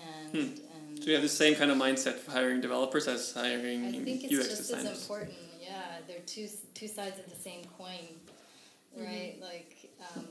and, 0.00 0.30
Hmm. 0.32 0.38
and 0.76 0.98
So 1.02 1.06
you 1.10 1.14
have 1.14 1.22
the 1.22 1.28
same 1.28 1.54
kind 1.56 1.70
of 1.72 1.76
mindset 1.76 2.14
for 2.22 2.30
hiring 2.30 2.60
developers 2.60 3.08
as 3.08 3.32
hiring 3.32 3.86
I 3.86 3.92
think 3.92 4.24
it's 4.24 4.32
UX 4.32 4.48
just 4.48 4.60
as 4.60 4.68
designers. 4.68 5.00
important. 5.02 5.34
Yeah, 5.60 5.98
they're 6.06 6.20
two 6.34 6.48
two 6.74 6.88
sides 6.88 7.18
of 7.18 7.26
the 7.34 7.40
same 7.48 7.62
coin, 7.76 8.06
right? 8.96 9.34
Like, 9.40 9.90
um, 10.14 10.26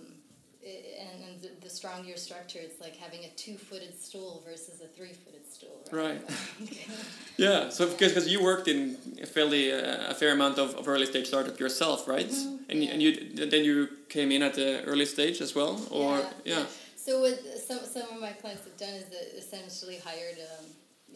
and, 0.64 1.24
and 1.24 1.42
the, 1.42 1.50
the 1.62 1.70
stronger 1.70 2.08
your 2.08 2.18
structure, 2.18 2.60
it's 2.62 2.82
like 2.82 2.96
having 2.96 3.24
a 3.26 3.30
two-footed 3.36 4.00
stool 4.00 4.44
versus 4.46 4.82
a 4.82 4.88
three-footed 4.88 5.46
stool, 5.52 5.82
right? 5.92 6.22
right. 6.22 6.22
Yeah, 7.38 7.70
so 7.70 7.88
because 7.88 8.12
because 8.14 8.28
you 8.28 8.44
worked 8.44 8.68
in 8.68 8.98
a 9.22 9.26
fairly 9.26 9.72
uh, 9.72 10.12
a 10.12 10.14
fair 10.14 10.34
amount 10.34 10.58
of, 10.60 10.76
of 10.76 10.88
early 10.90 11.06
stage 11.06 11.28
startup 11.28 11.58
yourself, 11.60 12.08
right? 12.08 12.30
Mhm, 12.30 12.60
And 12.70 12.84
you, 12.84 12.90
and 12.92 13.02
you 13.02 13.12
then 13.54 13.64
you 13.64 13.88
came 14.10 14.30
in 14.36 14.42
at 14.44 14.56
the 14.56 14.84
early 14.84 15.06
stage 15.06 15.40
as 15.42 15.56
well, 15.56 15.80
or 15.90 16.12
Yeah, 16.18 16.24
yeah, 16.44 16.60
yeah. 16.60 16.66
So 17.06 17.22
what 17.22 17.40
some 17.68 17.80
some 17.96 18.08
of 18.16 18.20
my 18.20 18.34
clients 18.42 18.64
have 18.68 18.78
done 18.78 18.96
is 19.02 19.08
essentially 19.44 19.98
hired 20.10 20.38
um, 20.52 20.66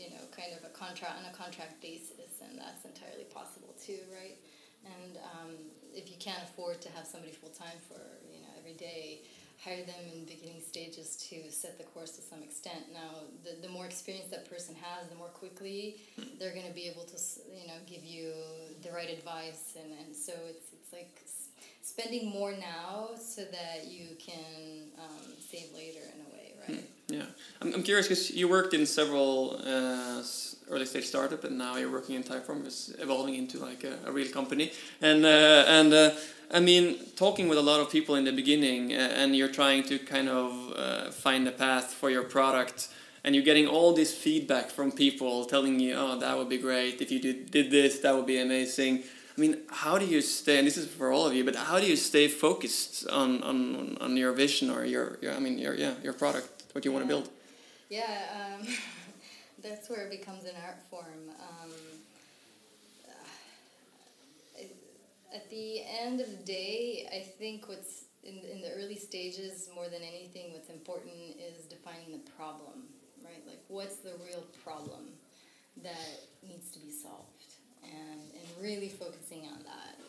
you 0.02 0.10
know 0.12 0.24
kind 0.32 0.52
of 0.58 0.64
a 0.64 0.72
contract 0.72 1.16
on 1.20 1.26
a 1.32 1.36
contract 1.36 1.82
basis, 1.82 2.32
and 2.44 2.58
that's 2.58 2.86
entirely 2.86 3.26
possible 3.40 3.76
too, 3.86 4.00
right? 4.20 4.38
And 4.96 5.18
um, 5.32 5.52
if 5.94 6.10
you 6.12 6.18
can't 6.20 6.44
afford 6.44 6.82
to 6.86 6.90
have 6.96 7.06
somebody 7.06 7.34
full 7.34 7.52
time 7.52 7.80
for 7.90 8.00
you 8.34 8.40
know 8.44 8.52
every 8.60 8.74
day, 8.90 9.22
hire 9.64 9.86
them 9.86 10.04
in 10.14 10.26
beginning 10.26 10.62
stages 10.62 11.16
to 11.30 11.50
set 11.52 11.78
the 11.78 11.86
course 11.86 12.12
to 12.12 12.22
some 12.22 12.44
extent. 12.44 12.92
Now, 12.92 13.24
the, 13.44 13.66
the 13.66 13.72
more 13.72 13.86
experience 13.86 14.28
that 14.32 14.50
person 14.50 14.76
has, 14.76 15.08
the 15.08 15.16
more 15.16 15.30
quickly 15.30 16.02
they're 16.40 16.54
going 16.54 16.68
to 16.68 16.74
be 16.74 16.88
able 16.88 17.06
to 17.06 17.18
you 17.50 17.68
know 17.68 17.80
give 17.88 18.04
you 18.04 18.34
the 18.84 18.92
right 18.92 19.10
advice, 19.10 19.78
and, 19.82 19.92
and 20.00 20.16
so 20.16 20.34
it's 20.50 20.68
it's 20.74 20.92
like 20.92 21.22
spending 21.82 22.30
more 22.30 22.54
now 22.54 23.10
so 23.16 23.44
that 23.44 23.88
you 23.88 24.16
can 24.18 24.90
um, 24.98 25.28
save 25.52 25.74
later 25.74 26.00
in 26.00 26.22
a 26.22 26.36
way? 26.36 26.43
Yeah. 27.14 27.26
I'm, 27.62 27.74
I'm 27.76 27.84
curious 27.84 28.08
because 28.08 28.32
you 28.32 28.48
worked 28.48 28.74
in 28.74 28.86
several 28.86 29.60
uh, 29.66 30.24
early 30.70 30.86
stage 30.86 31.06
startup, 31.06 31.44
and 31.44 31.58
now 31.58 31.78
you're 31.78 31.92
working 31.92 32.16
in 32.16 32.24
Typeform, 32.24 32.66
is 32.66 32.96
evolving 33.00 33.36
into 33.36 33.60
like 33.60 33.84
a, 33.84 33.96
a 34.06 34.12
real 34.12 34.32
company, 34.32 34.72
and 35.02 35.26
uh, 35.26 35.78
and. 35.80 35.94
Uh, 35.94 36.12
I 36.54 36.60
mean, 36.60 36.98
talking 37.16 37.48
with 37.50 37.58
a 37.58 37.64
lot 37.64 37.80
of 37.80 37.90
people 37.90 38.14
in 38.14 38.26
the 38.26 38.32
beginning, 38.32 38.94
uh, 38.94 39.22
and 39.22 39.36
you're 39.36 39.56
trying 39.62 39.82
to 39.86 39.98
kind 39.98 40.30
of 40.30 40.52
uh, 40.76 41.10
find 41.10 41.48
a 41.48 41.52
path 41.52 41.94
for 41.94 42.12
your 42.12 42.22
product, 42.22 42.90
and 43.24 43.34
you're 43.34 43.44
getting 43.44 43.66
all 43.66 43.92
this 43.94 44.14
feedback 44.14 44.70
from 44.70 44.92
people 44.92 45.46
telling 45.46 45.80
you, 45.80 45.96
"Oh, 45.96 46.20
that 46.20 46.38
would 46.38 46.50
be 46.50 46.60
great 46.60 47.02
if 47.02 47.10
you 47.12 47.20
did 47.20 47.50
did 47.50 47.72
this. 47.72 48.00
That 48.02 48.16
would 48.16 48.28
be 48.28 48.40
amazing." 48.40 49.04
I 49.36 49.42
mean, 49.42 49.58
how 49.68 49.98
do 49.98 50.06
you 50.06 50.22
stay? 50.22 50.60
And 50.60 50.68
this 50.68 50.78
is 50.78 50.86
for 50.86 51.12
all 51.12 51.26
of 51.26 51.34
you, 51.34 51.44
but 51.44 51.56
how 51.56 51.80
do 51.80 51.88
you 51.88 51.96
stay 51.96 52.28
focused 52.28 53.10
on 53.10 53.42
on, 53.42 53.98
on 54.00 54.16
your 54.16 54.32
vision 54.32 54.70
or 54.70 54.86
your, 54.86 55.18
your 55.22 55.34
I 55.34 55.40
mean 55.40 55.58
your 55.58 55.74
yeah 55.74 55.96
your 56.04 56.14
product, 56.14 56.53
what 56.74 56.84
do 56.84 56.90
you 56.90 56.94
want 56.94 57.06
to 57.06 57.08
build? 57.08 57.30
Yeah, 57.90 58.58
um, 58.60 58.68
that's 59.64 59.90
where 59.90 60.06
it 60.06 60.12
becomes 60.12 60.44
an 60.46 60.56
art 60.66 60.80
form. 60.90 61.30
Um, 61.40 61.72
uh, 63.08 64.64
at 65.36 65.50
the 65.50 65.82
end 66.02 66.20
of 66.20 66.28
the 66.28 66.44
day, 66.44 67.08
I 67.12 67.20
think 67.38 67.70
what's 67.70 68.06
in, 68.24 68.40
in 68.52 68.62
the 68.62 68.72
early 68.72 68.96
stages, 68.96 69.70
more 69.76 69.86
than 69.86 70.02
anything, 70.02 70.54
what's 70.54 70.70
important 70.70 71.38
is 71.38 71.66
defining 71.66 72.12
the 72.12 72.32
problem, 72.32 72.84
right? 73.24 73.44
Like, 73.46 73.64
what's 73.68 73.98
the 73.98 74.14
real 74.26 74.44
problem 74.64 75.10
that 75.84 76.20
needs 76.48 76.72
to 76.72 76.80
be 76.80 76.92
solved? 76.92 77.30
And, 77.84 78.22
and 78.22 78.64
really 78.64 78.90
focusing 78.90 79.42
on 79.42 79.60
that. 79.66 80.00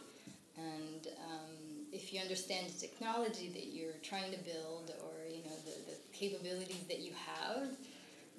And 0.56 1.08
um, 1.28 1.50
if 1.92 2.12
you 2.12 2.20
understand 2.20 2.68
the 2.68 2.78
technology 2.78 3.48
that 3.48 3.74
you're 3.74 3.98
trying 4.02 4.30
to 4.30 4.38
build 4.38 4.92
or, 5.02 5.26
you 5.28 5.42
know, 5.42 5.56
the, 5.64 5.90
the 5.90 5.96
capabilities 6.14 6.86
that 6.88 7.00
you 7.00 7.12
have, 7.12 7.68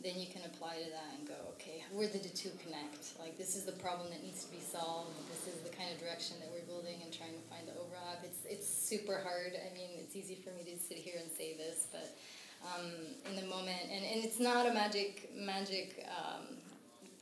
then 0.04 0.20
you 0.20 0.28
can 0.28 0.44
apply 0.46 0.76
to 0.76 0.90
that 0.92 1.12
and 1.18 1.28
go, 1.28 1.36
okay, 1.56 1.84
where 1.92 2.08
did 2.08 2.24
the 2.24 2.30
two 2.30 2.52
connect? 2.64 3.18
Like, 3.20 3.38
this 3.38 3.56
is 3.56 3.64
the 3.64 3.74
problem 3.74 4.10
that 4.12 4.22
needs 4.24 4.44
to 4.44 4.52
be 4.52 4.60
solved. 4.60 5.12
This 5.32 5.54
is 5.54 5.62
the 5.62 5.76
kind 5.76 5.92
of 5.92 6.00
direction 6.00 6.38
that 6.40 6.50
we're 6.52 6.68
building 6.68 7.00
and 7.04 7.12
trying 7.12 7.34
to 7.34 7.44
find 7.50 7.68
the 7.68 7.74
overlap. 7.80 8.24
It's, 8.24 8.46
it's 8.46 8.68
super 8.68 9.20
hard. 9.24 9.56
I 9.56 9.74
mean, 9.74 9.98
it's 9.98 10.16
easy 10.16 10.36
for 10.36 10.52
me 10.52 10.64
to 10.72 10.78
sit 10.78 10.98
here 10.98 11.16
and 11.20 11.32
say 11.32 11.56
this, 11.56 11.88
but 11.92 12.16
um, 12.64 12.92
in 13.30 13.36
the 13.36 13.48
moment, 13.48 13.88
and, 13.92 14.04
and 14.04 14.24
it's 14.24 14.40
not 14.40 14.68
a 14.68 14.74
magic, 14.74 15.32
magic, 15.36 16.06
um, 16.12 16.58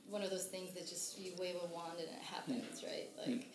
one 0.10 0.22
of 0.22 0.30
those 0.30 0.46
things 0.46 0.74
that 0.74 0.88
just 0.88 1.18
you 1.20 1.34
wave 1.40 1.56
a 1.56 1.74
wand 1.74 1.98
and 2.00 2.10
it 2.10 2.22
happens, 2.22 2.84
right? 2.84 3.10
Like, 3.26 3.48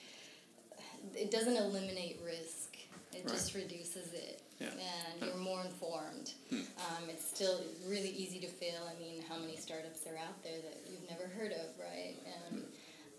it 1.15 1.31
doesn't 1.31 1.57
eliminate 1.57 2.21
risk. 2.25 2.78
It 3.19 3.25
Right. 3.25 3.35
just 3.35 3.55
reduces 3.55 4.13
it, 4.13 4.41
Yeah. 4.61 4.69
and 4.71 5.21
you're 5.27 5.37
more 5.37 5.65
informed. 5.65 6.33
Um, 6.53 7.09
it's 7.11 7.27
still 7.27 7.65
really 7.87 8.11
easy 8.11 8.39
to 8.41 8.47
fail. 8.47 8.89
I 8.89 8.95
mean, 9.01 9.23
how 9.23 9.39
many 9.39 9.57
startups 9.57 10.07
are 10.07 10.17
out 10.17 10.41
there 10.45 10.61
that 10.61 10.77
you've 10.89 11.09
never 11.11 11.27
heard 11.27 11.53
of, 11.53 11.67
right? 11.81 12.15
And 12.49 12.65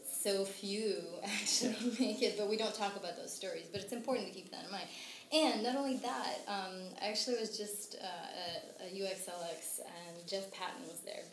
so 0.10 0.46
few 0.46 1.04
actually 1.24 1.76
make 2.00 2.22
it, 2.22 2.38
but 2.38 2.48
we 2.50 2.56
don't 2.56 2.74
talk 2.76 2.96
about 2.96 3.18
those 3.18 3.34
stories. 3.34 3.66
But 3.72 3.82
it's 3.82 3.92
important 3.94 4.28
to 4.28 4.34
keep 4.34 4.52
that 4.52 4.66
in 4.66 4.72
mind. 4.72 4.88
And 5.32 5.62
not 5.64 5.76
only 5.76 5.98
that, 5.98 6.40
um, 6.48 6.76
I 7.02 7.10
actually 7.10 7.38
was 7.40 7.58
just 7.58 7.96
uh, 8.02 8.06
at 8.06 8.88
a 8.88 8.96
UXLX, 8.96 9.80
and 9.80 10.28
Jeff 10.28 10.50
Patton 10.52 10.88
was 10.88 11.02
there, 11.02 11.24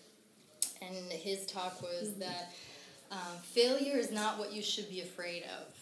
and 0.83 1.11
his 1.13 1.47
talk 1.47 1.81
was 1.81 2.15
that 2.17 2.53
um, 3.11 3.39
failure 3.43 3.97
is 3.97 4.11
not 4.11 4.39
what 4.39 4.53
you 4.53 4.61
should 4.63 4.91
be 4.91 5.01
afraid 5.01 5.45
of. 5.45 5.73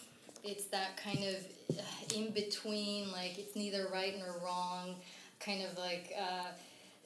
It's 0.44 0.66
that 0.66 0.96
kind 0.96 1.24
of 1.24 1.78
uh, 1.78 2.14
in 2.14 2.30
between, 2.32 3.10
like 3.10 3.38
it's 3.38 3.56
neither 3.56 3.88
right 3.92 4.14
nor 4.18 4.38
wrong, 4.44 4.96
kind 5.40 5.62
of 5.62 5.76
like 5.78 6.12
uh, 6.18 6.48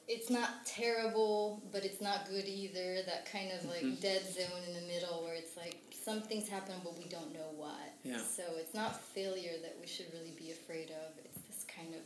it's 0.07 0.29
not 0.29 0.65
terrible, 0.65 1.61
but 1.71 1.85
it's 1.85 2.01
not 2.01 2.27
good 2.29 2.45
either. 2.45 2.97
That 3.05 3.31
kind 3.31 3.51
of 3.51 3.65
like 3.65 4.01
dead 4.01 4.21
zone 4.33 4.61
in 4.67 4.73
the 4.73 4.87
middle 4.87 5.23
where 5.23 5.35
it's 5.35 5.55
like 5.55 5.77
some 6.03 6.21
things 6.21 6.49
happen, 6.49 6.75
but 6.83 6.97
we 6.97 7.05
don't 7.05 7.31
know 7.33 7.51
what. 7.55 7.93
Yeah. 8.03 8.17
So 8.17 8.43
it's 8.57 8.73
not 8.73 9.01
failure 9.01 9.53
that 9.61 9.77
we 9.79 9.87
should 9.87 10.07
really 10.13 10.33
be 10.37 10.51
afraid 10.51 10.89
of. 10.89 11.17
It's 11.23 11.37
this 11.47 11.65
kind 11.73 11.93
of 11.93 12.01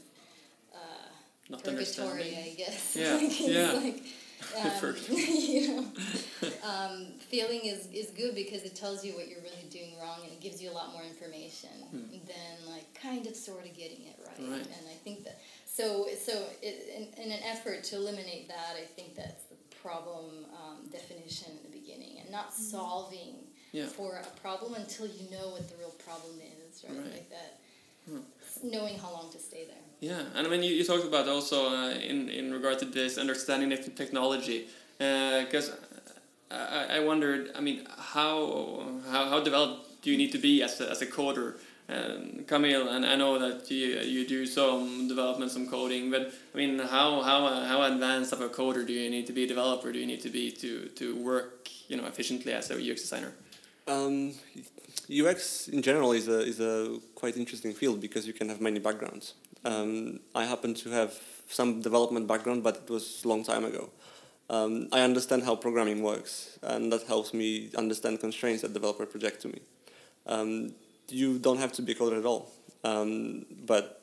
uh, 0.76 1.08
Not 1.50 1.64
purgatory. 1.64 2.38
I 2.38 2.56
guess. 2.58 2.96
Yeah, 2.96 3.18
yeah. 3.40 3.72
like, 3.74 4.04
um, 4.62 4.72
Purgatory. 4.80 5.22
you 5.22 5.68
know, 5.76 5.86
um, 6.68 7.06
feeling 7.30 7.62
is, 7.66 7.88
is 7.94 8.10
good 8.12 8.36
because 8.36 8.64
it 8.64 8.76
tells 8.76 9.04
you 9.06 9.14
what 9.14 9.28
you're 9.28 9.42
really 9.42 9.68
doing 9.70 9.94
wrong 10.00 10.20
and 10.24 10.32
it 10.32 10.42
gives 10.42 10.62
you 10.62 10.70
a 10.70 10.76
lot 10.76 10.92
more 10.94 11.04
information 11.04 11.70
than 11.92 12.72
like 12.74 12.86
kind 13.00 13.28
of 13.28 13.36
sort 13.36 13.66
of 13.66 13.74
getting 13.76 14.02
it 14.08 14.18
right. 14.26 14.38
Hmm. 14.38 14.52
Right. 14.52 14.66
And 14.66 14.88
I 14.90 14.96
think 15.04 15.24
that 15.26 15.42
so 15.66 16.08
so 16.24 16.46
it, 16.62 16.76
in, 17.18 17.26
in 17.26 17.32
an 17.32 17.40
effort 17.46 17.84
to 17.86 17.96
eliminate 17.96 18.48
that, 18.50 18.76
I 18.78 18.86
think 18.96 19.16
that's 19.16 19.44
the 19.46 19.56
problem 19.82 20.46
um, 20.54 20.88
definition 20.92 21.52
in 21.58 21.72
the 21.72 21.78
beginning 21.78 22.20
and 22.22 22.32
not 22.32 22.54
solving 22.54 23.36
Yeah. 23.74 23.88
for 23.88 24.18
a 24.18 24.40
problem 24.40 24.76
until 24.76 25.08
you 25.08 25.30
know 25.32 25.50
what 25.50 25.68
the 25.70 25.76
real 25.78 25.96
problem 26.08 26.36
is, 26.40 26.84
right? 26.88 26.96
Right. 26.98 27.12
Like 27.12 27.30
that, 27.30 27.60
knowing 28.64 28.98
how 29.00 29.12
long 29.12 29.32
to 29.32 29.40
stay 29.40 29.66
there. 29.66 29.83
Yeah, 30.04 30.20
and 30.36 30.46
I 30.46 30.50
mean, 30.50 30.64
you, 30.64 30.74
you 30.74 30.84
talked 30.84 31.06
about 31.06 31.30
also 31.30 31.70
uh, 31.70 31.92
in 31.92 32.28
in 32.28 32.52
regard 32.52 32.78
to 32.80 32.86
this 32.86 33.18
understanding 33.18 33.72
of 33.72 33.80
technology, 33.96 34.68
because 34.98 35.72
I, 36.52 36.98
I 36.98 37.00
wondered, 37.00 37.52
I 37.56 37.62
mean, 37.62 37.88
how 38.14 38.84
how 39.10 39.30
how 39.30 39.40
developed 39.40 40.02
do 40.02 40.12
you 40.12 40.18
need 40.18 40.34
to 40.34 40.38
be 40.38 40.62
as 40.62 40.82
a, 40.82 40.92
as 40.92 41.02
a 41.02 41.06
coder? 41.06 41.56
Um, 41.88 42.44
Camille, 42.48 42.90
and 42.90 43.06
I 43.06 43.16
know 43.16 43.40
that 43.40 43.72
you 43.72 43.88
you 44.16 44.28
do 44.28 44.46
some 44.46 45.08
development, 45.08 45.52
some 45.52 45.68
coding, 45.68 46.12
but 46.12 46.34
I 46.54 46.58
mean, 46.58 46.80
how 46.80 47.22
how 47.22 47.46
uh, 47.46 47.66
how 47.66 47.84
advanced 47.84 48.34
of 48.34 48.42
a 48.42 48.50
coder 48.50 48.86
do 48.86 48.92
you 48.92 49.10
need 49.10 49.26
to 49.28 49.34
be, 49.34 49.46
a 49.46 49.48
developer 49.48 49.94
do 49.94 50.00
you 50.00 50.10
need 50.14 50.24
to 50.28 50.30
be 50.30 50.52
to 50.64 50.90
to 51.00 51.16
work, 51.16 51.70
you 51.88 51.96
know, 51.96 52.06
efficiently 52.08 52.52
as 52.52 52.70
a 52.72 52.76
UX 52.76 52.98
designer? 53.08 53.32
Um, 53.88 54.34
UX 55.10 55.70
in 55.70 55.82
general 55.82 56.12
is 56.12 56.28
a 56.28 56.40
is 56.52 56.60
a 56.60 57.00
quite 57.16 57.38
interesting 57.38 57.74
field 57.74 58.02
because 58.02 58.28
you 58.28 58.34
can 58.34 58.50
have 58.50 58.60
many 58.60 58.80
backgrounds. 58.80 59.36
Um, 59.66 60.20
I 60.36 60.46
happen 60.46 60.74
to 60.76 60.90
have 60.90 61.14
some 61.48 61.82
development 61.82 62.28
background, 62.28 62.64
but 62.64 62.76
it 62.78 62.90
was 62.90 63.24
a 63.24 63.28
long 63.28 63.44
time 63.44 63.66
ago. 63.66 63.90
Um, 64.50 64.88
I 64.92 65.02
understand 65.02 65.44
how 65.44 65.56
programming 65.56 66.04
works, 66.04 66.60
and 66.62 66.92
that 66.92 67.04
helps 67.04 67.34
me 67.34 67.70
understand 67.78 68.20
constraints 68.20 68.62
that 68.62 68.74
developer 68.74 69.06
project 69.06 69.42
to 69.44 69.48
me. 69.48 69.60
Um, 70.28 70.74
you 71.10 71.40
don't 71.40 71.60
have 71.60 71.72
to 71.74 71.82
be 71.82 71.94
a 71.94 71.96
coder 71.96 72.20
at 72.20 72.26
all, 72.26 72.52
um, 72.84 73.46
but 73.66 74.02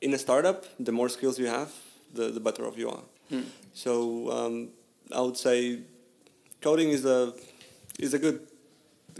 in 0.00 0.14
a 0.14 0.18
startup, 0.18 0.64
the 0.78 0.92
more 0.92 1.08
skills 1.08 1.38
you 1.38 1.46
have, 1.46 1.70
the, 2.14 2.30
the 2.30 2.40
better 2.40 2.66
off 2.66 2.78
you 2.78 2.88
are. 2.90 3.02
Hmm. 3.28 3.42
So 3.74 4.30
um, 4.30 4.68
I 5.14 5.20
would 5.20 5.36
say 5.36 5.80
coding 6.60 6.90
is 6.90 7.04
a 7.04 7.32
is 7.98 8.14
a 8.14 8.18
good 8.18 8.40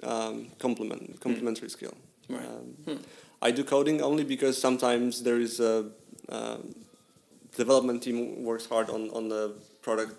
um, 0.02 0.46
complement 0.58 1.20
complementary 1.20 1.68
skill. 1.70 1.94
Right. 2.28 2.44
Um, 2.44 2.76
Hmm. 2.86 3.02
I 3.46 3.52
do 3.52 3.62
coding 3.64 4.02
only 4.02 4.24
because 4.24 4.60
sometimes 4.60 5.22
there 5.22 5.40
is 5.40 5.60
a 5.60 5.74
um, 6.28 6.74
development 7.56 8.02
team 8.02 8.42
works 8.44 8.66
hard 8.66 8.90
on, 8.90 9.02
on 9.10 9.28
the 9.28 9.44
product, 9.82 10.12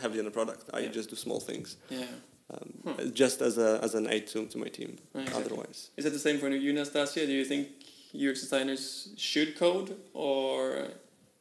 heavily 0.00 0.20
on 0.20 0.24
the 0.30 0.30
product. 0.40 0.62
I 0.72 0.80
Yeah. 0.80 0.92
just 0.98 1.10
do 1.10 1.16
small 1.16 1.40
things, 1.40 1.68
Yeah. 1.88 2.06
um, 2.52 2.68
Hmm. 2.84 3.10
just 3.22 3.38
as 3.48 3.54
a 3.58 3.70
as 3.86 3.92
an 3.94 4.06
aid 4.14 4.24
to, 4.32 4.38
to 4.52 4.56
my 4.64 4.68
team. 4.78 4.90
Right, 4.90 5.26
exactly. 5.26 5.44
Otherwise, 5.44 5.78
Is 5.98 6.04
it 6.08 6.12
the 6.18 6.24
same 6.28 6.38
for 6.42 6.48
you, 6.66 6.72
Nastasia? 6.72 7.26
Do 7.26 7.34
you 7.40 7.46
think 7.52 7.64
UX 8.24 8.36
designers 8.46 8.82
should 9.30 9.50
code, 9.64 9.88
or 10.14 10.56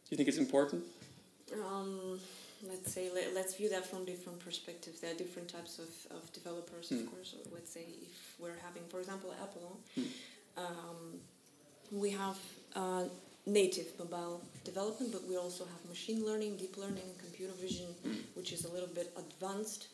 do 0.06 0.10
you 0.12 0.18
think 0.18 0.28
it's 0.32 0.42
important? 0.48 0.82
Um, 1.54 2.20
let's 2.72 2.72
let's 2.72 2.92
say 2.98 3.06
let, 3.18 3.28
let's 3.40 3.54
view 3.60 3.70
that 3.76 3.86
from 3.92 4.02
different 4.12 4.40
perspectives. 4.48 4.96
There 5.02 5.12
are 5.14 5.20
different 5.26 5.48
types 5.58 5.74
of, 5.86 5.90
of 6.18 6.22
developers, 6.40 6.86
of 6.96 7.02
course. 7.14 7.30
Let's 7.58 7.72
say 7.78 7.86
if 8.10 8.16
we're 8.42 8.60
having, 8.68 8.84
for 8.92 9.00
example, 9.04 9.30
Apple, 9.46 9.70
um, 10.60 10.98
we 11.92 12.10
have 12.12 12.38
uh, 12.76 13.04
native 13.46 13.88
mobile 13.98 14.42
development, 14.64 15.12
but 15.12 15.28
we 15.28 15.36
also 15.38 15.64
have 15.66 15.90
machine 15.90 16.26
learning, 16.26 16.58
deep 16.58 16.78
learning, 16.78 17.10
computer 17.18 17.54
vision, 17.60 17.88
which 18.36 18.52
is 18.54 18.66
a 18.66 18.72
little 18.72 18.94
bit 19.00 19.12
advanced. 19.18 19.88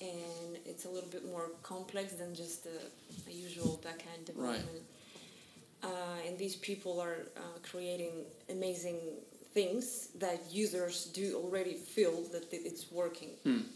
And 0.00 0.58
it's 0.64 0.84
a 0.86 0.88
little 0.88 1.08
bit 1.10 1.24
more 1.26 1.50
complex 1.62 2.14
than 2.14 2.34
just 2.34 2.66
a, 2.66 3.30
a 3.30 3.32
usual 3.32 3.80
backend 3.84 4.24
development. 4.26 4.82
Uh, 5.82 5.88
and 6.26 6.36
these 6.38 6.56
people 6.56 7.00
are 7.00 7.18
uh, 7.36 7.40
creating 7.70 8.12
amazing 8.50 8.98
things 9.54 10.08
that 10.18 10.40
users 10.50 11.06
do 11.06 11.40
already 11.42 11.74
feel 11.74 12.22
that 12.32 12.44
it's 12.52 12.90
working. 12.90 13.30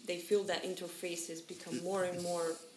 They 0.06 0.18
feel 0.18 0.42
that 0.44 0.64
interfaces 0.64 1.46
become 1.46 1.82
more 1.84 2.04
and 2.04 2.22
more 2.22 2.52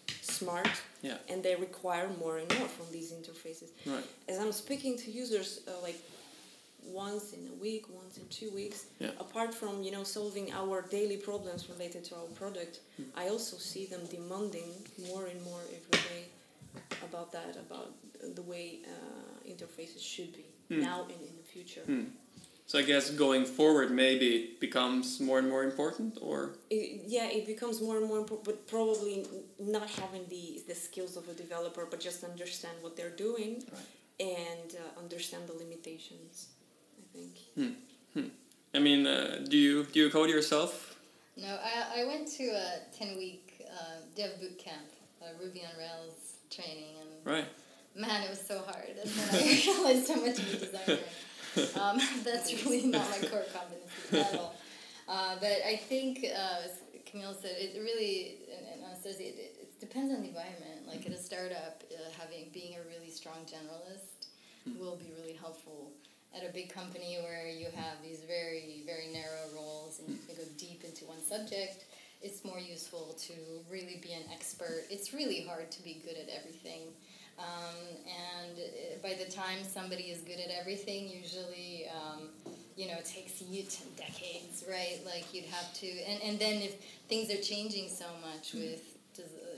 smart 0.44 0.70
Yeah. 1.02 1.18
and 1.30 1.44
they 1.44 1.56
require 1.56 2.10
more 2.20 2.38
and 2.41 2.50
more 2.60 2.68
from 2.78 2.88
these 2.91 3.12
interfaces. 3.12 3.70
Right. 3.86 4.06
As 4.28 4.38
I'm 4.39 4.52
speaking 4.52 4.98
to 5.04 5.12
users, 5.12 5.50
uh, 5.68 5.72
like 5.82 6.00
once 7.06 7.26
in 7.34 7.48
a 7.48 7.56
week, 7.66 7.84
once 8.02 8.18
in 8.18 8.26
two 8.39 8.52
weeks, 8.52 8.80
Yeah. 9.00 9.12
apart 9.26 9.52
from 9.54 9.74
you 9.86 9.91
know 9.96 10.04
solving 10.04 10.52
our 10.62 10.78
daily 10.98 11.18
problems 11.18 11.62
related 11.74 12.02
to 12.10 12.16
our 12.16 12.30
product, 12.41 12.80
Hmm. 12.98 13.04
I 13.16 13.30
also 13.30 13.58
see 13.58 13.86
them 13.94 14.04
demanding 14.18 14.72
more 15.10 15.26
and 15.32 15.39
more 15.50 15.62
every 15.78 16.00
day 16.12 16.24
about 17.08 17.32
that, 17.32 17.56
about 17.66 17.89
the 18.39 18.41
way 18.52 18.66
uh, 18.94 19.50
interfaces 19.54 20.02
should 20.14 20.32
be 20.41 20.46
Hmm. 20.70 20.82
now 20.89 21.00
and 21.14 21.22
in 21.30 21.36
the 21.41 21.48
future. 21.56 21.86
So 22.74 22.80
I 22.80 22.82
guess 22.82 23.12
going 23.12 23.46
forward, 23.46 23.92
maybe 23.92 24.30
it 24.36 24.60
becomes 24.60 25.20
more 25.20 25.38
and 25.38 25.48
more 25.48 25.64
important, 25.64 26.18
or 26.20 26.56
It, 26.72 27.04
yeah, 27.06 27.28
it 27.30 27.46
becomes 27.46 27.80
more 27.80 27.98
and 27.98 28.08
more 28.08 28.18
important, 28.18 28.46
but 28.46 28.68
probably 28.68 29.28
not 29.60 29.88
having 29.92 30.26
the, 30.28 30.60
the 30.68 30.74
skills 30.74 31.16
of 31.16 31.30
a 31.30 31.36
developer, 31.36 31.86
but 31.86 32.00
just 32.00 32.24
understand 32.24 32.76
what 32.82 32.98
they're 32.98 33.18
doing 33.28 33.64
Right. 33.72 34.28
and 34.40 34.70
uh, 34.74 35.00
understand 35.00 35.44
the 35.48 35.54
limitations. 35.54 36.48
I 36.98 37.04
think. 37.14 37.34
Hmm. 38.16 38.30
I 38.74 38.80
mean, 38.80 39.06
uh, 39.06 39.46
do 39.48 39.56
you 39.56 39.84
do 39.94 40.00
you 40.00 40.10
code 40.10 40.32
yourself? 40.32 40.98
No, 41.38 41.52
I, 41.72 42.02
I 42.02 42.06
went 42.06 42.26
to 42.40 42.46
a 42.46 42.68
10 42.98 43.18
week 43.18 43.62
uh, 43.70 43.98
dev 44.16 44.32
boot 44.42 44.58
camp, 44.58 44.88
uh, 45.22 45.26
Ruby 45.40 45.62
on 45.70 45.78
Rails 45.78 46.18
training, 46.50 46.94
and 47.02 47.10
Right. 47.34 47.50
man, 47.96 48.24
it 48.24 48.32
was 48.32 48.42
so 48.42 48.58
hard. 48.70 48.94
And 49.04 49.10
then 49.16 49.30
I 49.32 49.44
realized 49.68 50.08
how 50.12 50.22
much 50.26 50.40
of 50.40 50.54
a 50.56 50.58
designer. 50.66 51.04
Um, 51.80 51.99
that's 52.24 52.66
really 52.66 52.88
not 52.88 53.10
my 53.10 53.28
core 53.28 53.43
competency 53.54 54.20
at 54.20 54.39
all. 54.39 54.56
Uh, 55.06 55.36
but 55.41 55.60
I 55.68 55.76
think, 55.76 56.24
uh, 56.24 56.64
as 56.64 56.80
Camille 57.06 57.34
said, 57.34 57.51
it 57.58 57.78
really, 57.78 58.38
and, 58.47 58.86
Anastasia, 58.86 59.20
it, 59.20 59.36
it, 59.36 59.56
it 59.62 59.80
depends 59.82 60.16
on 60.16 60.22
the 60.22 60.30
environment. 60.30 60.88
Like 60.88 61.06
at 61.06 61.12
a 61.12 61.18
startup, 61.18 61.84
uh, 61.91 62.10
having 62.18 62.47
being 62.54 62.76
a 62.76 62.88
really 62.88 63.12
strong 63.12 63.43
generalist 63.43 64.28
will 64.80 64.95
be 64.95 65.12
really 65.20 65.34
helpful. 65.34 65.91
At 66.36 66.49
a 66.49 66.54
big 66.54 66.74
company 66.74 67.20
where 67.22 67.49
you 67.49 67.68
have 67.76 68.01
these 68.01 68.22
very, 68.22 68.82
very 68.86 69.12
narrow 69.12 69.51
roles 69.54 69.99
and 69.99 70.10
you 70.10 70.20
can 70.26 70.36
go 70.36 70.43
deep 70.58 70.84
into 70.86 71.04
one 71.06 71.22
subject, 71.22 71.84
it's 72.24 72.45
more 72.45 72.60
useful 72.60 73.16
to 73.28 73.34
really 73.70 73.99
be 74.01 74.14
an 74.14 74.24
expert. 74.32 74.86
It's 74.89 75.14
really 75.14 75.43
hard 75.43 75.70
to 75.70 75.84
be 75.84 76.01
good 76.04 76.16
at 76.16 76.30
everything. 76.30 76.95
Um, 77.40 77.76
and 78.06 78.58
uh, 78.58 79.02
by 79.02 79.16
the 79.16 79.30
time 79.30 79.64
somebody 79.64 80.04
is 80.04 80.22
good 80.22 80.40
at 80.40 80.52
everything, 80.60 81.10
usually, 81.10 81.88
um, 81.90 82.30
you 82.76 82.88
know, 82.88 82.94
it 82.94 83.06
takes 83.06 83.42
you 83.42 83.64
ten 83.64 83.88
decades, 83.98 84.64
right? 84.70 85.00
Like 85.06 85.34
you'd 85.34 85.46
have 85.46 85.74
to, 85.76 85.88
and, 85.88 86.22
and 86.24 86.40
then 86.40 86.62
if 86.62 86.76
things 87.10 87.32
are 87.32 87.42
changing 87.42 87.90
so 87.90 88.06
much 88.22 88.54
with, 88.54 88.82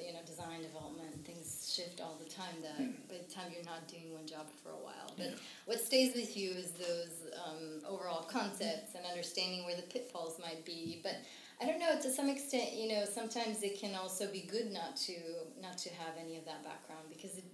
you 0.06 0.14
know, 0.14 0.20
design 0.26 0.62
development, 0.62 1.26
things 1.26 1.74
shift 1.76 2.00
all 2.02 2.18
the 2.24 2.30
time 2.30 2.56
that 2.62 2.78
by 3.10 3.16
the 3.18 3.34
time 3.34 3.52
you're 3.54 3.66
not 3.66 3.88
doing 3.88 4.14
one 4.14 4.26
job 4.26 4.48
for 4.64 4.70
a 4.70 4.82
while. 4.84 5.12
But 5.18 5.36
what 5.66 5.80
stays 5.80 6.16
with 6.16 6.36
you 6.38 6.52
is 6.52 6.72
those 6.72 7.32
um, 7.46 7.82
overall 7.88 8.24
concepts 8.24 8.96
and 8.96 9.06
understanding 9.06 9.66
where 9.66 9.76
the 9.76 9.82
pitfalls 9.84 10.40
might 10.40 10.66
be. 10.66 11.00
But 11.04 11.18
I 11.62 11.66
don't 11.66 11.80
know. 11.80 12.00
To 12.02 12.12
some 12.12 12.30
extent, 12.30 12.74
you 12.74 12.90
know, 12.90 13.06
sometimes 13.06 13.64
it 13.64 13.80
can 13.80 13.96
also 13.96 14.28
be 14.28 14.42
good 14.42 14.72
not 14.72 14.98
to 15.08 15.14
not 15.62 15.78
to 15.80 15.90
have 15.90 16.14
any 16.20 16.38
of 16.38 16.46
that 16.46 16.64
background 16.64 17.04
because 17.10 17.38
it, 17.38 17.46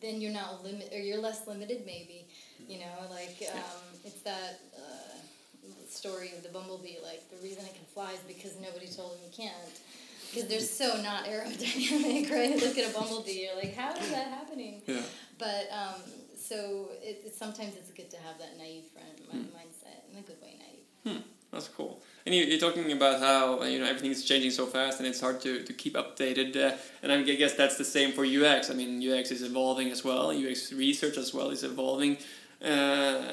then 0.00 0.20
you're 0.20 0.32
not 0.32 0.64
limit 0.64 0.90
or 0.92 0.98
you're 0.98 1.20
less 1.20 1.46
limited. 1.46 1.82
Maybe, 1.84 2.28
you 2.66 2.78
know, 2.78 3.10
like 3.10 3.36
um, 3.52 3.82
it's 4.04 4.22
that 4.22 4.60
uh, 4.76 5.16
story 5.88 6.32
of 6.36 6.42
the 6.42 6.48
bumblebee. 6.48 6.96
Like 7.02 7.28
the 7.30 7.36
reason 7.42 7.64
it 7.64 7.74
can 7.74 7.84
fly 7.92 8.12
is 8.12 8.20
because 8.20 8.56
nobody 8.60 8.86
told 8.86 9.12
him 9.12 9.18
he 9.30 9.42
can't. 9.42 9.54
Because 10.32 10.48
they're 10.48 10.60
so 10.60 11.00
not 11.02 11.24
aerodynamic, 11.24 12.30
right? 12.32 12.60
Look 12.60 12.76
at 12.76 12.90
a 12.90 12.92
bumblebee. 12.92 13.46
You're 13.46 13.56
like, 13.56 13.74
how 13.76 13.94
is 13.94 14.10
that 14.10 14.26
happening? 14.28 14.82
Yeah. 14.86 15.00
But 15.38 15.68
um, 15.70 16.00
so 16.36 16.88
it, 17.00 17.22
it, 17.26 17.34
sometimes 17.34 17.74
it's 17.76 17.90
good 17.92 18.10
to 18.10 18.16
have 18.18 18.38
that 18.38 18.58
naive 18.58 18.84
friend, 18.92 19.20
mi- 19.32 19.48
mindset 19.56 20.10
in 20.12 20.18
a 20.18 20.22
good 20.22 20.40
way, 20.42 20.56
naive. 20.58 21.16
Hmm. 21.18 21.22
That's 21.52 21.68
cool. 21.68 22.02
And 22.26 22.34
you, 22.34 22.44
you're 22.44 22.58
talking 22.58 22.90
about 22.90 23.20
how 23.20 23.60
uh, 23.60 23.64
you 23.66 23.78
know 23.78 23.86
everything 23.86 24.10
is 24.10 24.24
changing 24.24 24.50
so 24.50 24.66
fast, 24.66 24.98
and 24.98 25.06
it's 25.06 25.20
hard 25.20 25.40
to, 25.42 25.62
to 25.62 25.72
keep 25.72 25.94
updated. 25.94 26.56
Uh, 26.56 26.76
and 27.02 27.12
I 27.12 27.22
guess 27.22 27.54
that's 27.54 27.78
the 27.78 27.84
same 27.84 28.10
for 28.12 28.24
UX. 28.24 28.68
I 28.68 28.74
mean, 28.74 29.00
UX 29.00 29.30
is 29.30 29.42
evolving 29.42 29.92
as 29.92 30.04
well. 30.04 30.30
UX 30.30 30.72
research 30.72 31.16
as 31.18 31.32
well 31.32 31.50
is 31.50 31.62
evolving. 31.62 32.18
Uh, 32.60 32.64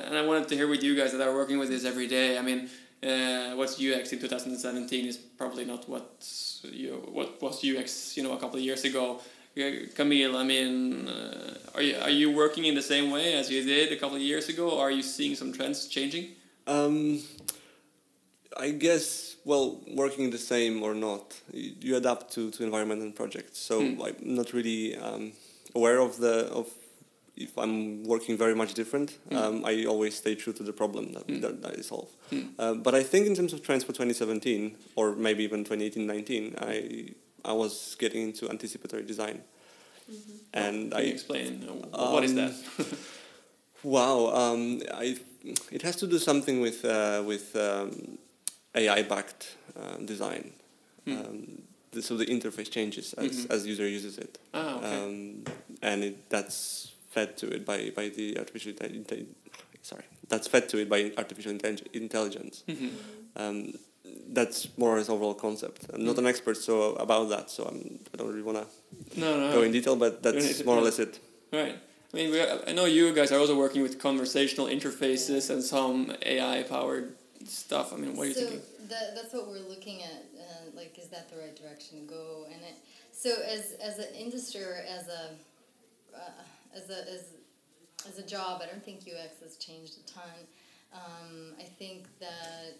and 0.06 0.16
I 0.16 0.24
wanted 0.24 0.48
to 0.50 0.56
hear 0.56 0.68
with 0.68 0.84
you 0.84 0.96
guys 0.96 1.12
that 1.12 1.22
are 1.22 1.34
working 1.34 1.58
with 1.58 1.70
this 1.70 1.86
every 1.86 2.08
day. 2.08 2.38
I 2.38 2.44
mean, 2.44 2.70
uh, 3.02 3.56
what's 3.56 3.74
UX 3.82 4.14
in 4.14 4.20
2017 4.20 5.06
is 5.08 5.18
probably 5.18 5.66
not 5.66 5.90
what 5.90 6.26
you 6.64 6.92
what 7.12 7.42
was 7.42 7.66
UX 7.66 8.16
you 8.16 8.24
know 8.24 8.34
a 8.34 8.38
couple 8.38 8.58
of 8.58 8.64
years 8.64 8.86
ago. 8.86 9.20
Camille, 9.96 10.36
I 10.36 10.44
mean, 10.44 11.08
uh, 11.08 11.58
are 11.76 11.82
you 11.82 11.96
are 11.98 12.10
you 12.10 12.32
working 12.32 12.66
in 12.66 12.76
the 12.76 12.82
same 12.82 13.10
way 13.10 13.34
as 13.34 13.50
you 13.50 13.64
did 13.64 13.92
a 13.92 13.98
couple 13.98 14.18
of 14.18 14.22
years 14.22 14.50
ago? 14.50 14.80
Are 14.80 14.92
you 14.92 15.02
seeing 15.02 15.36
some 15.36 15.52
trends 15.52 15.88
changing? 15.88 16.30
Um, 16.66 17.22
I 18.58 18.70
guess, 18.72 19.36
well, 19.46 19.82
working 19.96 20.30
the 20.32 20.38
same 20.38 20.84
or 20.84 20.94
not, 20.94 21.34
you, 21.52 21.72
you 21.82 21.96
adapt 21.96 22.32
to, 22.34 22.52
to 22.52 22.64
environment 22.64 23.02
and 23.02 23.16
projects. 23.16 23.60
So 23.60 23.80
Hmm. 23.82 24.02
I'm 24.02 24.16
not 24.36 24.54
really 24.54 24.96
um, 24.98 25.32
aware 25.76 26.00
of 26.00 26.18
the 26.18 26.48
of 26.52 26.68
if 27.36 27.58
I'm 27.58 28.04
working 28.04 28.38
very 28.38 28.54
much 28.56 28.74
different. 28.76 29.18
Hmm. 29.30 29.38
Um, 29.38 29.66
I 29.66 29.86
always 29.86 30.16
stay 30.16 30.36
true 30.36 30.54
to 30.54 30.64
the 30.64 30.72
problem 30.74 31.14
that, 31.14 31.28
that, 31.42 31.62
that 31.64 31.80
I 31.80 31.82
solve. 31.82 32.10
Hmm. 32.30 32.42
Uh, 32.60 32.74
but 32.76 32.94
I 32.94 33.04
think 33.04 33.26
in 33.28 33.34
terms 33.36 33.54
of 33.54 33.62
trends 33.64 33.84
for 33.84 33.92
2017 33.94 34.76
or 34.96 35.16
maybe 35.16 35.44
even 35.44 35.64
2018-19, 35.64 36.54
I 36.62 37.14
I 37.46 37.54
was 37.54 37.96
getting 38.00 38.22
into 38.24 38.50
anticipatory 38.50 39.04
design. 39.04 39.42
And 40.54 40.92
Can 40.92 41.02
you 41.02 41.08
I 41.10 41.12
explain 41.14 41.68
uh, 41.94 42.12
what 42.12 42.24
is 42.24 42.32
Um, 42.32 42.38
that? 42.38 42.54
Wow, 43.84 44.32
um, 44.34 44.82
I, 44.94 45.18
it 45.72 45.82
has 45.82 45.96
to 45.98 46.08
do 46.08 46.18
something 46.20 46.62
with 46.62 46.86
uh, 46.86 47.22
with 47.26 47.54
um, 47.56 48.18
AI-backed 48.76 49.56
uh, 49.80 49.98
design. 50.06 50.52
Hmm. 51.06 51.12
Um, 51.18 51.62
the, 51.92 52.02
so 52.02 52.18
the 52.18 52.26
interface 52.26 52.72
changes 52.72 53.14
as 53.14 53.32
Mhm. 53.46 53.52
as 53.54 53.68
user 53.68 53.88
uses 53.88 54.18
it, 54.18 54.40
ah, 54.54 54.78
okay. 54.78 54.96
um, 55.04 55.44
and 55.82 56.04
it, 56.04 56.30
that's 56.30 56.92
fed 57.12 57.38
to 57.38 57.48
it 57.56 57.66
by, 57.66 57.92
by 57.96 58.10
the 58.10 58.38
artificial 58.40 58.72
inte- 58.74 58.92
inte- 59.00 59.26
sorry 59.84 60.04
that's 60.28 60.48
fed 60.48 60.68
to 60.70 60.78
it 60.80 60.90
by 60.90 61.12
artificial 61.18 61.52
intellig- 61.54 61.86
intelligence. 61.94 62.64
Mhm. 62.68 62.90
Um, 63.36 63.74
that's 64.34 64.68
more 64.78 64.98
as 64.98 65.08
overall 65.10 65.36
concept. 65.36 65.86
I'm 65.94 66.04
not 66.04 66.16
Hmm. 66.16 66.26
an 66.26 66.28
expert 66.28 66.58
so 66.58 66.94
about 66.96 67.30
that, 67.30 67.52
so 67.52 67.66
I'm, 67.66 68.00
I 68.14 68.18
don't 68.18 68.30
really 68.30 68.42
want 68.50 68.58
to 68.64 69.20
No, 69.20 69.40
no. 69.40 69.52
go 69.54 69.62
in 69.62 69.72
detail, 69.72 69.96
but 69.96 70.24
that's 70.24 70.64
more 70.66 70.78
or 70.78 70.82
less 70.82 70.98
it. 71.00 71.20
Right. 71.52 71.78
I 72.12 72.18
mean, 72.18 72.32
we 72.32 72.42
I 72.42 72.72
know 72.74 72.86
you 72.86 73.14
guys 73.14 73.32
are 73.32 73.40
also 73.40 73.56
working 73.56 73.82
with 73.84 74.00
conversational 74.00 74.68
interfaces 74.68 75.50
and 75.50 75.62
some 75.64 76.12
AI-powered 76.26 77.16
stuff. 77.48 77.94
I 77.94 77.98
mean, 77.98 78.16
what 78.16 78.26
are 78.26 78.30
you 78.30 78.34
so 78.34 78.42
thinking? 78.42 78.62
That, 78.90 79.16
that's 79.16 79.34
what 79.34 79.48
we're 79.48 79.68
looking 79.68 80.02
at. 80.02 80.26
Uh, 80.38 80.76
like, 80.76 80.98
is 81.00 81.08
that 81.10 81.30
the 81.30 81.38
right 81.38 81.56
direction 81.56 82.02
to 82.02 82.06
go? 82.06 82.46
And 82.52 82.62
it, 82.62 82.76
so, 83.12 83.30
as 83.30 83.74
as 83.82 84.00
an 84.00 84.14
industry, 84.16 84.62
or 84.62 84.84
as 84.88 85.08
a 85.08 85.36
uh, 86.16 86.76
as 86.76 86.90
a 86.90 87.00
as 87.10 87.24
as 88.08 88.20
a 88.20 88.26
job, 88.26 88.62
I 88.64 88.68
don't 88.68 88.84
think 88.84 89.02
UX 89.02 89.40
has 89.42 89.58
changed 89.58 89.98
a 89.98 90.12
ton. 90.12 90.38
Um, 90.94 91.54
I 91.60 91.64
think 91.64 92.08
that 92.20 92.78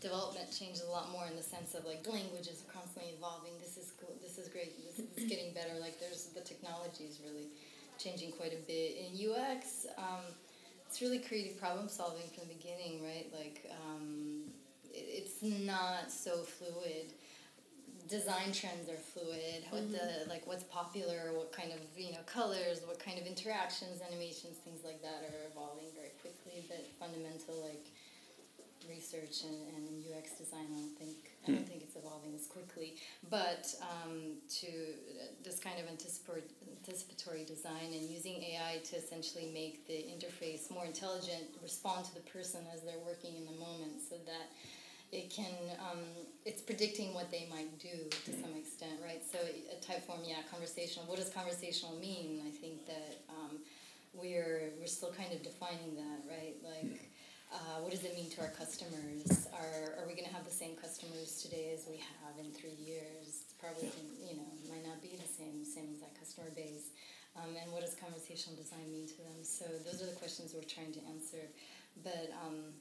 development 0.00 0.50
changes 0.52 0.82
a 0.82 0.90
lot 0.90 1.10
more 1.10 1.26
in 1.26 1.36
the 1.36 1.42
sense 1.42 1.74
of 1.74 1.84
like 1.84 2.06
languages 2.06 2.62
are 2.62 2.72
constantly 2.72 3.12
evolving. 3.16 3.52
This 3.60 3.76
is 3.76 3.92
cool. 4.00 4.14
This 4.22 4.38
is 4.38 4.48
great. 4.48 4.76
This 4.84 5.04
is 5.16 5.28
getting 5.28 5.52
better. 5.54 5.78
Like, 5.80 5.98
there's 6.00 6.30
the 6.34 6.40
technology 6.40 7.04
is 7.04 7.20
really 7.24 7.48
changing 7.98 8.32
quite 8.32 8.52
a 8.52 8.62
bit. 8.66 8.96
In 8.96 9.10
UX, 9.16 9.86
um, 9.96 10.24
it's 10.88 11.02
really 11.02 11.18
creative 11.18 11.60
problem 11.60 11.88
solving 11.88 12.24
from 12.32 12.48
the 12.48 12.54
beginning, 12.54 13.04
right? 13.04 13.28
Like, 13.36 13.70
um, 13.84 14.44
it, 14.90 15.04
it's 15.20 15.42
not 15.42 16.10
so 16.10 16.38
fluid. 16.38 17.12
Design 18.08 18.56
trends 18.56 18.88
are 18.88 18.96
fluid. 18.96 19.68
What 19.68 19.92
the 19.92 20.24
like, 20.32 20.46
what's 20.46 20.64
popular? 20.64 21.36
What 21.36 21.52
kind 21.52 21.72
of 21.72 21.80
you 21.94 22.12
know 22.12 22.24
colors? 22.24 22.80
What 22.86 22.98
kind 22.98 23.20
of 23.20 23.26
interactions, 23.26 24.00
animations, 24.00 24.56
things 24.64 24.80
like 24.82 25.02
that 25.02 25.28
are 25.28 25.44
evolving 25.52 25.92
very 25.92 26.16
quickly. 26.24 26.64
But 26.68 26.88
fundamental 26.98 27.60
like 27.60 27.84
research 28.88 29.44
and, 29.44 29.56
and 29.76 29.82
in 29.88 30.04
UX 30.08 30.32
design, 30.38 30.66
I 30.72 30.80
don't 30.80 30.98
think 30.98 31.16
I 31.46 31.52
don't 31.52 31.68
think 31.68 31.82
it's 31.82 31.96
evolving 31.96 32.34
as 32.34 32.46
quickly. 32.46 32.96
But 33.30 33.68
um, 33.80 34.40
to 34.60 34.66
uh, 34.66 35.32
this 35.44 35.58
kind 35.60 35.80
of 35.80 35.88
anticipatory, 35.88 36.42
anticipatory 36.84 37.44
design 37.44 37.92
and 37.92 38.08
using 38.08 38.42
AI 38.42 38.80
to 38.84 38.96
essentially 38.96 39.50
make 39.52 39.86
the 39.86 40.04
interface 40.12 40.70
more 40.70 40.84
intelligent, 40.84 41.56
respond 41.62 42.04
to 42.06 42.14
the 42.14 42.24
person 42.28 42.60
as 42.74 42.82
they're 42.82 43.04
working 43.04 43.36
in 43.36 43.44
the 43.46 43.56
moment, 43.56 44.00
so 44.08 44.16
that 44.26 44.52
it 45.10 45.30
can 45.30 45.52
um, 45.80 46.04
it's 46.44 46.60
predicting 46.60 47.14
what 47.14 47.30
they 47.30 47.48
might 47.50 47.78
do 47.78 47.96
to 48.24 48.30
some 48.40 48.52
extent, 48.56 49.00
right? 49.04 49.22
So 49.24 49.38
a 49.38 49.76
Typeform, 49.80 50.26
yeah, 50.26 50.44
conversational. 50.50 51.06
What 51.06 51.18
does 51.18 51.30
conversational 51.30 51.96
mean? 51.96 52.42
I 52.46 52.50
think 52.50 52.86
that 52.86 53.20
um, 53.28 53.58
we're 54.12 54.70
we're 54.78 54.86
still 54.86 55.12
kind 55.12 55.32
of 55.32 55.42
defining 55.42 55.96
that, 55.96 56.28
right? 56.28 56.56
Like 56.62 57.10
uh, 57.52 57.80
what 57.80 57.90
does 57.90 58.04
it 58.04 58.14
mean 58.14 58.28
to 58.30 58.42
our 58.42 58.52
customers? 58.52 59.48
Are, 59.56 60.00
are 60.00 60.06
we 60.06 60.12
going 60.12 60.28
to 60.28 60.34
have 60.34 60.44
the 60.44 60.52
same 60.52 60.76
customers 60.76 61.40
today 61.40 61.72
as 61.72 61.88
we 61.88 61.96
have 61.96 62.36
in 62.38 62.52
three 62.52 62.76
years? 62.76 63.48
Probably, 63.58 63.88
yeah. 63.88 64.32
you 64.32 64.36
know, 64.36 64.48
might 64.68 64.84
not 64.84 65.00
be 65.00 65.16
the 65.16 65.28
same 65.28 65.64
same 65.64 65.88
as 65.92 66.00
that 66.00 66.12
customer 66.18 66.52
base. 66.54 66.92
Um, 67.36 67.56
and 67.56 67.72
what 67.72 67.80
does 67.80 67.94
conversational 67.94 68.56
design 68.56 68.90
mean 68.92 69.06
to 69.06 69.16
them? 69.16 69.40
So 69.42 69.64
those 69.84 70.02
are 70.02 70.06
the 70.06 70.18
questions 70.20 70.52
we're 70.54 70.68
trying 70.68 70.92
to 70.92 71.00
answer. 71.08 71.48
But 72.02 72.30
um, 72.44 72.76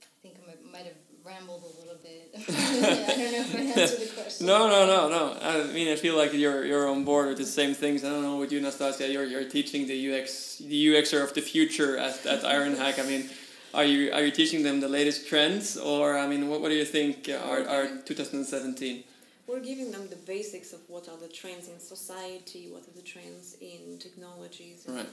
I 0.00 0.22
think 0.22 0.36
I 0.48 0.72
might 0.72 0.84
have 0.84 1.00
rambled 1.24 1.64
a 1.64 1.72
little 1.80 2.00
bit. 2.00 2.32
I 2.48 3.12
don't 3.16 3.32
know 3.32 3.44
if 3.44 3.54
I 3.54 3.80
answered 3.80 4.08
the 4.08 4.14
question. 4.14 4.46
No, 4.46 4.68
no, 4.68 4.86
no, 4.86 5.08
no. 5.08 5.36
I 5.42 5.64
mean, 5.72 5.88
I 5.92 5.96
feel 5.96 6.16
like 6.16 6.32
you're 6.32 6.64
you're 6.64 6.88
on 6.88 7.04
board 7.04 7.28
with 7.28 7.38
the 7.38 7.44
same 7.44 7.74
things. 7.74 8.02
I 8.04 8.08
don't 8.08 8.22
know 8.22 8.36
with 8.36 8.52
you, 8.52 8.60
Nastasia. 8.60 9.08
You're 9.12 9.24
you're 9.24 9.44
teaching 9.44 9.86
the 9.86 9.98
UX 10.08 10.56
the 10.58 10.86
UXer 10.88 11.22
of 11.22 11.34
the 11.34 11.42
future 11.42 11.98
at 11.98 12.24
at 12.24 12.42
Ironhack. 12.42 12.98
I 12.98 13.06
mean 13.06 13.28
are 13.72 13.84
you 13.84 14.12
are 14.12 14.22
you 14.22 14.30
teaching 14.30 14.62
them 14.62 14.80
the 14.80 14.88
latest 14.88 15.28
trends 15.28 15.76
or 15.76 16.18
I 16.18 16.26
mean 16.26 16.48
what, 16.48 16.60
what 16.60 16.68
do 16.68 16.74
you 16.74 16.84
think 16.84 17.28
are, 17.28 17.66
are 17.68 17.86
2017? 18.04 19.04
We're 19.50 19.60
giving 19.60 19.90
them 19.90 20.08
the 20.08 20.16
basics 20.16 20.72
of 20.72 20.80
what 20.86 21.08
are 21.08 21.16
the 21.16 21.26
trends 21.26 21.68
in 21.68 21.80
society, 21.80 22.68
what 22.70 22.86
are 22.86 22.94
the 22.94 23.02
trends 23.02 23.56
in 23.60 23.98
technologies. 23.98 24.86
Right. 24.88 25.08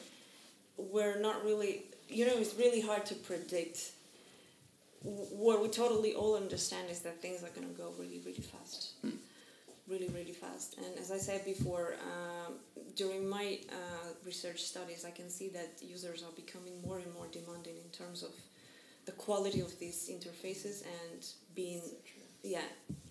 We're 0.77 1.19
not 1.19 1.43
really, 1.43 1.85
you 2.07 2.27
know, 2.27 2.37
it's 2.37 2.53
really 2.53 2.81
hard 2.81 3.03
to 3.07 3.15
predict. 3.15 3.93
What 5.01 5.61
we 5.63 5.69
totally 5.69 6.13
all 6.13 6.35
understand 6.35 6.91
is 6.91 6.99
that 6.99 7.19
things 7.19 7.41
are 7.41 7.49
going 7.49 7.67
to 7.67 7.73
go 7.73 7.91
really, 7.97 8.21
really 8.23 8.43
fast. 8.43 8.91
Hmm. 9.01 9.16
Really, 9.87 10.09
really 10.09 10.33
fast. 10.33 10.77
And 10.77 10.97
as 10.99 11.11
I 11.11 11.17
said 11.17 11.45
before, 11.45 11.95
um, 12.11 12.55
during 12.95 13.27
my 13.27 13.59
uh, 13.69 14.09
research 14.25 14.63
studies, 14.63 15.05
I 15.05 15.11
can 15.11 15.29
see 15.29 15.49
that 15.49 15.79
users 15.81 16.23
are 16.23 16.35
becoming 16.35 16.81
more 16.85 16.97
and 16.97 17.13
more 17.13 17.27
demanding 17.31 17.75
in 17.77 17.89
terms 17.91 18.21
of 18.21 18.31
the 19.07 19.13
quality 19.13 19.61
of 19.61 19.79
these 19.79 20.11
interfaces 20.11 20.83
and 20.83 21.25
being 21.55 21.81
yeah. 22.43 22.61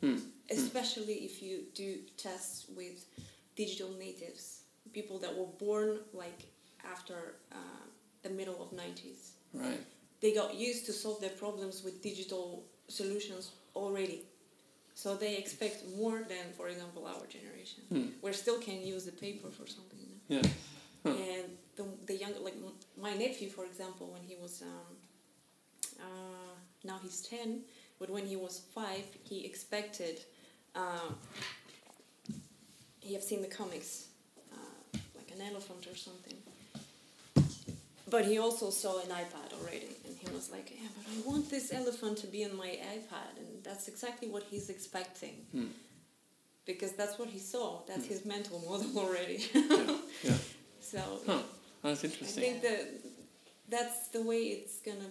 Hmm. 0.01 0.17
especially 0.51 1.15
if 1.29 1.43
you 1.43 1.65
do 1.75 1.97
tests 2.17 2.67
with 2.77 3.07
digital 3.57 3.91
natives 3.99 4.61
people 4.93 5.19
that 5.19 5.35
were 5.37 5.51
born 5.59 5.99
like 6.13 6.41
after 6.93 7.37
uh, 7.51 7.85
the 8.23 8.31
middle 8.31 8.63
of 8.63 8.71
90s 8.71 9.31
right. 9.53 9.81
They 10.23 10.33
got 10.33 10.55
used 10.55 10.87
to 10.87 10.93
solve 10.93 11.21
their 11.21 11.37
problems 11.45 11.85
with 11.85 12.03
digital 12.03 12.65
solutions 12.89 13.53
already 13.75 14.25
so 15.03 15.15
they 15.15 15.37
expect 15.37 15.77
more 15.97 16.19
than 16.33 16.47
for 16.57 16.67
example 16.73 17.07
our 17.07 17.27
generation 17.37 17.83
hmm. 17.93 18.09
we 18.23 18.33
still 18.33 18.61
can 18.69 18.79
use 18.95 19.05
the 19.05 19.17
paper 19.27 19.49
for 19.59 19.67
something 19.77 20.01
yeah 20.29 20.43
huh. 21.05 21.11
and 21.11 21.47
the, 21.77 21.85
the 22.07 22.17
young 22.23 22.33
like 22.43 22.57
my 23.09 23.15
nephew 23.25 23.49
for 23.49 23.65
example 23.65 24.07
when 24.15 24.23
he 24.31 24.37
was 24.45 24.63
um, 24.63 24.97
uh, 26.01 26.55
now 26.85 26.99
he's 27.03 27.21
10, 27.23 27.61
but 27.99 28.11
when 28.11 28.27
he 28.27 28.37
was 28.37 28.61
5, 28.75 29.03
he 29.25 29.45
expected, 29.45 30.21
uh, 30.75 31.11
he 33.01 33.15
have 33.15 33.23
seen 33.23 33.43
the 33.43 33.49
comics, 33.49 34.07
uh, 34.53 34.99
like 35.17 35.31
an 35.33 35.43
elephant 35.43 35.87
or 35.91 35.97
something. 35.97 36.37
But 38.09 38.25
he 38.25 38.39
also 38.39 38.71
saw 38.71 39.01
an 39.01 39.09
iPad 39.09 39.61
already, 39.61 39.97
and 40.27 40.35
was 40.35 40.51
like, 40.51 40.71
yeah, 40.71 40.89
but 40.97 41.07
I 41.13 41.29
want 41.29 41.51
this 41.51 41.73
elephant 41.73 42.19
to 42.19 42.27
be 42.27 42.45
on 42.45 42.57
my 42.57 42.69
iPad, 42.69 43.39
and 43.39 43.63
that's 43.63 43.89
exactly 43.89 44.29
what 44.29 44.43
he's 44.45 44.69
expecting. 44.71 45.35
Hmm. 45.53 45.67
Because 46.65 46.93
that's 46.93 47.19
what 47.19 47.29
he 47.29 47.39
saw. 47.39 47.83
That's 47.87 48.07
hmm. 48.07 48.13
his 48.13 48.25
mental 48.25 48.59
model 48.69 48.99
already. 48.99 49.45
yeah. 49.55 49.97
yeah. 50.23 50.35
So 50.81 51.01
huh. 51.27 51.39
that's 51.83 52.05
interesting. 52.05 52.43
I 52.43 52.47
think 52.47 52.63
that 52.63 52.89
that's 53.69 54.09
the 54.09 54.23
way 54.23 54.43
it's 54.43 54.81
gonna 54.81 55.11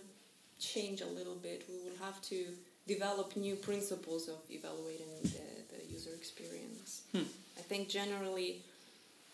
change 0.59 1.01
a 1.01 1.07
little 1.07 1.35
bit. 1.35 1.63
We 1.69 1.75
will 1.75 1.97
have 2.05 2.21
to 2.23 2.45
develop 2.87 3.35
new 3.35 3.55
principles 3.55 4.27
of 4.27 4.37
evaluating 4.49 5.07
the, 5.23 5.75
the 5.75 5.93
user 5.93 6.11
experience. 6.13 7.03
Hmm. 7.11 7.23
I 7.57 7.61
think 7.61 7.89
generally, 7.89 8.61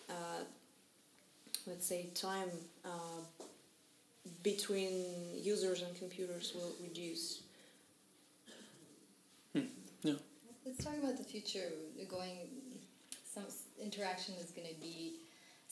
uh, 0.10 0.44
let's 1.68 1.86
say, 1.86 2.08
time 2.14 2.50
uh, 2.86 3.22
between 4.44 5.06
users 5.36 5.82
and 5.82 5.96
computers 5.98 6.54
will 6.56 6.74
reduce. 6.82 7.42
Hmm. 9.54 9.62
Yeah. 10.04 10.14
Let's 10.66 10.84
talk 10.84 10.94
about 11.02 11.18
the 11.18 11.24
future. 11.24 11.72
Going, 12.10 12.38
some 13.34 13.44
interaction 13.82 14.36
is 14.36 14.52
going 14.52 14.68
to 14.68 14.80
be 14.82 15.14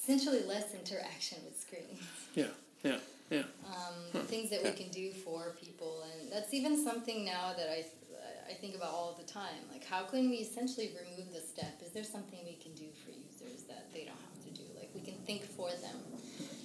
essentially 0.02 0.44
less 0.44 0.74
interaction 0.74 1.40
with 1.44 1.60
screens. 1.60 2.00
Yeah. 2.34 2.48
Yeah. 2.84 2.98
Yeah. 3.30 3.44
Um, 3.68 3.94
huh. 4.14 4.20
Things 4.22 4.50
that 4.50 4.64
we 4.64 4.72
can 4.72 4.90
do 4.90 5.12
for 5.12 5.56
people, 5.62 6.04
and 6.04 6.32
that's 6.32 6.54
even 6.54 6.84
something 6.84 7.24
now 7.24 7.54
that 7.56 7.70
I 7.70 7.86
I 8.50 8.54
think 8.54 8.74
about 8.76 8.90
all 8.90 9.14
the 9.14 9.32
time. 9.32 9.62
Like, 9.72 9.86
how 9.86 10.04
can 10.04 10.30
we 10.30 10.38
essentially 10.38 10.90
remove 10.98 11.32
the 11.32 11.40
step? 11.40 11.80
Is 11.86 11.92
there 11.92 12.04
something 12.04 12.40
we 12.44 12.58
can 12.58 12.74
do 12.74 12.90
for 13.06 13.12
users 13.14 13.64
that 13.70 13.94
they 13.94 14.10
don't 14.10 14.18
have 14.18 14.42
to 14.46 14.50
do? 14.50 14.66
Like, 14.76 14.90
we 14.96 15.02
can 15.02 15.14
think 15.26 15.46
for 15.46 15.70
them, 15.70 16.02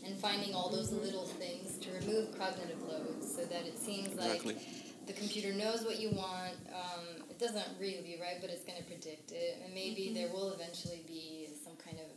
and 0.04 0.16
finding 0.18 0.54
all 0.54 0.70
those 0.70 0.92
little 0.92 1.26
things 1.26 1.78
to 1.78 1.90
remove 1.92 2.38
cognitive 2.38 2.82
loads, 2.82 3.34
so 3.34 3.44
that 3.44 3.66
it 3.66 3.78
seems 3.78 4.12
exactly. 4.12 4.54
like 4.54 5.06
the 5.06 5.12
computer 5.12 5.52
knows 5.52 5.84
what 5.84 5.98
you 5.98 6.10
want. 6.10 6.54
Um, 6.72 7.24
it 7.30 7.38
doesn't 7.38 7.68
really, 7.80 8.18
right? 8.20 8.38
But 8.40 8.50
it's 8.50 8.64
going 8.64 8.78
to 8.78 8.84
predict 8.84 9.32
it, 9.32 9.60
and 9.64 9.74
maybe 9.74 10.02
mm-hmm. 10.02 10.14
there 10.14 10.28
will 10.28 10.52
eventually 10.52 11.02
be 11.06 11.48
some 11.64 11.74
kind 11.76 11.98
of 11.98 12.08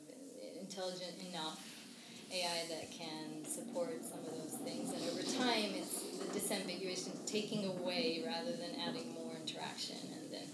intelligent 0.60 1.16
enough 1.30 1.60
AI 2.32 2.66
that 2.70 2.92
can 2.92 3.46
support 3.46 4.04
some 4.04 4.20
of 4.20 4.32
those 4.32 4.60
things. 4.64 4.92
And 4.92 5.02
over 5.10 5.24
time, 5.38 5.72
it's 5.76 6.02
the 6.20 6.28
disambiguation, 6.38 7.26
taking 7.26 7.66
away 7.66 8.24
rather 8.26 8.52
than 8.52 8.72
adding 8.88 9.14
more 9.14 9.32
interaction, 9.36 9.98
and 10.14 10.34
then 10.34 10.48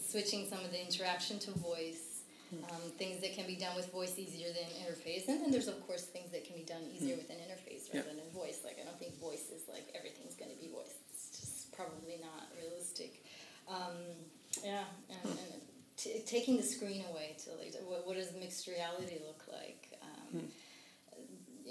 switching 0.00 0.48
some 0.48 0.60
of 0.64 0.70
the 0.70 0.80
interaction 0.80 1.38
to 1.40 1.50
voice. 1.52 2.09
Um, 2.50 2.90
things 2.98 3.20
that 3.22 3.34
can 3.34 3.46
be 3.46 3.54
done 3.54 3.76
with 3.76 3.92
voice 3.92 4.18
easier 4.18 4.48
than 4.48 4.66
interface, 4.82 5.28
and 5.28 5.40
then 5.40 5.50
there's 5.50 5.68
of 5.68 5.78
course 5.86 6.02
things 6.02 6.32
that 6.32 6.44
can 6.44 6.56
be 6.56 6.64
done 6.64 6.82
easier 6.82 7.16
with 7.16 7.30
an 7.30 7.36
interface 7.36 7.86
rather 7.94 8.10
yeah. 8.10 8.18
than 8.18 8.30
voice. 8.34 8.60
Like 8.64 8.78
I 8.80 8.84
don't 8.84 8.98
think 8.98 9.18
voice 9.20 9.50
is 9.54 9.62
like 9.70 9.86
everything's 9.94 10.34
going 10.34 10.50
to 10.50 10.58
be 10.58 10.66
voice. 10.66 10.98
It's 11.10 11.30
just 11.38 11.72
probably 11.72 12.18
not 12.18 12.50
realistic. 12.58 13.22
Um, 13.68 14.26
yeah, 14.64 14.82
and, 15.08 15.30
and 15.30 15.62
t- 15.96 16.22
taking 16.26 16.56
the 16.56 16.64
screen 16.64 17.04
away 17.10 17.36
to 17.44 17.50
like 17.54 17.74
what, 17.86 18.06
what 18.06 18.16
does 18.16 18.34
mixed 18.34 18.66
reality 18.66 19.22
look 19.24 19.44
like? 19.46 19.98
Um, 20.02 20.40
hmm 20.40 20.46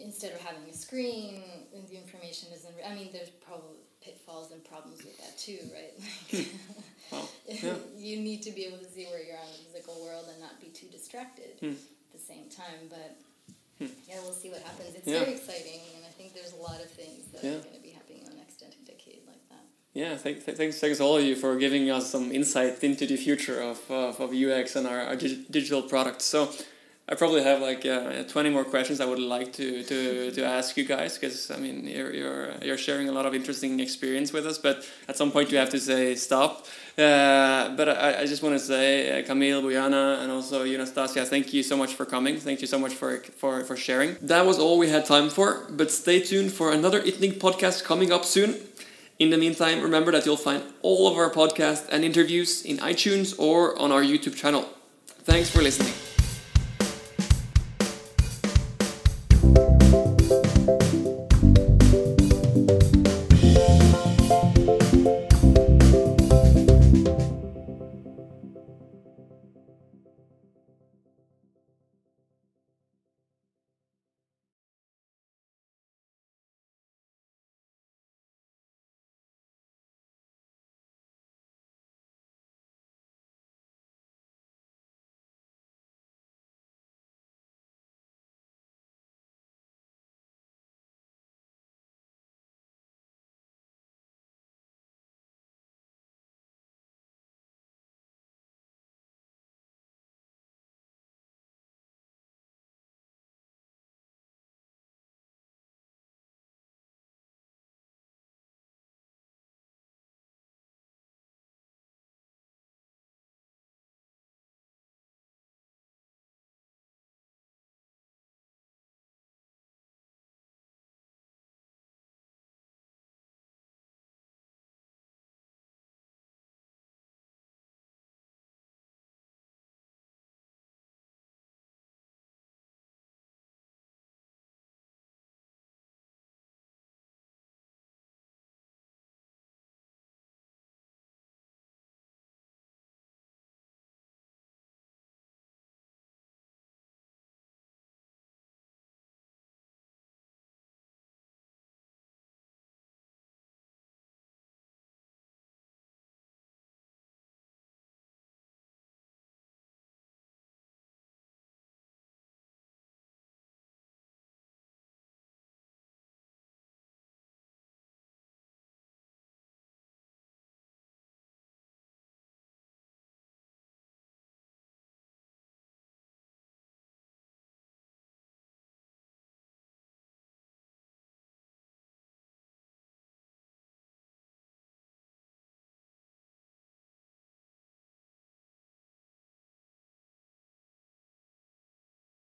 instead 0.02 0.34
of 0.34 0.40
having 0.40 0.64
a 0.70 0.74
screen 0.74 1.42
and 1.74 1.88
the 1.88 1.96
information 1.96 2.50
isn't 2.54 2.74
i 2.88 2.94
mean 2.94 3.10
there's 3.12 3.30
probably 3.30 3.76
pitfalls 4.02 4.52
and 4.52 4.64
problems 4.64 5.04
with 5.04 5.18
that 5.18 5.38
too 5.38 5.60
right 5.74 5.94
like 6.32 6.48
well, 7.12 7.30
yeah. 7.48 7.76
you 7.96 8.20
need 8.20 8.42
to 8.44 8.52
be 8.52 8.66
able 8.66 8.78
to 8.78 8.86
see 8.86 9.06
where 9.06 9.22
you're 9.22 9.38
on 9.38 9.50
the 9.52 9.60
physical 9.72 9.96
world 10.04 10.26
and 10.32 10.40
not 10.40 10.60
be 10.60 10.68
too 10.68 10.88
distracted 10.88 11.58
hmm. 11.60 11.78
at 11.78 12.12
the 12.14 12.20
same 12.20 12.50
time 12.50 12.90
but 12.90 13.18
hmm. 13.78 13.92
yeah 14.08 14.16
we'll 14.24 14.34
see 14.34 14.50
what 14.50 14.62
happens 14.62 14.96
it's 14.96 15.08
yeah. 15.08 15.20
very 15.20 15.34
exciting 15.34 15.82
and 15.96 16.06
i 16.06 16.14
think 16.18 16.34
there's 16.34 16.54
a 16.54 16.62
lot 16.62 16.80
of 16.82 16.90
things 16.92 17.28
that 17.34 17.44
yeah. 17.44 17.58
are 17.58 17.64
going 17.64 17.76
to 17.76 17.82
be 17.82 17.92
happening 17.92 18.20
in 18.20 18.30
the 18.30 18.36
next 18.36 18.60
decade 18.86 19.22
like 19.28 19.42
that 19.50 19.66
yeah, 19.94 20.16
th- 20.16 20.46
th- 20.46 20.58
thanks, 20.58 20.80
thanks 20.80 21.02
all 21.02 21.18
of 21.18 21.24
you 21.24 21.36
for 21.36 21.56
giving 21.58 21.90
us 21.90 22.12
some 22.12 22.32
insight 22.32 22.84
into 22.84 23.08
the 23.08 23.18
future 23.18 23.60
of, 23.60 23.80
uh, 23.90 24.14
of 24.24 24.32
UX 24.34 24.76
and 24.76 24.86
our, 24.86 25.02
our 25.02 25.16
digital 25.16 25.82
products. 25.82 26.26
So, 26.26 26.52
I 27.12 27.16
probably 27.16 27.42
have 27.42 27.60
like 27.60 27.88
uh, 27.88 28.22
20 28.22 28.52
more 28.52 28.64
questions 28.64 29.02
I 29.02 29.06
would 29.06 29.18
like 29.18 29.52
to, 29.54 29.84
to, 29.84 30.32
to 30.32 30.46
ask 30.46 30.78
you 30.78 30.86
guys 30.86 31.18
because 31.18 31.50
I 31.50 31.58
mean 31.58 31.88
you're, 31.88 32.14
you're, 32.14 32.52
you're 32.62 32.78
sharing 32.78 33.10
a 33.10 33.12
lot 33.12 33.26
of 33.26 33.34
interesting 33.34 33.80
experience 33.80 34.32
with 34.32 34.46
us 34.46 34.60
but 34.60 34.88
at 35.08 35.18
some 35.18 35.32
point 35.32 35.52
you 35.52 35.58
have 35.58 35.72
to 35.72 35.80
say 35.80 36.14
stop. 36.14 36.68
Uh, 36.96 37.76
but 37.76 37.90
I, 37.90 38.22
I 38.22 38.26
just 38.28 38.44
want 38.44 38.54
to 38.54 38.60
say 38.60 39.22
uh, 39.22 39.26
Camille, 39.26 39.64
Bojana 39.64 40.22
and 40.22 40.32
also 40.32 40.62
you 40.64 40.78
Nastasia 40.78 41.26
thank 41.26 41.52
you 41.52 41.64
so 41.64 41.76
much 41.76 41.96
for 41.96 42.06
coming. 42.06 42.38
Thank 42.38 42.62
you 42.62 42.68
so 42.68 42.78
much 42.78 42.94
for, 42.94 43.18
for, 43.38 43.64
for 43.64 43.76
sharing. 43.76 44.16
That 44.22 44.46
was 44.46 44.60
all 44.60 44.78
we 44.78 44.90
had 44.90 45.08
time 45.08 45.30
for 45.32 45.66
but 45.72 45.90
stay 45.90 46.20
tuned 46.20 46.52
for 46.52 46.72
another 46.72 47.02
Itnig 47.02 47.40
podcast 47.40 47.84
coming 47.84 48.12
up 48.12 48.24
soon. 48.24 48.56
In 49.18 49.32
the 49.32 49.38
meantime 49.38 49.82
remember 49.82 50.12
that 50.12 50.28
you'll 50.28 50.38
find 50.38 50.62
all 50.84 51.08
of 51.08 51.18
our 51.18 51.32
podcasts 51.32 51.88
and 51.92 52.06
interviews 52.06 52.64
in 52.64 52.78
iTunes 52.78 53.34
or 53.40 53.76
on 53.82 53.92
our 53.92 54.04
YouTube 54.04 54.36
channel. 54.36 54.70
Thanks 55.24 55.50
for 55.50 55.64
listening 55.64 56.09